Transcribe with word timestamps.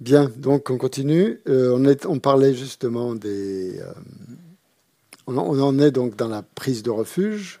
Bien, 0.00 0.30
donc 0.36 0.70
on 0.70 0.78
continue. 0.78 1.40
Euh, 1.48 1.96
on, 2.06 2.18
parlait 2.20 2.54
justement 2.54 3.16
des. 3.16 3.80
Euh, 3.80 3.92
on, 5.26 5.36
en 5.36 5.78
est 5.80 5.90
donc 5.90 6.14
dans 6.14 6.28
la 6.28 6.42
prise 6.42 6.84
de 6.84 6.90
refuge. 6.90 7.60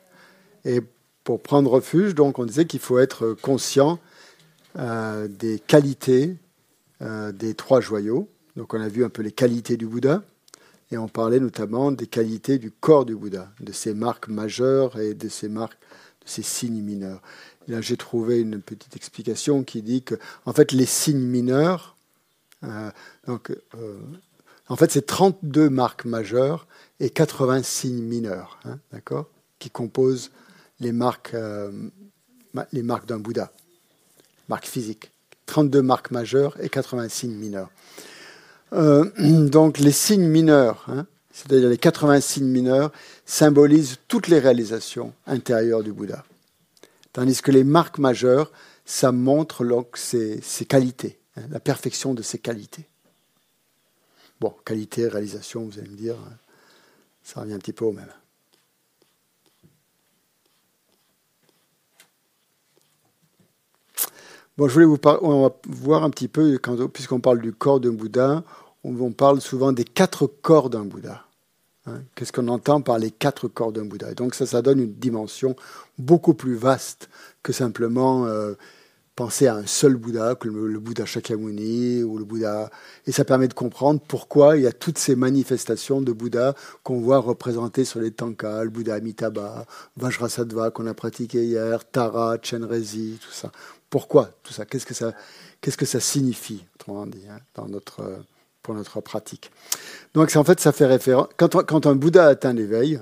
Et 0.64 0.80
pour 1.24 1.42
prendre 1.42 1.70
refuge, 1.70 2.14
donc 2.14 2.38
on 2.38 2.44
disait 2.44 2.64
qu'il 2.64 2.80
faut 2.80 2.98
être 2.98 3.34
conscient 3.42 3.98
euh, 4.78 5.28
des 5.28 5.58
qualités 5.58 6.36
des 7.00 7.54
trois 7.54 7.80
joyaux. 7.80 8.28
Donc 8.56 8.74
on 8.74 8.80
a 8.80 8.88
vu 8.88 9.04
un 9.04 9.08
peu 9.08 9.22
les 9.22 9.30
qualités 9.30 9.76
du 9.76 9.86
Bouddha. 9.86 10.24
Et 10.90 10.98
on 10.98 11.06
parlait 11.06 11.38
notamment 11.38 11.92
des 11.92 12.06
qualités 12.06 12.58
du 12.58 12.72
corps 12.72 13.04
du 13.04 13.14
Bouddha, 13.14 13.52
de 13.60 13.72
ses 13.72 13.94
marques 13.94 14.26
majeures 14.26 14.98
et 14.98 15.14
de 15.14 15.28
ses 15.28 15.48
marques, 15.48 15.78
de 16.24 16.28
ses 16.28 16.42
signes 16.42 16.82
mineurs. 16.82 17.22
Là, 17.68 17.80
j'ai 17.80 17.96
trouvé 17.96 18.40
une 18.40 18.60
petite 18.60 18.96
explication 18.96 19.62
qui 19.62 19.82
dit 19.82 20.02
que, 20.02 20.16
en 20.46 20.52
fait, 20.52 20.72
les 20.72 20.86
signes 20.86 21.26
mineurs, 21.26 21.97
donc, 23.26 23.50
euh, 23.74 23.98
en 24.68 24.76
fait, 24.76 24.90
c'est 24.90 25.06
32 25.06 25.70
marques 25.70 26.04
majeures 26.04 26.66
et 27.00 27.10
80 27.10 27.62
signes 27.62 28.02
mineurs, 28.02 28.58
hein, 28.64 28.78
d'accord, 28.92 29.26
qui 29.58 29.70
composent 29.70 30.30
les 30.80 30.92
marques, 30.92 31.34
euh, 31.34 31.70
marques 32.54 33.06
d'un 33.06 33.18
Bouddha, 33.18 33.52
marques 34.48 34.66
physiques. 34.66 35.12
32 35.46 35.80
marques 35.82 36.10
majeures 36.10 36.56
et 36.60 36.68
80 36.68 37.08
signes 37.08 37.36
mineurs. 37.36 37.70
donc, 38.70 39.78
les 39.78 39.92
signes 39.92 40.28
mineurs, 40.28 40.84
hein, 40.88 41.06
c'est-à-dire 41.32 41.70
les 41.70 41.78
80 41.78 42.20
signes 42.20 42.48
mineurs, 42.48 42.92
symbolisent 43.24 43.96
toutes 44.08 44.28
les 44.28 44.38
réalisations 44.38 45.14
intérieures 45.26 45.82
du 45.82 45.92
Bouddha. 45.92 46.24
Tandis 47.14 47.40
que 47.40 47.50
les 47.50 47.64
marques 47.64 47.98
majeures, 47.98 48.52
ça 48.84 49.10
montre 49.10 49.64
donc 49.64 49.96
ses 49.96 50.40
qualités. 50.68 51.18
Hein, 51.38 51.46
la 51.50 51.60
perfection 51.60 52.14
de 52.14 52.22
ses 52.22 52.38
qualités. 52.38 52.86
Bon, 54.40 54.54
qualité, 54.64 55.08
réalisation, 55.08 55.64
vous 55.64 55.78
allez 55.78 55.88
me 55.88 55.96
dire, 55.96 56.16
hein, 56.16 56.36
ça 57.22 57.40
revient 57.40 57.54
un 57.54 57.58
petit 57.58 57.72
peu 57.72 57.84
au 57.84 57.92
même. 57.92 58.12
Bon, 64.56 64.68
je 64.68 64.74
voulais 64.74 64.86
vous 64.86 64.98
parler, 64.98 65.20
on 65.22 65.42
va 65.42 65.54
voir 65.68 66.02
un 66.02 66.10
petit 66.10 66.28
peu, 66.28 66.58
puisqu'on 66.92 67.20
parle 67.20 67.40
du 67.40 67.52
corps 67.52 67.78
d'un 67.78 67.92
Bouddha, 67.92 68.42
on, 68.82 69.12
parle 69.12 69.40
souvent 69.40 69.72
des 69.72 69.84
quatre 69.84 70.26
corps 70.26 70.70
d'un 70.70 70.84
Bouddha. 70.84 71.24
Hein. 71.86 72.02
Qu'est-ce 72.14 72.32
qu'on 72.32 72.48
entend 72.48 72.80
par 72.80 72.98
les 72.98 73.10
quatre 73.10 73.46
corps 73.46 73.72
d'un 73.72 73.84
Bouddha? 73.84 74.10
Et 74.10 74.14
donc 74.14 74.34
ça, 74.34 74.46
ça 74.46 74.62
donne 74.62 74.80
une 74.80 74.94
dimension 74.94 75.54
beaucoup 75.98 76.34
plus 76.34 76.56
vaste 76.56 77.08
que 77.42 77.52
simplement 77.52 78.26
euh, 78.26 78.54
penser 79.18 79.48
à 79.48 79.56
un 79.56 79.66
seul 79.66 79.96
Bouddha, 79.96 80.36
comme 80.36 80.68
le 80.68 80.78
Bouddha 80.78 81.04
Shakyamuni 81.04 82.04
ou 82.04 82.18
le 82.18 82.24
Bouddha. 82.24 82.70
Et 83.04 83.10
ça 83.10 83.24
permet 83.24 83.48
de 83.48 83.52
comprendre 83.52 84.00
pourquoi 84.06 84.56
il 84.56 84.62
y 84.62 84.66
a 84.68 84.72
toutes 84.72 84.96
ces 84.96 85.16
manifestations 85.16 86.00
de 86.00 86.12
Bouddha 86.12 86.54
qu'on 86.84 87.00
voit 87.00 87.18
représentées 87.18 87.84
sur 87.84 87.98
les 87.98 88.12
tankas, 88.12 88.62
le 88.62 88.70
Bouddha 88.70 88.94
Amitabha, 88.94 89.66
Vajrasattva 89.96 90.70
qu'on 90.70 90.86
a 90.86 90.94
pratiqué 90.94 91.44
hier, 91.44 91.84
Tara, 91.90 92.36
Chenrezi, 92.40 93.18
tout 93.20 93.32
ça. 93.32 93.50
Pourquoi 93.90 94.30
tout 94.44 94.52
ça? 94.52 94.64
Qu'est-ce 94.64 94.86
que 94.86 94.94
ça, 94.94 95.12
qu'est-ce 95.60 95.76
que 95.76 95.86
ça 95.86 95.98
signifie, 95.98 96.64
autrement 96.76 97.04
dit, 97.06 97.24
hein, 97.28 97.40
dans 97.56 97.66
notre, 97.66 98.04
pour 98.62 98.74
notre 98.74 99.00
pratique? 99.00 99.50
Donc 100.14 100.36
en 100.36 100.44
fait, 100.44 100.60
ça 100.60 100.70
fait 100.70 100.86
référence. 100.86 101.26
Quand, 101.36 101.86
un 101.86 101.96
Bouddha 101.96 102.26
atteint 102.26 102.52
l'éveil, 102.52 103.00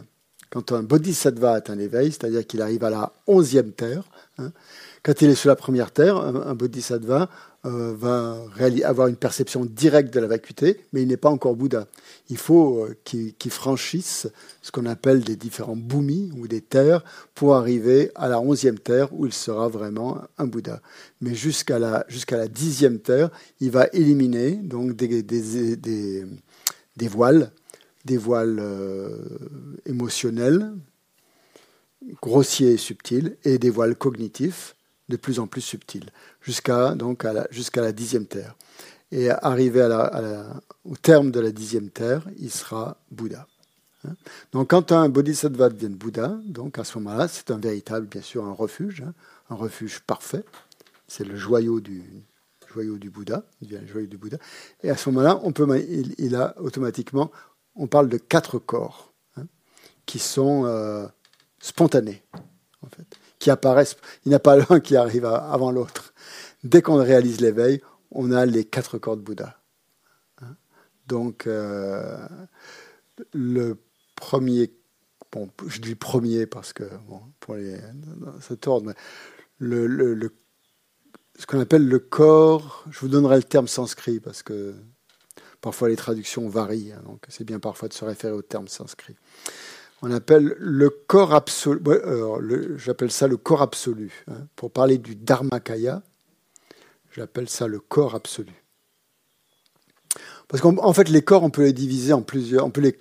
quand 0.48 0.72
un 0.72 0.82
bodhisattva 0.82 1.52
atteint 1.52 1.74
l'éveil, 1.74 2.12
c'est-à-dire 2.12 2.46
qu'il 2.46 2.62
arrive 2.62 2.84
à 2.84 2.90
la 2.90 3.12
onzième 3.26 3.72
terre, 3.72 4.04
hein, 4.38 4.52
quand 5.06 5.22
il 5.22 5.30
est 5.30 5.36
sur 5.36 5.50
la 5.50 5.54
première 5.54 5.92
terre, 5.92 6.16
un, 6.16 6.56
bodhisattva 6.56 7.30
euh, 7.64 7.94
va 7.96 8.38
avoir 8.82 9.06
une 9.06 9.14
perception 9.14 9.64
directe 9.64 10.12
de 10.12 10.18
la 10.18 10.26
vacuité, 10.26 10.80
mais 10.92 11.02
il 11.02 11.06
n'est 11.06 11.16
pas 11.16 11.30
encore 11.30 11.54
Bouddha. 11.54 11.86
Il 12.28 12.38
faut 12.38 12.82
euh, 12.82 12.96
qu'il 13.04 13.52
franchisse 13.52 14.26
ce 14.62 14.72
qu'on 14.72 14.84
appelle 14.84 15.20
des 15.20 15.36
différents 15.36 15.76
bhumis 15.76 16.32
ou 16.36 16.48
des 16.48 16.60
terres 16.60 17.04
pour 17.36 17.54
arriver 17.54 18.10
à 18.16 18.26
la 18.26 18.40
onzième 18.40 18.80
terre 18.80 19.12
où 19.12 19.26
il 19.26 19.32
sera 19.32 19.68
vraiment 19.68 20.22
un 20.38 20.48
Bouddha. 20.48 20.82
Mais 21.20 21.36
jusqu'à 21.36 21.78
la, 21.78 22.04
la 22.32 22.48
dixième 22.48 22.98
terre, 22.98 23.30
il 23.60 23.70
va 23.70 23.86
éliminer 23.92 24.56
donc 24.56 24.96
des, 24.96 25.12
voiles, 27.02 27.52
des 28.04 28.16
voiles 28.16 28.58
euh, 28.58 29.18
émotionnels, 29.84 30.72
grossiers 32.20 32.72
et 32.72 32.76
subtils, 32.76 33.36
et 33.44 33.58
des 33.58 33.70
voiles 33.70 33.94
cognitifs 33.94 34.75
de 35.08 35.16
plus 35.16 35.38
en 35.38 35.46
plus 35.46 35.60
subtil, 35.60 36.10
jusqu'à 36.40 36.94
la, 36.96 37.48
la 37.76 37.92
dixième 37.92 38.26
terre. 38.26 38.54
Et 39.12 39.30
arrivé 39.30 39.82
à 39.82 40.60
au 40.84 40.96
terme 40.96 41.30
de 41.30 41.40
la 41.40 41.50
dixième 41.50 41.90
terre, 41.90 42.26
il 42.38 42.50
sera 42.50 42.96
Bouddha. 43.10 43.46
Hein. 44.04 44.14
Donc 44.52 44.70
quand 44.70 44.92
un 44.92 45.08
bodhisattva 45.08 45.68
devient 45.68 45.94
Bouddha, 45.94 46.38
donc 46.44 46.78
à 46.78 46.84
ce 46.84 46.98
moment-là, 46.98 47.28
c'est 47.28 47.50
un 47.50 47.58
véritable, 47.58 48.06
bien 48.06 48.22
sûr, 48.22 48.44
un 48.44 48.52
refuge, 48.52 49.02
hein, 49.02 49.14
un 49.50 49.54
refuge 49.54 50.00
parfait. 50.00 50.44
C'est 51.06 51.24
le 51.24 51.36
joyau 51.36 51.80
du, 51.80 52.02
joyau 52.72 52.98
du 52.98 53.10
Bouddha, 53.10 53.44
il 53.62 53.70
le 53.70 53.86
joyau 53.86 54.06
du 54.06 54.16
Bouddha. 54.16 54.38
Et 54.82 54.90
à 54.90 54.96
ce 54.96 55.08
moment-là, 55.10 55.40
on 55.44 55.52
peut, 55.52 55.66
il, 56.18 56.34
a 56.34 56.60
automatiquement, 56.60 57.30
on 57.76 57.86
parle 57.86 58.08
de 58.08 58.18
quatre 58.18 58.58
corps 58.58 59.12
hein, 59.36 59.46
qui 60.04 60.18
sont 60.18 60.66
euh, 60.66 61.06
spontanés, 61.60 62.24
en 62.82 62.88
fait 62.88 63.06
qui 63.38 63.50
apparaissent. 63.50 63.96
Il 64.24 64.30
n'y 64.30 64.34
a 64.34 64.40
pas 64.40 64.56
l'un 64.70 64.80
qui 64.80 64.96
arrive 64.96 65.24
avant 65.24 65.70
l'autre. 65.70 66.14
Dès 66.64 66.82
qu'on 66.82 66.96
réalise 66.96 67.40
l'éveil, 67.40 67.80
on 68.10 68.32
a 68.32 68.46
les 68.46 68.64
quatre 68.64 68.98
corps 68.98 69.16
de 69.16 69.22
Bouddha. 69.22 69.58
Hein? 70.42 70.56
Donc, 71.06 71.46
euh, 71.46 72.26
le 73.32 73.76
premier, 74.14 74.72
bon, 75.32 75.50
je 75.66 75.80
dis 75.80 75.94
premier 75.94 76.46
parce 76.46 76.72
que, 76.72 76.84
bon, 77.08 77.20
pour 77.40 77.54
les, 77.54 77.78
cet 78.40 78.66
ordre, 78.66 78.86
mais 78.88 78.94
le, 79.58 79.86
le, 79.86 80.34
ce 81.38 81.46
qu'on 81.46 81.60
appelle 81.60 81.86
le 81.86 81.98
corps, 81.98 82.84
je 82.90 82.98
vous 83.00 83.08
donnerai 83.08 83.36
le 83.36 83.42
terme 83.42 83.68
sanskrit 83.68 84.20
parce 84.20 84.42
que 84.42 84.74
parfois 85.60 85.88
les 85.88 85.96
traductions 85.96 86.48
varient, 86.48 86.92
hein, 86.92 87.02
donc 87.04 87.24
c'est 87.28 87.44
bien 87.44 87.58
parfois 87.58 87.88
de 87.88 87.94
se 87.94 88.04
référer 88.04 88.32
au 88.32 88.42
terme 88.42 88.68
sanskrit 88.68 89.16
on 90.06 90.12
appelle 90.12 90.56
absolu. 91.32 91.80
J'appelle 92.76 93.10
ça 93.10 93.26
le 93.26 93.36
corps 93.36 93.62
absolu. 93.62 94.24
Hein. 94.28 94.46
Pour 94.54 94.70
parler 94.70 94.98
du 94.98 95.16
Dharmakaya, 95.16 96.02
j'appelle 97.12 97.48
ça 97.48 97.66
le 97.66 97.80
corps 97.80 98.14
absolu. 98.14 98.52
Parce 100.46 100.62
qu'en 100.62 100.92
fait, 100.92 101.08
les 101.08 101.22
corps, 101.22 101.42
on 101.42 101.50
peut 101.50 101.64
les 101.64 101.72
diviser 101.72 102.12
en 102.12 102.22
plusieurs, 102.22 102.64
on 102.64 102.70
peut 102.70 102.80
les, 102.82 102.96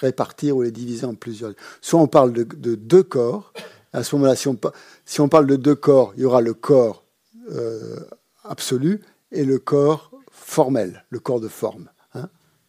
répartir 0.00 0.56
ou 0.56 0.62
les 0.62 0.70
diviser 0.70 1.04
en 1.04 1.14
plusieurs. 1.14 1.52
Soit 1.82 2.00
on 2.00 2.06
parle 2.06 2.32
de, 2.32 2.74
deux 2.74 3.02
corps. 3.02 3.52
À 3.92 4.02
ce 4.02 4.16
moment-là, 4.16 4.34
si 4.34 4.48
on, 4.48 4.58
si 5.04 5.20
on, 5.20 5.28
parle 5.28 5.46
de 5.46 5.56
deux 5.56 5.74
corps, 5.74 6.14
il 6.16 6.22
y 6.22 6.24
aura 6.24 6.40
le 6.40 6.54
corps 6.54 7.04
euh, 7.50 8.00
absolu 8.44 9.02
et 9.30 9.44
le 9.44 9.58
corps 9.58 10.10
formel, 10.30 11.04
le 11.10 11.20
corps 11.20 11.40
de 11.40 11.48
forme. 11.48 11.90
Hein. 12.14 12.28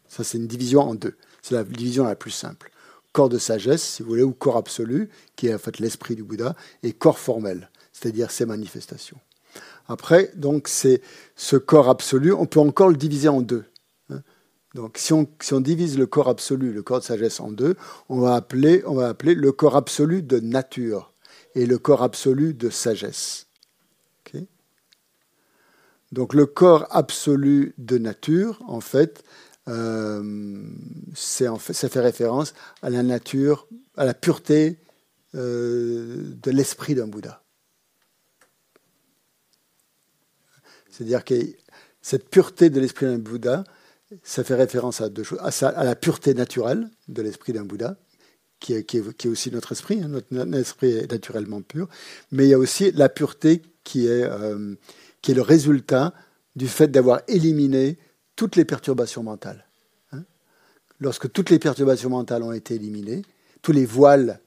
Ça, 0.09 0.25
c'est 0.25 0.37
une 0.37 0.47
division 0.47 0.81
en 0.81 0.93
deux. 0.93 1.15
C'est 1.41 1.55
la 1.55 1.63
division 1.63 2.03
la 2.03 2.15
plus 2.15 2.31
simple 2.31 2.69
corps 3.15 3.29
de 3.29 3.37
sagesse, 3.37 3.81
si 3.81 4.03
vous 4.03 4.09
voulez, 4.09 4.23
ou 4.23 4.33
corps 4.33 4.57
absolu, 4.57 5.09
qui 5.37 5.47
est 5.47 5.53
en 5.53 5.57
fait 5.57 5.79
l'esprit 5.79 6.15
du 6.15 6.23
Bouddha, 6.23 6.53
et 6.83 6.91
corps 6.91 7.17
formel, 7.17 7.69
c'est-à-dire 7.93 8.29
ses 8.29 8.45
manifestations. 8.45 9.17
Après, 9.87 10.31
donc, 10.35 10.67
c'est 10.67 11.01
ce 11.37 11.55
corps 11.55 11.87
absolu, 11.87 12.33
on 12.33 12.45
peut 12.45 12.59
encore 12.59 12.89
le 12.89 12.97
diviser 12.97 13.29
en 13.29 13.41
deux. 13.41 13.63
Hein. 14.09 14.19
Donc, 14.73 14.97
si 14.97 15.13
on, 15.13 15.61
divise 15.61 15.97
le 15.97 16.07
corps 16.07 16.27
absolu, 16.27 16.73
le 16.73 16.83
corps 16.83 16.99
de 16.99 17.05
sagesse 17.05 17.39
en 17.39 17.53
deux, 17.53 17.77
on 18.09 18.19
va 18.19 18.35
appeler, 18.35 18.83
on 18.85 18.95
va 18.95 19.07
appeler 19.07 19.33
le 19.33 19.53
corps 19.53 19.77
absolu 19.77 20.21
de 20.21 20.41
nature 20.41 21.13
et 21.55 21.65
le 21.65 21.77
corps 21.77 22.03
absolu 22.03 22.53
de 22.53 22.69
sagesse. 22.69 23.47
Donc, 26.11 26.33
le 26.33 26.45
corps 26.45 26.85
absolu 26.91 27.73
de 27.77 27.97
nature, 27.97 28.59
en 28.67 28.79
fait, 28.79 29.23
euh, 29.67 30.63
en 31.47 31.57
fait, 31.57 31.73
ça 31.73 31.89
fait 31.89 31.99
référence 31.99 32.53
à 32.81 32.89
la 32.89 33.03
nature, 33.03 33.67
à 33.97 34.05
la 34.05 34.13
pureté 34.13 34.77
euh, 35.35 36.33
de 36.41 36.51
l'esprit 36.51 36.95
d'un 36.95 37.07
Bouddha. 37.07 37.43
C'est-à-dire 40.89 41.25
que 41.25 41.35
cette 42.01 42.29
pureté 42.29 42.69
de 42.69 42.79
l'esprit 42.79 43.07
d'un 43.07 43.17
Bouddha, 43.17 43.63
ça 44.23 44.43
fait 44.43 44.55
référence 44.55 45.01
à 45.01 45.09
deux 45.09 45.23
choses, 45.23 45.39
à, 45.41 45.83
la 45.83 45.95
pureté 45.95 46.33
naturelle 46.33 46.89
de 47.07 47.21
l'esprit 47.21 47.53
d'un 47.53 47.65
Bouddha, 47.65 47.97
qui 48.59 48.73
est, 48.73 49.27
aussi 49.27 49.51
notre 49.51 49.73
esprit, 49.73 50.01
hein, 50.01 50.07
notre, 50.07 50.57
esprit 50.57 50.91
est 50.91 51.11
naturellement 51.11 51.61
pur, 51.61 51.89
mais 52.31 52.45
il 52.45 52.49
y 52.49 52.53
a 52.53 52.59
aussi 52.59 52.91
la 52.91 53.09
pureté 53.09 53.61
qui 53.83 54.07
est, 54.07 54.23
euh, 54.23 54.75
qui 55.21 55.31
est 55.31 55.35
le 55.35 55.41
résultat 55.41 56.13
du 56.55 56.67
fait 56.67 56.87
d'avoir 56.87 57.21
éliminé 57.27 57.97
toutes 58.35 58.55
les 58.55 58.65
perturbations 58.65 59.23
mentales. 59.23 59.65
Hein. 60.11 60.23
Lorsque 60.99 61.31
toutes 61.31 61.49
les 61.49 61.59
perturbations 61.59 62.09
mentales 62.09 62.43
ont 62.43 62.51
été 62.51 62.75
éliminées, 62.75 63.23
tous 63.61 63.71
les 63.71 63.85
voiles 63.85 64.39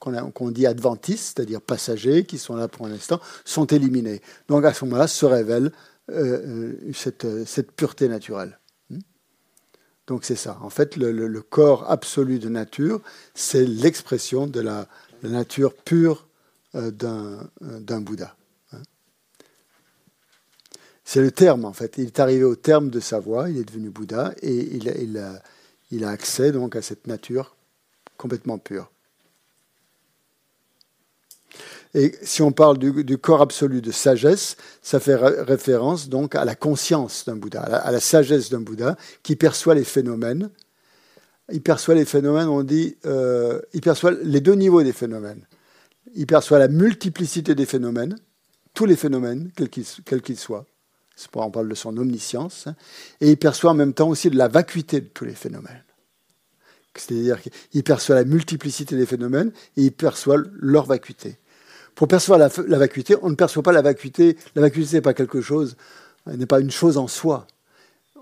qu'on 0.00 0.50
dit 0.50 0.66
adventistes, 0.66 1.36
c'est-à-dire 1.36 1.60
passagers, 1.60 2.24
qui 2.24 2.38
sont 2.38 2.56
là 2.56 2.68
pour 2.68 2.86
un 2.86 2.92
instant, 2.92 3.20
sont 3.44 3.66
éliminés. 3.66 4.20
Donc 4.48 4.64
à 4.64 4.72
ce 4.72 4.84
moment-là 4.84 5.06
se 5.06 5.26
révèle 5.26 5.72
cette, 6.92 7.72
pureté 7.72 8.08
naturelle. 8.08 8.58
Hmm? 8.90 8.98
Donc 10.06 10.24
c'est 10.24 10.36
ça. 10.36 10.58
En 10.60 10.70
fait, 10.70 10.96
le, 10.96 11.40
corps 11.40 11.90
absolu 11.90 12.38
de 12.38 12.48
nature, 12.48 13.00
c'est 13.34 13.64
l'expression 13.64 14.46
de 14.46 14.60
la, 14.60 14.86
nature 15.22 15.74
pure 15.74 16.28
d'un 16.74 18.00
Bouddha. 18.00 18.36
C'est 21.04 21.20
le 21.20 21.30
terme, 21.30 21.64
en 21.64 21.72
fait. 21.72 21.94
Il 21.98 22.06
est 22.06 22.20
arrivé 22.20 22.44
au 22.44 22.56
terme 22.56 22.90
de 22.90 23.00
sa 23.00 23.20
voie, 23.20 23.50
il 23.50 23.58
est 23.58 23.64
devenu 23.64 23.90
Bouddha, 23.90 24.34
et 24.42 24.54
il, 24.54 24.92
il, 25.00 25.18
a, 25.18 25.42
il 25.90 26.04
a 26.04 26.10
accès 26.10 26.50
donc 26.50 26.76
à 26.76 26.82
cette 26.82 27.06
nature 27.06 27.54
complètement 28.16 28.58
pure. 28.58 28.90
Et 31.94 32.12
si 32.22 32.42
on 32.42 32.50
parle 32.50 32.78
du, 32.78 33.18
corps 33.18 33.40
absolu 33.40 33.80
de 33.80 33.92
sagesse, 33.92 34.56
ça 34.82 34.98
fait 34.98 35.14
référence 35.14 36.08
donc 36.08 36.34
à 36.34 36.44
la 36.44 36.56
conscience 36.56 37.24
d'un 37.24 37.36
Bouddha, 37.36 37.62
à 37.62 37.92
la, 37.92 38.00
sagesse 38.00 38.50
d'un 38.50 38.60
Bouddha 38.60 38.96
qui 39.22 39.36
perçoit 39.36 39.76
les 39.76 39.84
phénomènes. 39.84 40.50
Il 41.52 41.62
perçoit 41.62 41.94
les 41.94 42.04
phénomènes, 42.04 42.48
on 42.48 42.64
dit, 42.64 42.96
euh, 43.06 43.60
il 43.74 43.80
perçoit 43.80 44.10
les 44.10 44.40
deux 44.40 44.54
niveaux 44.54 44.82
des 44.82 44.92
phénomènes. 44.92 45.46
Il 46.16 46.26
perçoit 46.26 46.58
la 46.58 46.68
multiplicité 46.68 47.54
des 47.54 47.66
phénomènes, 47.66 48.16
tous 48.72 48.86
les 48.86 48.96
phénomènes, 48.96 49.52
quels 49.54 50.22
qu'ils 50.22 50.38
soient. 50.38 50.66
On 51.34 51.50
parle 51.50 51.68
de 51.68 51.74
son 51.74 51.96
omniscience. 51.96 52.66
Hein. 52.66 52.74
et 53.20 53.30
il 53.30 53.36
perçoit 53.36 53.70
en 53.70 53.74
même 53.74 53.94
temps 53.94 54.08
aussi 54.08 54.30
de 54.30 54.36
la 54.36 54.48
vacuité 54.48 55.00
de 55.00 55.06
tous 55.06 55.24
les 55.24 55.34
phénomènes. 55.34 55.84
C'est-à-dire 56.96 57.40
qu'il 57.42 57.82
perçoit 57.82 58.14
la 58.14 58.24
multiplicité 58.24 58.96
des 58.96 59.06
phénomènes 59.06 59.52
et 59.76 59.82
il 59.82 59.92
perçoit 59.92 60.36
leur 60.54 60.86
vacuité. 60.86 61.38
Pour 61.94 62.08
percevoir 62.08 62.38
la, 62.38 62.78
vacuité, 62.78 63.16
on 63.22 63.30
ne 63.30 63.34
perçoit 63.34 63.62
pas 63.62 63.72
la 63.72 63.82
vacuité. 63.82 64.36
La 64.54 64.62
vacuité 64.62 64.96
n'est 64.96 65.02
pas 65.02 65.14
quelque 65.14 65.40
chose, 65.40 65.76
n'est 66.26 66.46
pas 66.46 66.60
une 66.60 66.70
chose 66.70 66.98
en 66.98 67.08
soi. 67.08 67.46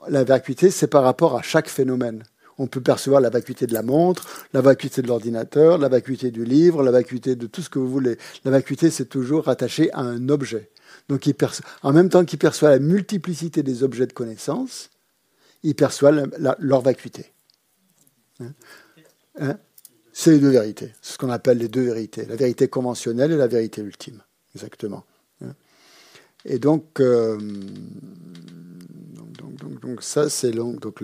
La 0.08 0.24
vacuité, 0.24 0.70
c'est 0.70 0.88
par 0.88 1.02
rapport 1.02 1.36
à 1.36 1.42
chaque 1.42 1.68
phénomène. 1.68 2.22
On 2.58 2.66
peut 2.66 2.82
percevoir 2.82 3.20
la 3.20 3.30
vacuité 3.30 3.66
de 3.66 3.72
la 3.72 3.82
montre, 3.82 4.26
la 4.52 4.60
vacuité 4.60 5.00
de 5.00 5.08
l'ordinateur, 5.08 5.78
la 5.78 5.88
vacuité 5.88 6.30
du 6.30 6.44
livre, 6.44 6.82
la 6.82 6.90
vacuité 6.90 7.34
de 7.34 7.46
tout 7.46 7.62
ce 7.62 7.70
que 7.70 7.78
vous 7.78 7.88
voulez. 7.88 8.18
La 8.44 8.50
vacuité, 8.50 8.90
c'est 8.90 9.06
toujours 9.06 9.44
rattaché 9.44 9.90
à 9.92 10.00
un 10.00 10.28
objet. 10.28 10.70
Donc, 11.12 11.28
en 11.82 11.92
même 11.92 12.08
temps 12.08 12.24
qu'il 12.24 12.38
perçoit 12.38 12.70
la 12.70 12.78
multiplicité 12.78 13.62
des 13.62 13.82
objets 13.82 14.06
de 14.06 14.14
connaissance, 14.14 14.88
il 15.62 15.74
perçoit 15.74 16.10
leur 16.10 16.80
vacuité. 16.80 17.32
Hein, 18.40 18.52
hein? 19.38 19.58
C'est 20.14 20.30
les 20.30 20.38
deux 20.38 20.48
vérités. 20.48 20.94
C'est 21.02 21.12
ce 21.12 21.18
qu'on 21.18 21.28
appelle 21.28 21.58
les 21.58 21.68
deux 21.68 21.82
vérités. 21.82 22.24
La 22.24 22.36
vérité 22.36 22.66
conventionnelle 22.66 23.30
et 23.30 23.36
la 23.36 23.46
vérité 23.46 23.82
ultime. 23.82 24.22
Exactement. 24.54 25.04
Hein? 25.42 25.54
Et 26.46 26.58
donc, 26.58 26.98
euh, 27.00 27.38
donc, 29.82 30.02
ça, 30.02 30.30
c'est 30.30 30.52
donc 30.52 31.02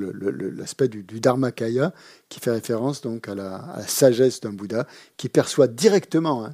l'aspect 0.57 0.89
du, 0.89 1.03
du 1.03 1.21
Dharmakaya 1.21 1.93
qui 2.31 2.41
fait 2.41 2.51
référence 2.51 3.03
donc 3.03 3.29
à 3.29 3.35
la, 3.35 3.83
sagesse 3.87 4.41
d'un 4.41 4.55
Bouddha 4.55 4.87
qui 5.19 5.29
perçoit 5.29 5.69
directement. 5.69 6.49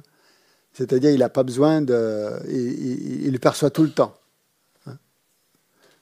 C'est-à-dire, 0.77 1.11
il 1.11 1.19
n'a 1.19 1.29
pas 1.29 1.43
besoin 1.43 1.81
de. 1.81 2.31
Il, 2.47 3.31
le 3.31 3.39
perçoit 3.39 3.71
tout 3.71 3.83
le 3.83 3.91
temps. 3.91 4.13
Hein. 4.85 4.97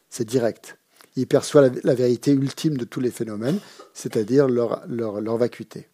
C'est 0.10 0.28
direct. 0.28 0.78
Il 1.16 1.28
perçoit 1.28 1.70
la, 1.84 1.94
vérité 1.94 2.32
ultime 2.32 2.76
de 2.78 2.86
tous 2.86 3.00
les 3.00 3.12
phénomènes, 3.12 3.60
c'est-à-dire 3.94 4.48
leur, 4.48 4.84
leur, 4.88 5.22
leur 5.22 5.38
vacuité 5.38 5.88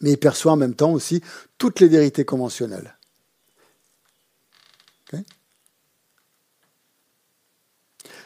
mais 0.00 0.12
il 0.12 0.18
perçoit 0.18 0.52
en 0.52 0.56
même 0.56 0.74
temps 0.74 0.92
aussi 0.92 1.22
toutes 1.58 1.80
les 1.80 1.88
vérités 1.88 2.24
conventionnelles. 2.24 2.92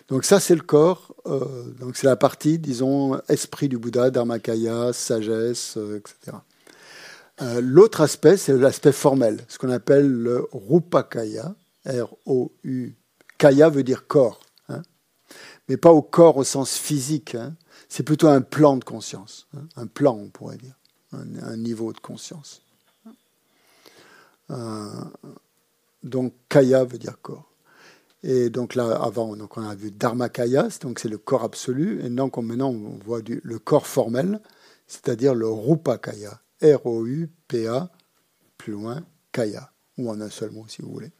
donc 0.08 0.24
ça, 0.24 0.40
c'est 0.40 0.56
le 0.56 0.62
corps, 0.62 1.14
euh, 1.26 1.70
donc 1.78 1.96
c'est 1.96 2.08
la 2.08 2.16
partie, 2.16 2.58
disons, 2.58 3.20
esprit 3.28 3.68
du 3.68 3.78
Bouddha, 3.78 4.10
Dharmakaya, 4.10 4.92
sagesse, 4.92 5.76
euh, 5.76 5.98
etc. 5.98 6.36
Euh, 7.42 7.60
l'autre 7.62 8.02
aspect, 8.02 8.36
c'est 8.36 8.56
l'aspect 8.56 8.92
formel, 8.92 9.44
ce 9.48 9.58
qu'on 9.58 9.70
appelle 9.70 10.10
le 10.10 10.46
Rupakaya, 10.52 11.54
R-O-U. 11.86 12.96
Kaya 13.38 13.70
veut 13.70 13.82
dire 13.82 14.06
corps, 14.06 14.40
hein. 14.68 14.82
mais 15.68 15.78
pas 15.78 15.92
au 15.92 16.02
corps 16.02 16.36
au 16.36 16.44
sens 16.44 16.76
physique, 16.76 17.34
hein. 17.34 17.56
c'est 17.88 18.02
plutôt 18.02 18.28
un 18.28 18.42
plan 18.42 18.76
de 18.76 18.84
conscience, 18.84 19.48
hein. 19.56 19.62
un 19.76 19.86
plan, 19.86 20.14
on 20.14 20.28
pourrait 20.28 20.58
dire 20.58 20.74
un, 21.12 21.56
niveau 21.56 21.92
de 21.94 21.98
conscience. 21.98 22.62
Euh, 24.50 25.04
donc 26.02 26.34
kaya 26.48 26.84
veut 26.84 26.98
dire 26.98 27.20
corps. 27.22 27.50
Et 28.22 28.50
donc 28.50 28.74
là, 28.74 29.00
avant, 29.02 29.34
donc 29.34 29.56
on 29.56 29.66
a 29.66 29.74
vu 29.74 29.90
dharmakaya, 29.90 30.68
donc 30.82 30.98
c'est 30.98 31.08
le 31.08 31.16
corps 31.16 31.42
absolu. 31.42 32.04
Et 32.04 32.10
donc 32.10 32.36
maintenant, 32.36 32.68
on 32.68 32.98
voit 33.02 33.20
le 33.26 33.58
corps 33.58 33.86
formel, 33.86 34.40
c'est-à-dire 34.86 35.34
le 35.34 35.48
rupakaya. 35.48 36.38
R-O-U-P-A, 36.62 37.90
plus 38.58 38.72
loin, 38.72 39.04
kaya. 39.32 39.70
Ou 39.98 40.10
en 40.10 40.20
un 40.20 40.30
seul 40.30 40.50
mot, 40.50 40.64
si 40.68 40.82
vous 40.82 40.90
voulez. 40.90 41.10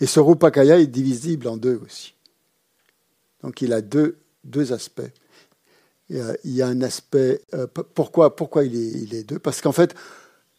Et 0.00 0.06
ce 0.06 0.20
rupakaya 0.20 0.78
est 0.78 0.86
divisible 0.86 1.48
en 1.48 1.56
deux 1.56 1.80
aussi. 1.84 2.14
Donc 3.42 3.60
il 3.62 3.72
a 3.72 3.80
deux, 3.80 4.18
deux 4.44 4.72
aspects 4.72 5.02
il 6.08 6.34
y 6.44 6.62
a 6.62 6.66
un 6.66 6.82
aspect. 6.82 7.42
Euh, 7.54 7.66
pourquoi, 7.66 8.36
pourquoi 8.36 8.64
il, 8.64 8.74
est, 8.74 9.02
il 9.02 9.14
est 9.14 9.24
deux? 9.24 9.38
Parce 9.38 9.60
qu'en 9.60 9.72
fait, 9.72 9.94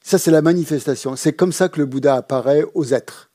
ça, 0.04 0.18
c'est 0.18 0.32
la 0.32 0.42
manifestation. 0.42 1.16
C'est 1.16 1.34
comme 1.34 1.52
ça 1.52 1.70
que 1.70 1.80
le 1.80 1.86
Bouddha 1.86 2.16
apparaît 2.16 2.64
aux 2.74 2.94
êtres. 2.94 3.30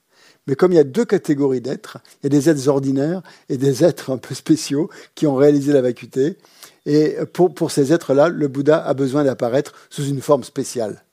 Mais 0.47 0.57
comme 0.57 0.73
il 0.73 0.77
y 0.77 0.81
a 0.81 0.85
deux 0.85 1.05
catégories 1.05 1.61
d'êtres, 1.61 1.99
il 2.21 2.25
y 2.25 2.27
a 2.27 2.31
des 2.41 2.51
êtres 2.51 2.69
ordinaires 2.69 3.23
et 3.49 3.57
des 3.57 3.85
êtres 3.85 4.11
un 4.11 4.19
peu 4.19 4.35
spéciaux 4.35 4.91
qui 5.15 5.27
ont 5.27 5.37
réalisé 5.37 5.73
la 5.73 5.83
vacuité. 5.83 6.37
Et 6.85 7.17
pour, 7.33 7.71
ces 7.71 7.93
êtres-là, 7.93 8.29
le 8.29 8.49
Bouddha 8.49 8.85
a 8.85 8.95
besoin 8.95 9.25
d'apparaître 9.25 9.73
sous 9.89 10.05
une 10.05 10.21
forme 10.21 10.45
spéciale. 10.45 11.05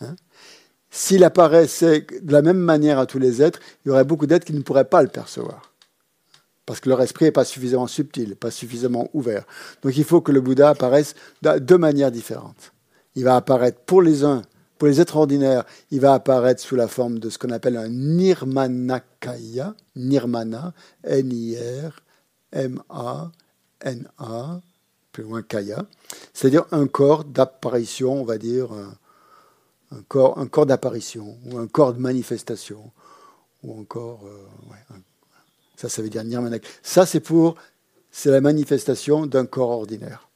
Hein 0.00 0.14
S'il 0.90 1.24
apparaissait 1.24 2.06
de 2.22 2.32
la 2.32 2.42
même 2.42 2.58
manière 2.58 2.98
à 2.98 3.06
tous 3.06 3.18
les 3.18 3.42
êtres, 3.42 3.60
il 3.84 3.88
y 3.88 3.90
aurait 3.90 4.04
beaucoup 4.04 4.26
d'êtres 4.26 4.44
qui 4.44 4.52
ne 4.52 4.62
pourraient 4.62 4.84
pas 4.84 5.02
le 5.02 5.08
percevoir 5.08 5.72
parce 6.66 6.80
que 6.80 6.88
leur 6.88 7.00
esprit 7.00 7.26
n'est 7.26 7.32
pas 7.32 7.44
suffisamment 7.44 7.86
subtil, 7.86 8.34
pas 8.34 8.50
suffisamment 8.50 9.08
ouvert. 9.14 9.44
Donc 9.82 9.96
il 9.96 10.02
faut 10.04 10.20
que 10.20 10.32
le 10.32 10.40
Bouddha 10.40 10.70
apparaisse 10.70 11.14
de 11.42 11.60
deux 11.60 11.78
manières 11.78 12.10
différentes. 12.10 12.72
Il 13.14 13.22
va 13.24 13.36
apparaître 13.36 13.78
pour 13.86 14.02
les 14.02 14.24
uns, 14.24 14.42
pour 14.76 14.88
les 14.88 15.00
êtres 15.00 15.16
ordinaires, 15.16 15.64
il 15.90 16.00
va 16.00 16.12
apparaître 16.12 16.60
sous 16.60 16.74
la 16.76 16.88
forme 16.88 17.20
de 17.20 17.30
ce 17.30 17.38
qu'on 17.38 17.50
appelle 17.50 17.76
un 17.76 17.88
nirmanakaya, 17.88 19.74
nirmana, 19.94 20.74
N-I-R-M-A-N-A, 21.04 21.80
plus 25.16 25.24
loin 25.24 25.40
kaya, 25.40 25.86
c'est-à-dire 26.34 26.66
un 26.72 26.86
corps 26.86 27.24
d'apparition, 27.24 28.20
on 28.20 28.24
va 28.24 28.36
dire, 28.36 28.68
un 29.90 30.02
corps, 30.08 30.38
un 30.38 30.46
corps 30.46 30.66
d'apparition, 30.66 31.38
ou 31.46 31.56
un 31.56 31.66
corps 31.66 31.94
de 31.94 31.98
manifestation, 31.98 32.92
ou 33.62 33.80
encore 33.80 34.20
euh, 34.26 34.46
ça, 35.76 35.88
ça 35.88 36.02
veut 36.02 36.10
dire 36.10 36.22
nirmanak. 36.22 36.66
Ça, 36.82 37.06
c'est 37.06 37.20
pour, 37.20 37.54
c'est 38.10 38.30
la 38.30 38.42
manifestation 38.42 39.24
d'un 39.24 39.46
corps 39.46 39.70
ordinaire. 39.70 40.28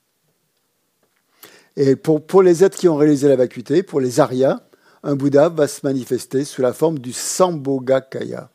Et 1.77 1.95
pour, 1.95 2.43
les 2.43 2.65
êtres 2.65 2.79
qui 2.79 2.89
ont 2.89 2.97
réalisé 2.97 3.29
la 3.29 3.37
vacuité, 3.37 3.83
pour 3.83 4.01
les 4.01 4.19
Aryas, 4.19 4.63
un 5.03 5.15
Bouddha 5.15 5.51
va 5.51 5.69
se 5.69 5.81
manifester 5.85 6.47
sous 6.47 6.63
la 6.63 6.73
forme 6.73 6.99
du 6.99 7.13
Sambhogakaya. 7.13 8.49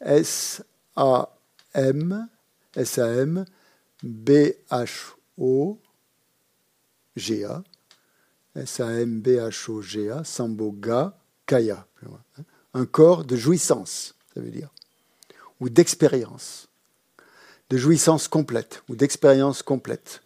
S-A-M, 0.00 1.28
S-A-M, 2.76 3.44
B-H-O-G-A. 5.40 7.62
S-A-M-B-H-O-G-A, 8.56 10.24
Sambhoga 10.24 11.16
Kaya. 11.46 11.86
Un 12.74 12.86
corps 12.86 13.24
de 13.24 13.36
jouissance, 13.36 14.16
ça 14.34 14.40
veut 14.40 14.50
dire 14.50 14.70
ou 15.60 15.68
d'expérience, 15.68 16.68
de 17.68 17.76
jouissance 17.76 18.28
complète 18.28 18.82
ou 18.88 18.96
d'expérience 18.96 19.62
complète. 19.62 20.22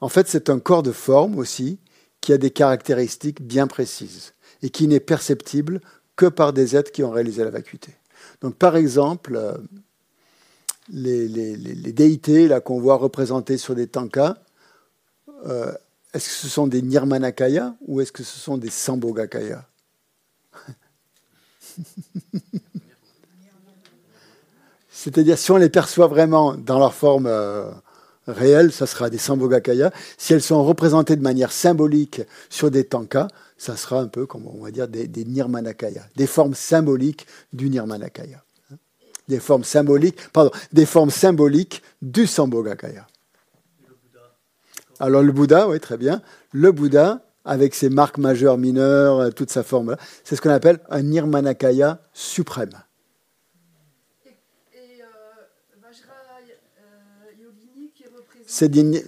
En 0.00 0.08
fait, 0.08 0.28
c'est 0.28 0.50
un 0.50 0.58
corps 0.58 0.82
de 0.82 0.92
forme 0.92 1.38
aussi 1.38 1.78
qui 2.20 2.32
a 2.32 2.38
des 2.38 2.50
caractéristiques 2.50 3.42
bien 3.42 3.66
précises 3.66 4.34
et 4.62 4.70
qui 4.70 4.88
n'est 4.88 5.00
perceptible 5.00 5.80
que 6.16 6.26
par 6.26 6.52
des 6.52 6.76
êtres 6.76 6.92
qui 6.92 7.04
ont 7.04 7.10
réalisé 7.10 7.44
la 7.44 7.50
vacuité. 7.50 7.94
Donc, 8.40 8.56
par 8.56 8.76
exemple, 8.76 9.60
les, 10.90 11.92
déités 11.92 12.48
là 12.48 12.60
qu'on 12.60 12.80
voit 12.80 12.96
représentées 12.96 13.58
sur 13.58 13.74
des 13.74 13.86
tankas, 13.86 14.36
euh, 15.46 15.72
est-ce 16.14 16.28
que 16.28 16.34
ce 16.34 16.48
sont 16.48 16.66
des 16.66 16.82
Nirmanakaya 16.82 17.74
ou 17.86 18.00
est-ce 18.00 18.12
que 18.12 18.22
ce 18.22 18.38
sont 18.38 18.56
des 18.58 18.70
Sambhogakaya 18.70 19.66
C'est-à-dire 24.88 25.36
si 25.38 25.50
on 25.50 25.56
les 25.56 25.68
perçoit 25.68 26.06
vraiment 26.06 26.54
dans 26.54 26.78
leur 26.78 26.94
forme, 26.94 27.26
euh, 27.26 27.70
réelles, 28.26 28.72
ça 28.72 28.86
sera 28.86 29.10
des 29.10 29.18
Sambhogakaya. 29.18 29.92
Si 30.18 30.32
elles 30.32 30.42
sont 30.42 30.64
représentées 30.64 31.16
de 31.16 31.22
manière 31.22 31.52
symbolique 31.52 32.22
sur 32.50 32.70
des 32.70 32.84
tankas, 32.84 33.28
ça 33.58 33.76
sera 33.76 34.00
un 34.00 34.08
peu, 34.08 34.26
comme 34.26 34.46
on 34.46 34.64
va 34.64 34.70
dire, 34.70 34.88
des, 34.88 35.06
des 35.06 35.24
Nirmanakaya, 35.24 36.02
des 36.16 36.26
formes 36.26 36.54
symboliques 36.54 37.26
du 37.52 37.70
Nirmanakaya. 37.70 38.45
Des 39.28 39.40
formes 39.40 39.64
symboliques, 39.64 40.18
pardon, 40.32 40.50
des 40.72 40.86
formes 40.86 41.10
symboliques 41.10 41.82
du 42.00 42.26
Sambhogakaya. 42.26 43.06
Alors 45.00 45.22
le 45.22 45.32
Bouddha, 45.32 45.68
oui, 45.68 45.80
très 45.80 45.96
bien. 45.96 46.22
Le 46.52 46.72
Bouddha, 46.72 47.22
avec 47.44 47.74
ses 47.74 47.88
marques 47.88 48.18
majeures, 48.18 48.58
mineures, 48.58 49.32
toute 49.34 49.50
sa 49.50 49.62
forme, 49.62 49.96
c'est 50.24 50.36
ce 50.36 50.40
qu'on 50.40 50.50
appelle 50.50 50.80
un 50.90 51.02
Nirmanakaya 51.02 52.00
suprême. 52.12 52.70
c'est 58.46 58.72
les, 58.72 59.04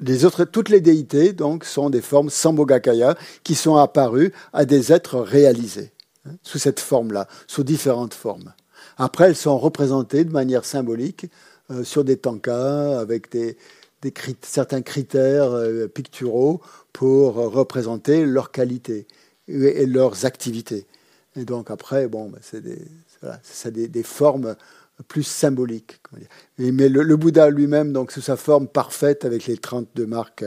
les 0.00 0.24
autres, 0.24 0.44
toutes 0.44 0.68
les 0.68 0.80
déités 0.80 1.32
donc 1.32 1.64
sont 1.64 1.88
des 1.88 2.02
formes 2.02 2.28
Sambhogakaya 2.28 3.16
qui 3.42 3.54
sont 3.54 3.76
apparues 3.76 4.32
à 4.52 4.64
des 4.64 4.92
êtres 4.92 5.18
réalisés 5.18 5.93
hein, 6.26 6.32
sous 6.42 6.58
cette 6.58 6.80
forme-là, 6.80 7.28
sous 7.46 7.64
différentes 7.64 8.14
formes. 8.14 8.52
Après, 8.96 9.26
elles 9.26 9.36
sont 9.36 9.58
représentées 9.58 10.24
de 10.24 10.32
manière 10.32 10.64
symbolique 10.64 11.26
euh, 11.70 11.84
sur 11.84 12.04
des 12.04 12.16
tankas 12.16 12.98
avec 12.98 13.30
des, 13.32 13.56
certains 14.42 14.82
critères 14.82 15.52
euh, 15.52 15.88
picturaux 15.88 16.60
pour 16.92 17.34
représenter 17.34 18.24
leur 18.24 18.50
qualité 18.50 19.06
et, 19.48 19.86
leurs 19.86 20.26
activités. 20.26 20.86
Et 21.36 21.44
donc 21.44 21.70
après, 21.70 22.06
bon, 22.06 22.28
ben, 22.28 22.38
c'est 23.42 23.72
des, 23.72 24.02
formes 24.02 24.54
plus 25.08 25.24
symbolique. 25.24 26.00
Mais 26.58 26.88
le, 26.88 27.16
Bouddha 27.16 27.50
lui-même, 27.50 27.92
donc 27.92 28.12
sous 28.12 28.20
sa 28.20 28.36
forme 28.36 28.68
parfaite 28.68 29.24
avec 29.24 29.46
les 29.46 29.56
32 29.56 30.06
marques 30.06 30.44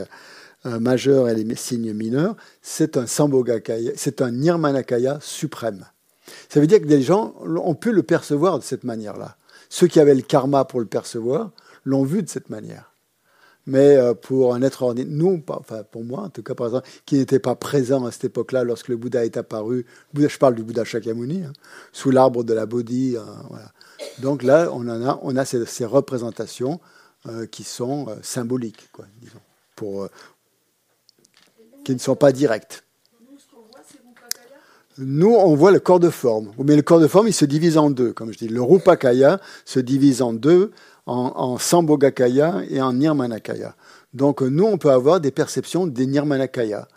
euh, 0.68 0.80
majeures 0.80 1.28
et 1.28 1.34
les 1.34 1.56
signes 1.56 1.92
mineurs, 1.92 2.36
c'est 2.62 2.96
un 2.96 3.06
Sambhogakaya, 3.06 3.92
c'est 3.96 4.22
un 4.22 4.30
Nirmanakaya 4.30 5.18
suprême. 5.20 5.86
Ça 6.48 6.60
veut 6.60 6.66
dire 6.66 6.80
que 6.80 6.86
des 6.86 7.02
gens 7.02 7.34
ont 7.42 7.74
pu 7.74 7.92
le 7.92 8.02
percevoir 8.02 8.58
de 8.58 8.64
cette 8.64 8.84
manière-là. 8.84 9.36
Ceux 9.68 9.86
qui 9.86 10.00
avaient 10.00 10.14
le 10.14 10.22
karma 10.22 10.64
pour 10.64 10.80
le 10.80 10.86
percevoir 10.86 11.50
l'ont 11.84 12.04
vu 12.04 12.22
de 12.22 12.28
cette 12.28 12.50
manière. 12.50 12.92
Mais 13.66 13.96
euh, 13.96 14.14
pour 14.14 14.54
un 14.54 14.62
être 14.62 14.82
ordinaire, 14.82 15.12
nous, 15.14 15.42
enfin 15.48 15.82
pour 15.90 16.04
moi 16.04 16.20
en 16.20 16.28
tout 16.30 16.42
cas 16.42 16.54
par 16.54 16.68
exemple, 16.68 16.88
qui 17.06 17.16
n'était 17.16 17.38
pas 17.38 17.54
présent 17.54 18.04
à 18.06 18.10
cette 18.10 18.24
époque-là 18.24 18.64
lorsque 18.64 18.88
le 18.88 18.96
Bouddha 18.96 19.24
est 19.24 19.36
apparu, 19.36 19.86
je 20.14 20.38
parle 20.38 20.54
du 20.54 20.62
Bouddha 20.62 20.84
Shakyamuni, 20.84 21.44
hein, 21.44 21.52
sous 21.92 22.10
l'arbre 22.10 22.44
de 22.44 22.54
la 22.54 22.66
Bodhi, 22.66 23.16
euh. 23.16 23.22
Donc 24.20 24.42
là, 24.42 24.70
on, 24.72 24.88
en 24.88 25.06
a, 25.06 25.18
on 25.22 25.36
a 25.36 25.44
ces, 25.44 25.84
représentations 25.84 26.80
qui 27.50 27.64
sont 27.64 28.06
symboliques, 28.22 28.88
quoi, 28.92 29.06
disons, 29.20 29.40
pour, 29.74 30.08
qui 31.88 31.94
ne 31.94 32.00
sont 32.00 32.16
pas 32.16 32.32
directes. 32.32 32.84
Nous, 34.98 35.34
on 35.34 35.54
voit 35.54 35.70
le 35.70 35.80
corps 35.80 36.00
de 36.00 36.10
forme. 36.10 36.52
Mais 36.62 36.76
le 36.76 36.82
corps 36.82 37.00
de 37.00 37.06
forme, 37.06 37.28
il 37.28 37.32
se 37.32 37.46
divise 37.46 37.78
en 37.78 37.88
deux, 37.88 38.12
comme 38.12 38.30
je 38.30 38.36
dis. 38.36 38.48
Le 38.48 38.60
Rupakaya 38.60 39.40
se 39.64 39.80
divise 39.80 40.20
en 40.20 40.34
deux, 40.34 40.72
en, 41.06 41.32
en 41.34 41.56
Sambhogakaya 41.56 42.60
et 42.68 42.82
en 42.82 42.92
Nirmanakaya. 42.92 43.74
Donc 44.12 44.42
nous, 44.42 44.64
on 44.64 44.76
peut 44.76 44.90
avoir 44.90 45.18
des 45.22 45.30
perceptions 45.30 45.86
des 45.86 46.06
Nirmanakaya. 46.06 46.88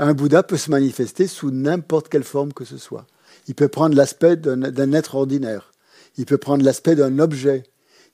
Un 0.00 0.14
Bouddha 0.14 0.42
peut 0.42 0.56
se 0.56 0.68
manifester 0.72 1.28
sous 1.28 1.52
n'importe 1.52 2.08
quelle 2.08 2.24
forme 2.24 2.52
que 2.52 2.64
ce 2.64 2.76
soit. 2.76 3.06
Il 3.46 3.54
peut 3.54 3.68
prendre 3.68 3.94
l'aspect 3.94 4.34
d'un 4.34 4.92
être 4.92 5.14
ordinaire. 5.14 5.70
Il 6.16 6.26
peut 6.26 6.38
prendre 6.38 6.64
l'aspect 6.64 6.96
d'un 6.96 7.20
objet, 7.20 7.62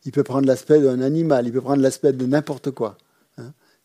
il 0.04 0.12
peut 0.12 0.22
prendre 0.22 0.46
l'aspect 0.46 0.80
d'un 0.80 1.00
animal, 1.00 1.46
il 1.46 1.52
peut 1.52 1.62
prendre 1.62 1.80
l'aspect 1.80 2.12
de 2.12 2.26
n'importe 2.26 2.72
quoi. 2.72 2.98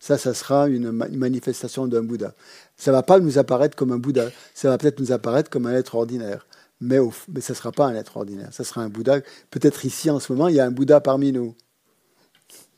Ça, 0.02 0.18
ça 0.18 0.34
sera 0.34 0.68
une, 0.68 0.92
manifestation 0.92 1.86
d'un 1.86 2.02
Bouddha. 2.02 2.34
Ça 2.76 2.90
ne 2.90 2.96
va 2.96 3.04
pas 3.04 3.20
nous 3.20 3.38
apparaître 3.38 3.76
comme 3.76 3.92
un 3.92 4.00
Bouddha, 4.00 4.32
ça 4.56 4.70
va 4.70 4.80
peut-être 4.80 5.00
nous 5.00 5.12
apparaître 5.12 5.52
comme 5.52 5.68
un 5.68 5.74
être 5.74 5.94
ordinaire. 5.94 6.48
Mais, 6.82 6.98
mais 7.28 7.40
ça 7.40 7.54
ne 7.54 7.58
sera 7.58 7.72
pas 7.72 7.86
un 7.86 7.94
être 7.94 8.18
ordinaire, 8.18 8.50
ça 8.52 8.64
sera 8.64 8.82
un 8.82 8.90
Bouddha. 8.90 9.22
Peut-être 9.52 9.86
ici, 9.86 10.10
en 10.10 10.20
ce 10.20 10.34
moment, 10.34 10.48
il 10.48 10.56
y 10.56 10.60
a 10.60 10.66
un 10.66 10.72
Bouddha 10.72 11.02
parmi 11.02 11.32
nous. 11.32 11.56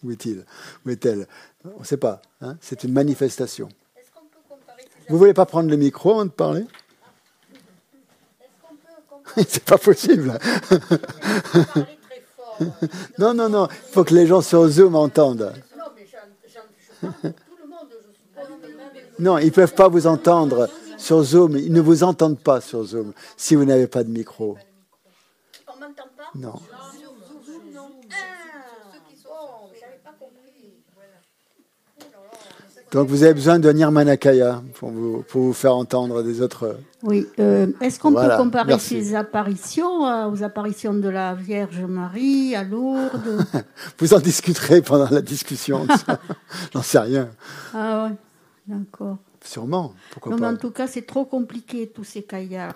Où 0.04 0.12
est-il? 0.12 0.44
Où 0.86 0.90
est-elle? 0.90 1.26
On 1.64 1.80
ne 1.80 1.86
sait 1.86 1.96
pas. 1.96 2.22
Hein. 2.42 2.58
C'est 2.60 2.84
une 2.84 2.92
manifestation. 2.92 3.70
Vous 5.08 5.16
ne 5.16 5.18
voulez 5.18 5.34
pas 5.34 5.46
prendre 5.46 5.70
le 5.70 5.78
micro 5.78 6.12
avant 6.12 6.26
de 6.26 6.30
parler? 6.30 6.66
C'est 9.48 9.64
pas 9.64 9.78
possible. 9.78 10.38
non, 13.18 13.34
non, 13.34 13.48
non. 13.48 13.70
Il 13.72 13.94
faut 13.94 14.04
que 14.04 14.14
les 14.14 14.28
gens 14.28 14.42
sur 14.42 14.68
Zoom 14.68 14.96
entendent. 14.96 15.54
Non, 19.20 19.38
ils 19.38 19.48
ne 19.48 19.52
peuvent 19.52 19.74
pas 19.74 19.88
vous 19.88 20.08
entendre 20.08 20.70
sur 20.98 21.24
Zoom. 21.24 21.58
Ils 21.58 21.72
ne 21.72 21.82
vous 21.82 22.04
entendent 22.04 22.40
pas 22.40 22.62
sur 22.62 22.84
Zoom 22.84 23.14
si 23.38 23.56
vous 23.56 23.66
n'avez 23.66 23.88
pas 23.88 24.04
de 24.04 24.10
micro. 24.10 24.58
On 25.68 25.80
m'entend 25.80 26.04
pas? 26.18 26.30
Non. 26.36 26.54
Donc 32.94 33.08
vous 33.08 33.24
avez 33.24 33.34
besoin 33.34 33.58
de 33.58 33.72
Nirmanakaya 33.72 34.62
pour 34.76 34.92
vous, 34.92 35.24
pour 35.24 35.42
vous 35.42 35.54
faire 35.54 35.76
entendre 35.76 36.22
des 36.22 36.42
autres. 36.42 36.78
Oui. 37.02 37.26
Euh, 37.40 37.66
est-ce 37.82 38.00
qu'on 38.00 38.14
peut 38.14 38.38
comparer 38.38 38.78
ces 38.78 39.16
apparitions 39.16 40.06
euh, 40.06 40.30
aux 40.30 40.44
apparitions 40.44 40.94
de 40.94 41.10
la 41.10 41.34
Vierge 41.34 41.82
Marie 41.82 42.56
à 42.56 42.64
Lourdes 42.64 43.48
Vous 43.98 44.14
en 44.14 44.20
discuterez 44.20 44.84
pendant 44.84 45.10
la 45.10 45.24
discussion. 45.24 45.88
J'en 46.74 46.84
sais 46.84 47.00
rien. 47.00 47.30
Ah 47.74 48.06
ouais, 48.06 48.16
d'accord. 48.68 49.18
Sûrement. 49.44 49.96
Pourquoi 50.12 50.34
non, 50.34 50.38
pas 50.38 50.52
mais 50.52 50.54
en 50.54 50.58
tout 50.58 50.72
cas, 50.72 50.86
c'est 50.86 51.08
trop 51.08 51.26
compliqué 51.26 51.88
tous 51.88 52.04
ces 52.04 52.22
caillards. 52.22 52.76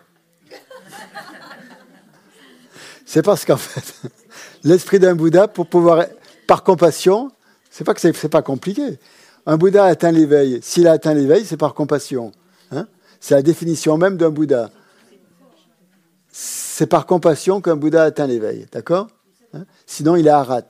C'est 3.06 3.22
parce 3.22 3.46
qu'en 3.46 3.58
fait, 3.58 4.10
l'esprit 4.64 4.98
d'un 4.98 5.14
Bouddha, 5.14 5.48
pour 5.48 5.68
pouvoir, 5.68 6.06
par 6.48 6.64
compassion, 6.64 7.30
c'est 7.70 7.84
pas 7.84 7.94
que 7.94 8.02
c'est 8.02 8.30
pas 8.30 8.42
compliqué 8.42 8.98
un 9.48 9.58
Bouddha 9.58 9.86
atteint 9.86 10.12
l'éveil. 10.12 10.60
S'il 10.62 10.88
a 10.88 10.92
atteint 10.92 11.14
l'éveil, 11.14 11.46
c'est 11.46 11.58
par 11.58 11.74
compassion. 11.74 12.34
Hein. 12.70 12.86
c'est 13.22 13.34
la 13.34 13.42
définition 13.42 13.98
même 13.98 14.18
d'un 14.18 14.30
Bouddha. 14.30 14.70
C'est 16.30 16.86
par 16.86 17.06
compassion 17.06 17.62
qu'un 17.62 17.78
Bouddha 17.78 18.04
atteint 18.04 18.28
l'éveil. 18.28 18.68
D'accord 18.72 19.08
hein. 19.54 19.64
Sinon, 19.86 20.18
il 20.18 20.28
est 20.28 20.32
arat. 20.32 20.68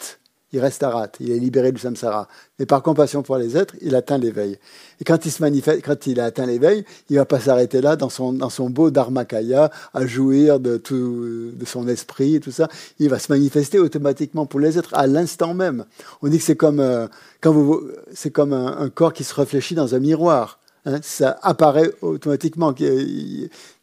Il 0.57 0.61
reste 0.61 0.81
arat. 0.81 1.09
Il 1.19 1.29
est 1.29 1.37
libéré 1.37 1.71
du 1.71 1.79
samsara. 1.79 2.27
Mais 2.57 2.65
par 2.65 2.81
compassion 2.81 3.21
pour 3.21 3.37
les 3.37 3.55
êtres, 3.55 3.75
il 3.79 3.93
atteint 3.93 4.17
l'éveil. 4.17 4.57
Et 4.99 5.03
quand 5.03 6.07
il 6.07 6.19
a 6.19 6.25
atteint 6.25 6.47
l'éveil, 6.47 6.83
il 7.11 7.17
va 7.17 7.25
pas 7.25 7.39
s'arrêter 7.39 7.79
là 7.79 7.95
dans 7.95 8.09
son, 8.09 8.69
beau 8.71 8.89
dharmakaya, 8.89 9.69
à 9.93 10.05
jouir 10.07 10.59
de 10.59 10.77
tout, 10.77 11.51
de 11.53 11.65
son 11.65 11.87
esprit 11.87 12.37
et 12.37 12.39
tout 12.39 12.49
ça. 12.49 12.69
Il 12.97 13.07
va 13.07 13.19
se 13.19 13.31
manifester 13.31 13.77
automatiquement 13.77 14.47
pour 14.47 14.59
les 14.59 14.79
êtres 14.79 14.95
à 14.95 15.05
l'instant 15.05 15.53
même. 15.53 15.85
On 16.23 16.27
dit 16.27 16.39
que 16.39 16.43
c'est 16.43 16.55
comme, 16.55 16.79
euh, 16.79 17.05
quand 17.39 17.51
vous, 17.51 17.83
c'est 18.11 18.31
comme 18.31 18.51
un, 18.51 18.89
corps 18.89 19.13
qui 19.13 19.23
se 19.23 19.35
réfléchit 19.35 19.75
dans 19.75 19.93
un 19.93 19.99
miroir. 19.99 20.57
Hein. 20.85 20.97
ça 21.03 21.37
apparaît 21.43 21.91
automatiquement. 22.01 22.73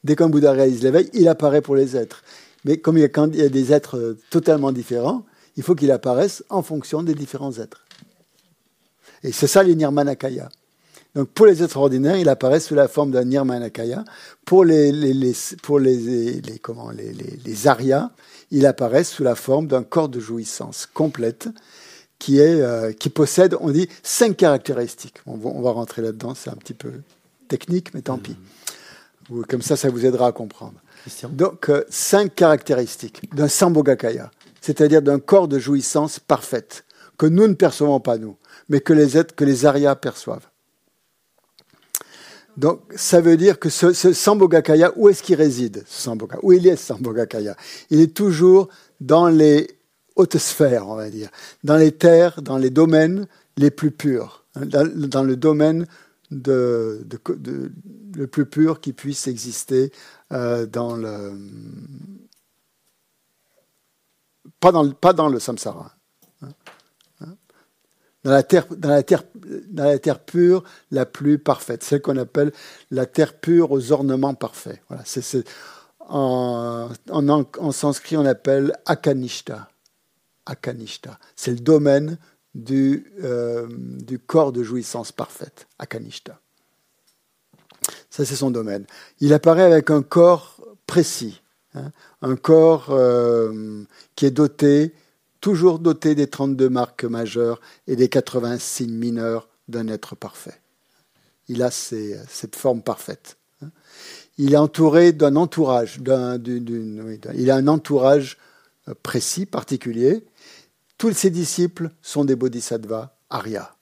Dès 0.02 0.16
qu'un 0.16 0.28
Bouddha 0.28 0.50
réalise 0.50 0.82
l'éveil, 0.82 1.08
il 1.12 1.28
apparaît 1.28 1.60
pour 1.60 1.76
les 1.76 1.96
êtres. 1.96 2.24
Mais 2.64 2.78
comme 2.78 2.98
il 2.98 3.02
y 3.02 3.04
a, 3.04 3.08
quand 3.08 3.28
il 3.28 3.38
y 3.38 3.42
a 3.42 3.48
des 3.48 3.72
êtres 3.72 3.96
euh, 3.96 4.18
totalement 4.30 4.72
différents, 4.72 5.22
il 5.56 5.62
faut 5.62 5.74
qu'il 5.74 5.90
apparaisse 5.90 6.44
en 6.50 6.62
fonction 6.62 7.02
des 7.02 7.14
différents 7.14 7.58
êtres. 7.58 7.84
Et 9.22 9.32
c'est 9.32 9.46
ça 9.46 9.62
les 9.62 9.74
Nirmanakaya. 9.74 10.48
Donc 11.14 11.28
pour 11.28 11.46
les 11.46 11.62
êtres 11.62 11.76
ordinaires, 11.76 12.16
il 12.16 12.28
apparaît 12.28 12.60
sous 12.60 12.74
la 12.74 12.88
forme 12.88 13.12
d'un 13.12 13.24
Nirmanakaya. 13.24 14.04
Pour 14.44 14.64
les, 14.64 14.90
les, 14.90 15.32
pour 15.62 15.78
les, 15.78 16.40
les 16.40 16.58
comment, 16.58 16.90
les, 16.90 17.12
les, 17.12 17.66
Aryas, 17.68 18.10
il 18.50 18.66
apparaît 18.66 19.04
sous 19.04 19.22
la 19.22 19.34
forme 19.34 19.68
d'un 19.68 19.84
corps 19.84 20.08
de 20.08 20.20
jouissance 20.20 20.86
complète 20.86 21.48
qui, 22.18 22.38
est, 22.38 22.60
euh, 22.60 22.92
qui 22.92 23.10
possède, 23.10 23.56
on 23.60 23.70
dit, 23.70 23.88
cinq 24.02 24.36
caractéristiques. 24.36 25.18
On 25.26 25.36
va, 25.36 25.50
on 25.50 25.62
va 25.62 25.70
rentrer 25.70 26.02
là-dedans, 26.02 26.34
c'est 26.34 26.50
un 26.50 26.56
petit 26.56 26.74
peu 26.74 26.92
technique, 27.48 27.94
mais 27.94 28.02
tant 28.02 28.18
pis. 28.18 28.36
Comme 29.48 29.62
ça, 29.62 29.76
ça 29.76 29.88
vous 29.90 30.04
aidera 30.04 30.28
à 30.28 30.32
comprendre. 30.32 30.74
Donc, 31.30 31.68
euh, 31.68 31.84
cinq 31.90 32.34
caractéristiques 32.34 33.34
d'un 33.34 33.48
Sambhogakaya, 33.48 34.30
c'est-à-dire 34.64 35.02
d'un 35.02 35.18
corps 35.18 35.48
de 35.48 35.58
jouissance 35.58 36.18
parfaite, 36.18 36.84
que 37.18 37.26
nous 37.26 37.46
ne 37.46 37.54
percevons 37.54 38.00
pas 38.00 38.18
nous 38.18 38.36
mais 38.68 38.80
que 38.80 38.92
les 38.92 39.16
êtres, 39.16 39.34
que 39.34 39.44
les 39.44 39.66
Aryas 39.66 39.96
perçoivent. 39.96 40.48
Donc, 42.56 42.80
ça 42.94 43.20
veut 43.20 43.36
dire 43.36 43.58
que 43.58 43.68
ce, 43.68 43.92
ce 43.92 44.12
Sambhogakaya, 44.12 44.92
où 44.96 45.08
est-ce 45.08 45.22
qu'il 45.22 45.34
réside, 45.34 45.82
ce 45.86 46.08
Où 46.42 46.52
il 46.52 46.66
est, 46.68 46.76
ce 46.76 46.86
Sambhogakaya? 46.86 47.56
Il 47.90 48.00
est 48.00 48.14
toujours 48.14 48.68
dans 49.00 49.28
les 49.28 49.68
hautes 50.14 50.38
sphères, 50.38 50.88
on 50.88 50.94
va 50.94 51.10
dire, 51.10 51.30
dans 51.64 51.76
les 51.76 51.90
terres, 51.90 52.42
dans 52.42 52.58
les 52.58 52.70
domaines 52.70 53.26
les 53.56 53.72
plus 53.72 53.90
purs, 53.90 54.44
hein, 54.54 54.66
dans, 54.66 55.24
le 55.24 55.36
domaine 55.36 55.86
le 56.30 58.26
plus 58.30 58.46
pur 58.46 58.80
qui 58.80 58.92
puisse 58.92 59.26
exister 59.26 59.90
euh, 60.32 60.66
dans 60.66 60.96
le... 60.96 61.32
Pas 64.72 65.12
dans, 65.12 65.28
le 65.28 65.38
samsara, 65.38 65.92
Hein, 66.40 66.48
hein. 67.20 67.36
Dans 68.24 68.30
la, 68.30 68.42
terre, 68.42 68.64
pure, 70.20 70.64
la 70.90 71.04
plus 71.04 71.38
parfaite, 71.38 71.82
celle 71.84 72.00
qu'on 72.00 72.16
appelle 72.16 72.50
la 72.90 73.04
terre 73.04 73.34
pure 73.34 73.72
aux 73.72 73.92
ornements 73.92 74.32
parfaits. 74.32 74.80
Voilà, 74.88 75.02
c'est, 75.04 75.44
en, 76.00 76.88
sanskrit, 77.72 78.16
on 78.16 78.24
appelle 78.24 78.72
Akanishta. 78.86 79.68
C'est 81.36 81.50
le 81.50 81.60
domaine 81.60 82.16
du, 82.54 83.12
euh, 83.22 83.66
du 83.70 84.18
corps 84.18 84.52
de 84.52 84.62
jouissance 84.62 85.12
parfaite, 85.12 85.66
Akanishta. 85.78 86.40
Ça, 88.08 88.24
c'est 88.24 88.36
son 88.36 88.50
domaine. 88.50 88.86
Il 89.20 89.34
apparaît 89.34 89.64
avec 89.64 89.90
un 89.90 90.02
corps 90.02 90.56
précis, 90.86 91.42
hein, 91.74 91.92
un 92.24 92.36
corps 92.36 92.86
euh, 92.88 93.84
qui 94.16 94.24
est 94.24 94.30
doté, 94.30 94.94
toujours 95.42 95.78
doté 95.78 96.14
des 96.14 96.26
32 96.26 96.70
marques 96.70 97.04
majeures 97.04 97.60
et 97.86 97.96
des 97.96 98.08
80 98.08 98.58
signes 98.58 98.94
mineurs 98.94 99.48
d'un 99.68 99.88
être 99.88 100.16
parfait. 100.16 100.58
Il 101.48 101.62
a 101.62 101.70
cette 101.70 102.56
forme 102.56 102.80
parfaite. 102.80 103.36
Il 104.38 104.54
est 104.54 104.56
entouré 104.56 105.12
d'un 105.12 105.36
entourage, 105.36 106.00
il 106.00 107.50
a 107.50 107.56
un 107.56 107.68
entourage 107.68 108.38
précis, 109.02 109.44
particulier. 109.44 110.24
Tous 110.96 111.12
ses 111.12 111.30
disciples 111.30 111.90
sont 112.00 112.24
des 112.24 112.36
bodhisattvas 112.36 113.14
arya. 113.28 113.76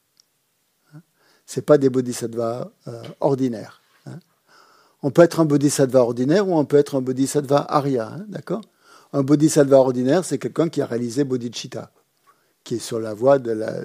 Ce 1.47 1.61
pas 1.61 1.79
des 1.79 1.91
bodhisattvas 1.91 2.73
euh, 2.89 3.03
ordinaires. 3.21 3.82
On 5.03 5.11
peut 5.11 5.23
être 5.23 5.41
un 5.41 5.45
bodhisattva 5.45 6.01
ordinaire 6.01 6.49
ou 6.49 6.57
on 6.57 6.65
peut 6.65 6.77
être 6.77 6.97
un 6.97 7.01
bodhisattva 7.01 7.67
arya, 7.69 8.09
hein, 8.09 8.25
d'accord? 8.29 8.61
Un 9.13 9.23
bodhisattva 9.23 9.79
ordinaire, 9.79 10.25
c'est 10.25 10.39
quelqu'un 10.39 10.69
qui 10.69 10.81
a 10.81 10.87
réalisé 10.87 11.25
bodhicitta, 11.25 11.91
qui 12.65 12.77
est 12.77 12.79
sur 12.79 13.01
la 13.01 13.13
voie 13.13 13.39
de 13.39 13.51
la, 13.51 13.85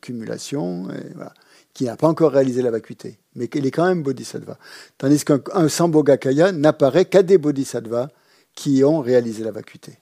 qui 0.00 1.84
n'a 1.84 1.96
pas 1.96 2.08
encore 2.08 2.32
réalisé 2.32 2.62
la 2.62 2.70
vacuité, 2.70 3.18
mais 3.36 3.48
il 3.54 3.66
est 3.66 3.70
quand 3.70 3.86
même 3.86 4.02
bodhisattva. 4.02 4.58
Tandis 4.98 5.24
qu'un 5.24 5.68
sambhogakaya 5.68 6.52
n'apparaît 6.52 7.04
qu'à 7.04 7.22
des 7.22 7.38
bodhisattvas 7.38 8.08
qui 8.54 8.82
ont 8.84 9.00
réalisé 9.00 9.44
la 9.44 9.52
vacuité. 9.52 9.98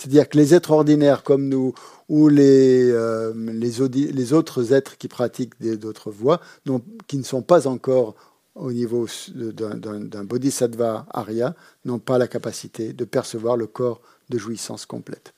C'est-à-dire 0.00 0.30
que 0.30 0.38
les 0.38 0.54
êtres 0.54 0.70
ordinaires 0.70 1.22
comme 1.22 1.46
nous 1.46 1.74
ou 2.08 2.28
les, 2.28 2.90
euh, 2.90 3.34
autres 4.32 4.72
êtres 4.72 4.96
qui 4.96 5.08
pratiquent 5.08 5.60
d'autres 5.60 6.10
voies, 6.10 6.40
qui 7.06 7.18
ne 7.18 7.22
sont 7.22 7.42
pas 7.42 7.66
encore 7.66 8.14
au 8.54 8.72
niveau 8.72 9.06
d'un 9.34 10.24
bodhisattva 10.24 11.04
arya, 11.10 11.54
n'ont 11.84 11.98
pas 11.98 12.16
la 12.16 12.28
capacité 12.28 12.94
de 12.94 13.04
percevoir 13.04 13.58
le 13.58 13.66
corps 13.66 14.00
de 14.30 14.38
jouissance 14.38 14.86
complète. 14.86 15.34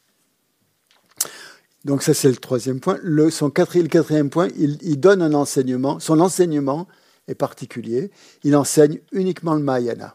Donc 1.85 2.04
ça 2.04 2.14
c'est 2.14 2.31
le 2.31 2.37
troisième 2.37 2.78
point. 2.78 3.00
Le, 3.02 3.31
quatrième, 3.88 4.31
point, 4.31 4.47
il, 4.57 4.78
il, 4.83 5.00
donne 5.00 5.23
un 5.23 5.35
enseignement. 5.35 5.99
Son 5.99 6.21
enseignement 6.21 6.87
est 7.26 7.35
particulier. 7.35 8.12
Il 8.45 8.54
enseigne 8.54 9.00
uniquement 9.11 9.54
le 9.54 9.61
Mahayana. 9.61 10.14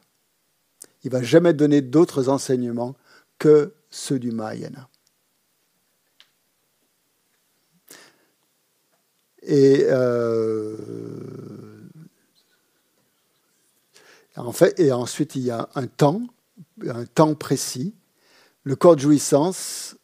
Il 1.03 1.11
va 1.11 1.21
jamais 1.21 1.53
donner 1.53 1.81
d'autres 1.81 2.29
enseignements 2.29 2.95
que 3.39 3.73
ceux 3.97 4.19
du 4.19 4.31
Mahayana. 4.31 4.89
Et 9.41 9.85
euh, 9.89 10.75
et 14.77 14.91
ensuite 14.91 15.35
il 15.35 15.43
y 15.43 15.51
a 15.51 15.69
un 15.75 15.87
temps, 15.87 16.21
un 16.85 17.05
temps 17.05 17.33
précis. 17.35 17.95
Le 18.63 18.75
corps 18.75 18.95
de 18.95 19.01
jouissance 19.01 19.95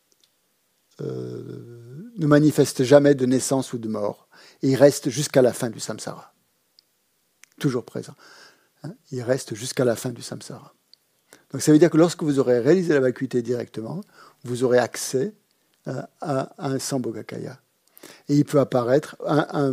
euh, 1.02 2.12
ne 2.18 2.26
manifeste 2.26 2.84
jamais 2.84 3.16
de 3.16 3.26
naissance 3.26 3.74
ou 3.74 3.78
de 3.78 3.88
mort. 3.88 4.30
Et 4.62 4.72
il 4.72 4.76
reste 4.76 5.10
jusqu'à 5.10 5.42
la 5.42 5.54
fin 5.54 5.70
du 5.70 5.80
samsara. 5.80 6.34
Toujours 7.60 7.86
présent. 7.86 8.16
Hein. 8.84 8.96
il 9.12 9.22
reste 9.22 9.56
jusqu'à 9.56 9.86
la 9.86 9.96
fin 9.96 10.10
du 10.10 10.22
samsara. 10.22 10.74
Donc 11.54 11.62
ça 11.62 11.72
veut 11.72 11.80
dire 11.80 11.92
que 11.92 11.98
lorsque 11.98 12.24
vous 12.24 12.39
aurez 12.39 12.60
réalisé 12.60 12.94
la 12.94 13.00
vacuité 13.00 13.44
directement, 13.44 14.02
vous 14.44 14.63
aurez 14.63 14.80
accès 14.80 15.34
euh, 15.88 16.02
à, 16.20 16.52
un 16.58 16.80
Sambhogakaya. 16.80 17.60
Et 18.28 18.36
il 18.36 18.44
peut 18.44 18.60
apparaître, 18.60 19.16
un, 19.26 19.72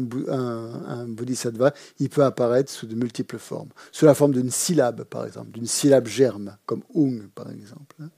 bodhisattva, 1.08 1.72
il 1.98 2.10
peut 2.10 2.22
apparaître 2.22 2.70
sous 2.70 2.86
de 2.86 2.94
multiples 2.94 3.38
formes. 3.38 3.70
Sous 3.90 4.04
la 4.04 4.14
forme 4.14 4.32
d'une 4.32 4.50
syllabe, 4.50 5.02
par 5.04 5.26
exemple, 5.26 5.50
d'une 5.50 5.66
syllabe 5.66 6.06
germe, 6.06 6.56
comme 6.64 6.82
ung, 6.94 7.28
par 7.34 7.50
exemple. 7.50 7.96
Hein. 8.00 8.10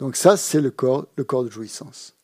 Donc 0.00 0.16
ça, 0.16 0.36
c'est 0.36 0.60
le 0.60 0.70
corps, 0.70 1.06
le 1.16 1.24
corps 1.24 1.44
de 1.44 1.50
jouissance. 1.50 2.14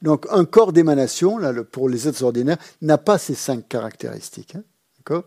Donc 0.00 0.26
un 0.30 0.46
corps 0.46 0.72
d'émanation, 0.72 1.38
pour 1.72 1.88
les 1.88 2.08
êtres 2.08 2.22
ordinaires, 2.22 2.58
n'a 2.80 2.96
pas 2.96 3.18
ces 3.18 3.34
cinq 3.34 3.68
caractéristiques. 3.68 4.54
Hein. 4.54 4.62
D'accord? 4.98 5.24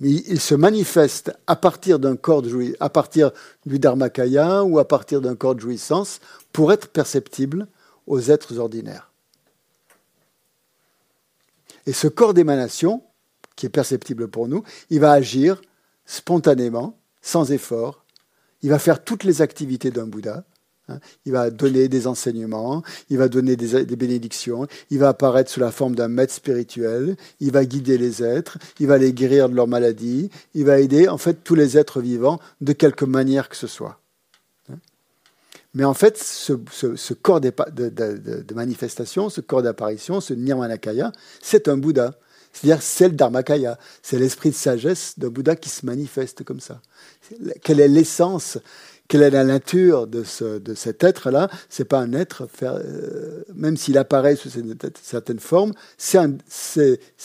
Mais 0.00 0.10
il 0.10 0.40
se 0.40 0.54
manifeste 0.54 1.32
à 1.46 1.56
partir 1.56 1.98
d'un 1.98 2.16
corps 2.16 2.42
de 2.42 2.76
à 2.80 2.88
partir 2.88 3.32
du 3.66 3.78
dharmakaya 3.78 4.62
ou 4.62 4.78
à 4.78 4.86
partir 4.86 5.20
d'un 5.20 5.34
corps 5.34 5.54
de 5.54 5.60
jouissance 5.60 6.20
pour 6.52 6.72
être 6.72 6.88
perceptible 6.88 7.66
aux 8.06 8.20
êtres 8.20 8.58
ordinaires. 8.58 9.10
Et 11.86 11.92
ce 11.92 12.06
corps 12.06 12.34
d'émanation, 12.34 13.02
qui 13.56 13.66
est 13.66 13.70
perceptible 13.70 14.28
pour 14.28 14.46
nous, 14.46 14.62
il 14.90 15.00
va 15.00 15.12
agir 15.12 15.62
spontanément, 16.04 16.98
sans 17.22 17.50
effort. 17.50 18.04
Il 18.62 18.70
va 18.70 18.78
faire 18.78 19.02
toutes 19.02 19.24
les 19.24 19.42
activités 19.42 19.90
d'un 19.90 20.06
Bouddha. 20.06 20.44
Il 21.26 21.32
va 21.32 21.50
donner 21.50 21.88
des 21.88 22.06
enseignements, 22.06 22.82
il 23.10 23.18
va 23.18 23.28
donner 23.28 23.56
des, 23.56 23.96
bénédictions, 23.96 24.66
il 24.90 24.98
va 24.98 25.08
apparaître 25.08 25.50
sous 25.50 25.60
la 25.60 25.70
forme 25.70 25.94
d'un 25.94 26.08
maître 26.08 26.32
spirituel, 26.32 27.16
il 27.40 27.52
va 27.52 27.64
guider 27.64 27.98
les 27.98 28.22
êtres, 28.22 28.58
il 28.80 28.86
va 28.86 28.98
les 28.98 29.12
guérir 29.12 29.48
de 29.48 29.54
leurs 29.54 29.68
maladies, 29.68 30.30
il 30.54 30.64
va 30.64 30.78
aider 30.80 31.08
en 31.08 31.18
fait 31.18 31.44
tous 31.44 31.54
les 31.54 31.76
êtres 31.76 32.00
vivants 32.00 32.40
de 32.60 32.72
quelque 32.72 33.04
manière 33.04 33.48
que 33.48 33.56
ce 33.56 33.66
soit. 33.66 34.00
Mais 35.74 35.84
en 35.84 35.94
fait, 35.94 36.18
ce, 36.18 36.54
corps 37.14 37.40
de, 37.40 37.52
de, 37.70 38.54
manifestation, 38.54 39.28
ce 39.28 39.40
corps 39.40 39.62
d'apparition, 39.62 40.20
ce 40.20 40.32
Nirmanakaya, 40.32 41.12
c'est 41.42 41.68
un 41.68 41.76
Bouddha. 41.76 42.14
C'est-à-dire, 42.52 42.82
c'est 42.82 43.08
le 43.08 43.14
Dharmakaya, 43.14 43.78
c'est 44.02 44.18
l'esprit 44.18 44.50
de 44.50 44.54
sagesse 44.54 45.18
d'un 45.18 45.28
Bouddha 45.28 45.54
qui 45.54 45.68
se 45.68 45.84
manifeste 45.86 46.42
comme 46.42 46.60
ça. 46.60 46.80
Quelle 47.62 47.78
est 47.78 47.88
l'essence 47.88 48.58
quelle 49.08 49.22
est 49.22 49.30
la 49.30 49.44
nature 49.44 50.06
de, 50.06 50.22
ce, 50.22 50.58
de 50.58 50.74
cet 50.74 51.02
être-là? 51.02 51.50
C'est 51.70 51.86
pas 51.86 51.98
un 51.98 52.12
être, 52.12 52.46
euh, 52.62 53.42
même 53.54 53.78
s'il 53.78 53.96
apparaît 53.96 54.36
sous 54.36 54.50
certaines 55.02 55.40
formes, 55.40 55.72
c'est 55.96 56.28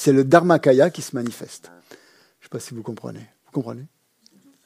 le 0.07 0.23
Dharmakaya 0.23 0.89
qui 0.89 1.01
se 1.01 1.13
manifeste. 1.15 1.69
Je 1.89 1.93
ne 1.93 2.43
sais 2.43 2.49
pas 2.49 2.59
si 2.59 2.73
vous 2.73 2.83
comprenez. 2.83 3.27
Vous 3.45 3.51
comprenez? 3.51 3.85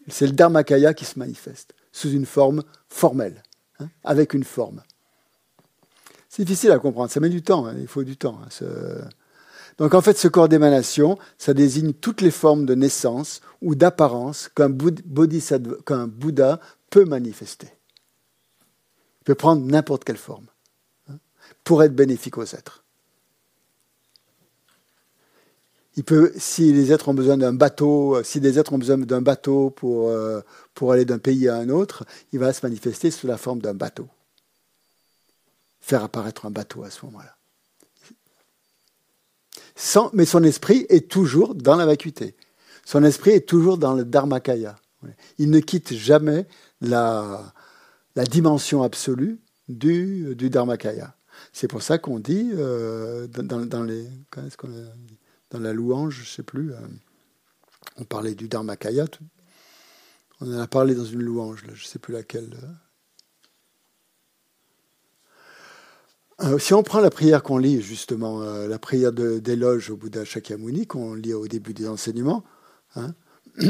C'est 0.07 0.27
le 0.27 0.33
Dharmakaya 0.33 0.93
qui 0.93 1.05
se 1.05 1.19
manifeste 1.19 1.73
sous 1.91 2.11
une 2.11 2.27
forme 2.27 2.63
formelle, 2.87 3.41
hein, 3.79 3.89
avec 4.03 4.33
une 4.35 4.43
forme. 4.43 4.83
C'est 6.29 6.45
difficile 6.45 6.71
à 6.71 6.77
comprendre, 6.77 7.09
ça 7.09 7.19
met 7.19 7.29
du 7.29 7.41
temps, 7.41 7.65
hein, 7.65 7.73
il 7.79 7.87
faut 7.87 8.03
du 8.03 8.15
temps. 8.15 8.39
Hein, 8.43 8.65
Donc 9.79 9.95
en 9.95 10.01
fait, 10.01 10.17
ce 10.17 10.27
corps 10.27 10.47
d'émanation, 10.49 11.17
ça 11.39 11.55
désigne 11.55 11.93
toutes 11.93 12.21
les 12.21 12.31
formes 12.31 12.67
de 12.67 12.75
naissance 12.75 13.41
ou 13.61 13.73
d'apparence 13.73 14.49
qu'un 14.55 14.69
Bouddha 14.69 16.59
peut 16.89 17.05
manifester. 17.05 17.67
Il 19.21 19.23
peut 19.25 19.35
prendre 19.35 19.65
n'importe 19.65 20.03
quelle 20.03 20.17
forme 20.17 20.47
hein, 21.09 21.17
pour 21.63 21.83
être 21.83 21.95
bénéfique 21.95 22.37
aux 22.37 22.45
êtres. 22.45 22.83
Il 25.97 26.03
peut, 26.03 26.31
si 26.37 26.71
les 26.71 26.93
êtres 26.93 27.09
ont 27.09 27.15
besoin 27.15 27.37
d'un 27.37 27.53
bateau, 27.53 28.23
si 28.23 28.39
des 28.39 28.59
êtres 28.59 28.71
ont 28.71 28.77
besoin 28.77 28.99
d'un 28.99 29.21
bateau 29.21 29.71
pour, 29.71 30.09
euh, 30.09 30.41
pour 30.75 30.91
aller 30.91 31.05
d'un 31.05 31.17
pays 31.17 31.49
à 31.49 31.55
un 31.55 31.69
autre, 31.69 32.05
il 32.31 32.39
va 32.39 32.53
se 32.53 32.63
manifester 32.63 33.09
sous 33.09 33.25
la 33.25 33.35
forme 33.35 33.61
d'un 33.61 33.73
bateau. 33.73 34.07
Faire 35.81 36.03
apparaître 36.03 36.45
un 36.45 36.51
bateau 36.51 36.83
à 36.83 36.91
ce 36.91 37.03
moment-là. 37.05 37.35
mais 40.13 40.25
son 40.25 40.43
esprit 40.43 40.85
est 40.89 41.09
toujours 41.09 41.55
dans 41.55 41.75
la 41.75 41.87
vacuité. 41.87 42.35
Son 42.85 43.03
esprit 43.03 43.31
est 43.31 43.49
toujours 43.49 43.79
dans 43.79 43.95
le 43.95 44.05
dharmakaya. 44.05 44.75
Il 45.39 45.49
ne 45.49 45.59
quitte 45.59 45.93
jamais 45.93 46.47
la, 46.81 47.53
la 48.15 48.23
dimension 48.23 48.83
absolue 48.83 49.39
du, 49.67 50.35
du 50.35 50.49
Dharmakaya. 50.49 51.15
C'est 51.53 51.67
pour 51.67 51.81
ça 51.81 51.97
qu'on 51.97 52.19
dit 52.19 52.51
euh, 52.53 53.27
dans, 53.27 53.65
dans, 53.65 53.83
les, 53.83 54.07
dans 55.51 55.59
la 55.59 55.73
louange, 55.73 56.15
je 56.15 56.21
ne 56.21 56.25
sais 56.25 56.43
plus, 56.43 56.73
euh, 56.73 56.77
on 57.97 58.03
parlait 58.03 58.35
du 58.35 58.47
Dharmakaya, 58.47 59.05
on 60.41 60.53
en 60.53 60.59
a 60.59 60.67
parlé 60.67 60.95
dans 60.95 61.05
une 61.05 61.21
louange, 61.21 61.63
je 61.65 61.71
ne 61.71 61.75
sais 61.75 61.99
plus 61.99 62.13
laquelle. 62.13 62.55
Euh, 66.41 66.59
si 66.59 66.73
on 66.73 66.83
prend 66.83 66.99
la 66.99 67.09
prière 67.09 67.41
qu'on 67.41 67.57
lit, 67.57 67.81
justement, 67.81 68.41
la 68.41 68.79
prière 68.79 69.11
d'éloge 69.11 69.89
au 69.89 69.97
Bouddha 69.97 70.25
Shakyamuni, 70.25 70.85
qu'on 70.85 71.15
lit 71.15 71.33
au 71.33 71.47
début 71.47 71.73
des 71.73 71.87
enseignements, 71.87 72.43
hein, 72.95 73.15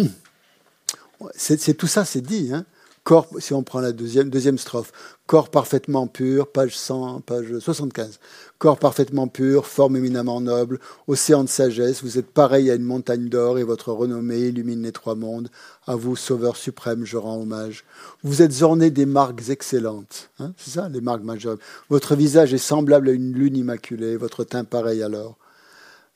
c'est 1.35 1.75
tout 1.75 1.87
ça, 1.87 2.03
c'est 2.03 2.21
dit. 2.21 2.53
Hein 2.53 2.65
corps, 3.07 3.29
si 3.39 3.53
on 3.53 3.63
prend 3.63 3.79
la 3.79 3.93
deuxième, 3.93 4.29
deuxième 4.29 4.57
strophe, 4.57 4.91
corps 5.27 5.49
parfaitement 5.49 6.07
pur, 6.07 6.51
page 6.51 6.77
100, 6.77 7.21
page 7.21 7.57
75. 7.57 8.19
Corps 8.57 8.77
parfaitement 8.77 9.29
pur, 9.29 9.65
forme 9.65 9.95
éminemment 9.95 10.41
noble, 10.41 10.77
océan 11.07 11.45
de 11.45 11.49
sagesse, 11.49 12.03
vous 12.03 12.17
êtes 12.17 12.29
pareil 12.29 12.69
à 12.69 12.75
une 12.75 12.83
montagne 12.83 13.29
d'or 13.29 13.59
et 13.59 13.63
votre 13.63 13.93
renommée 13.93 14.49
illumine 14.49 14.83
les 14.83 14.91
trois 14.91 15.15
mondes. 15.15 15.47
À 15.85 15.95
vous, 15.95 16.17
Sauveur 16.17 16.57
suprême, 16.57 17.05
je 17.05 17.15
rends 17.15 17.39
hommage. 17.39 17.85
Vous 18.23 18.41
êtes 18.41 18.61
orné 18.61 18.91
des 18.91 19.05
marques 19.05 19.47
excellentes. 19.47 20.29
Hein, 20.39 20.51
c'est 20.57 20.71
ça, 20.71 20.89
les 20.89 20.99
marques 20.99 21.23
majeures. 21.23 21.57
Votre 21.89 22.13
visage 22.13 22.53
est 22.53 22.57
semblable 22.57 23.07
à 23.07 23.13
une 23.13 23.31
lune 23.31 23.55
immaculée, 23.55 24.17
votre 24.17 24.43
teint 24.43 24.65
pareil 24.65 25.01
alors. 25.01 25.37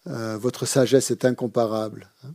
Euh, 0.08 0.38
votre 0.38 0.66
sagesse 0.66 1.10
est 1.10 1.24
incomparable. 1.24 2.10
Hein. 2.26 2.32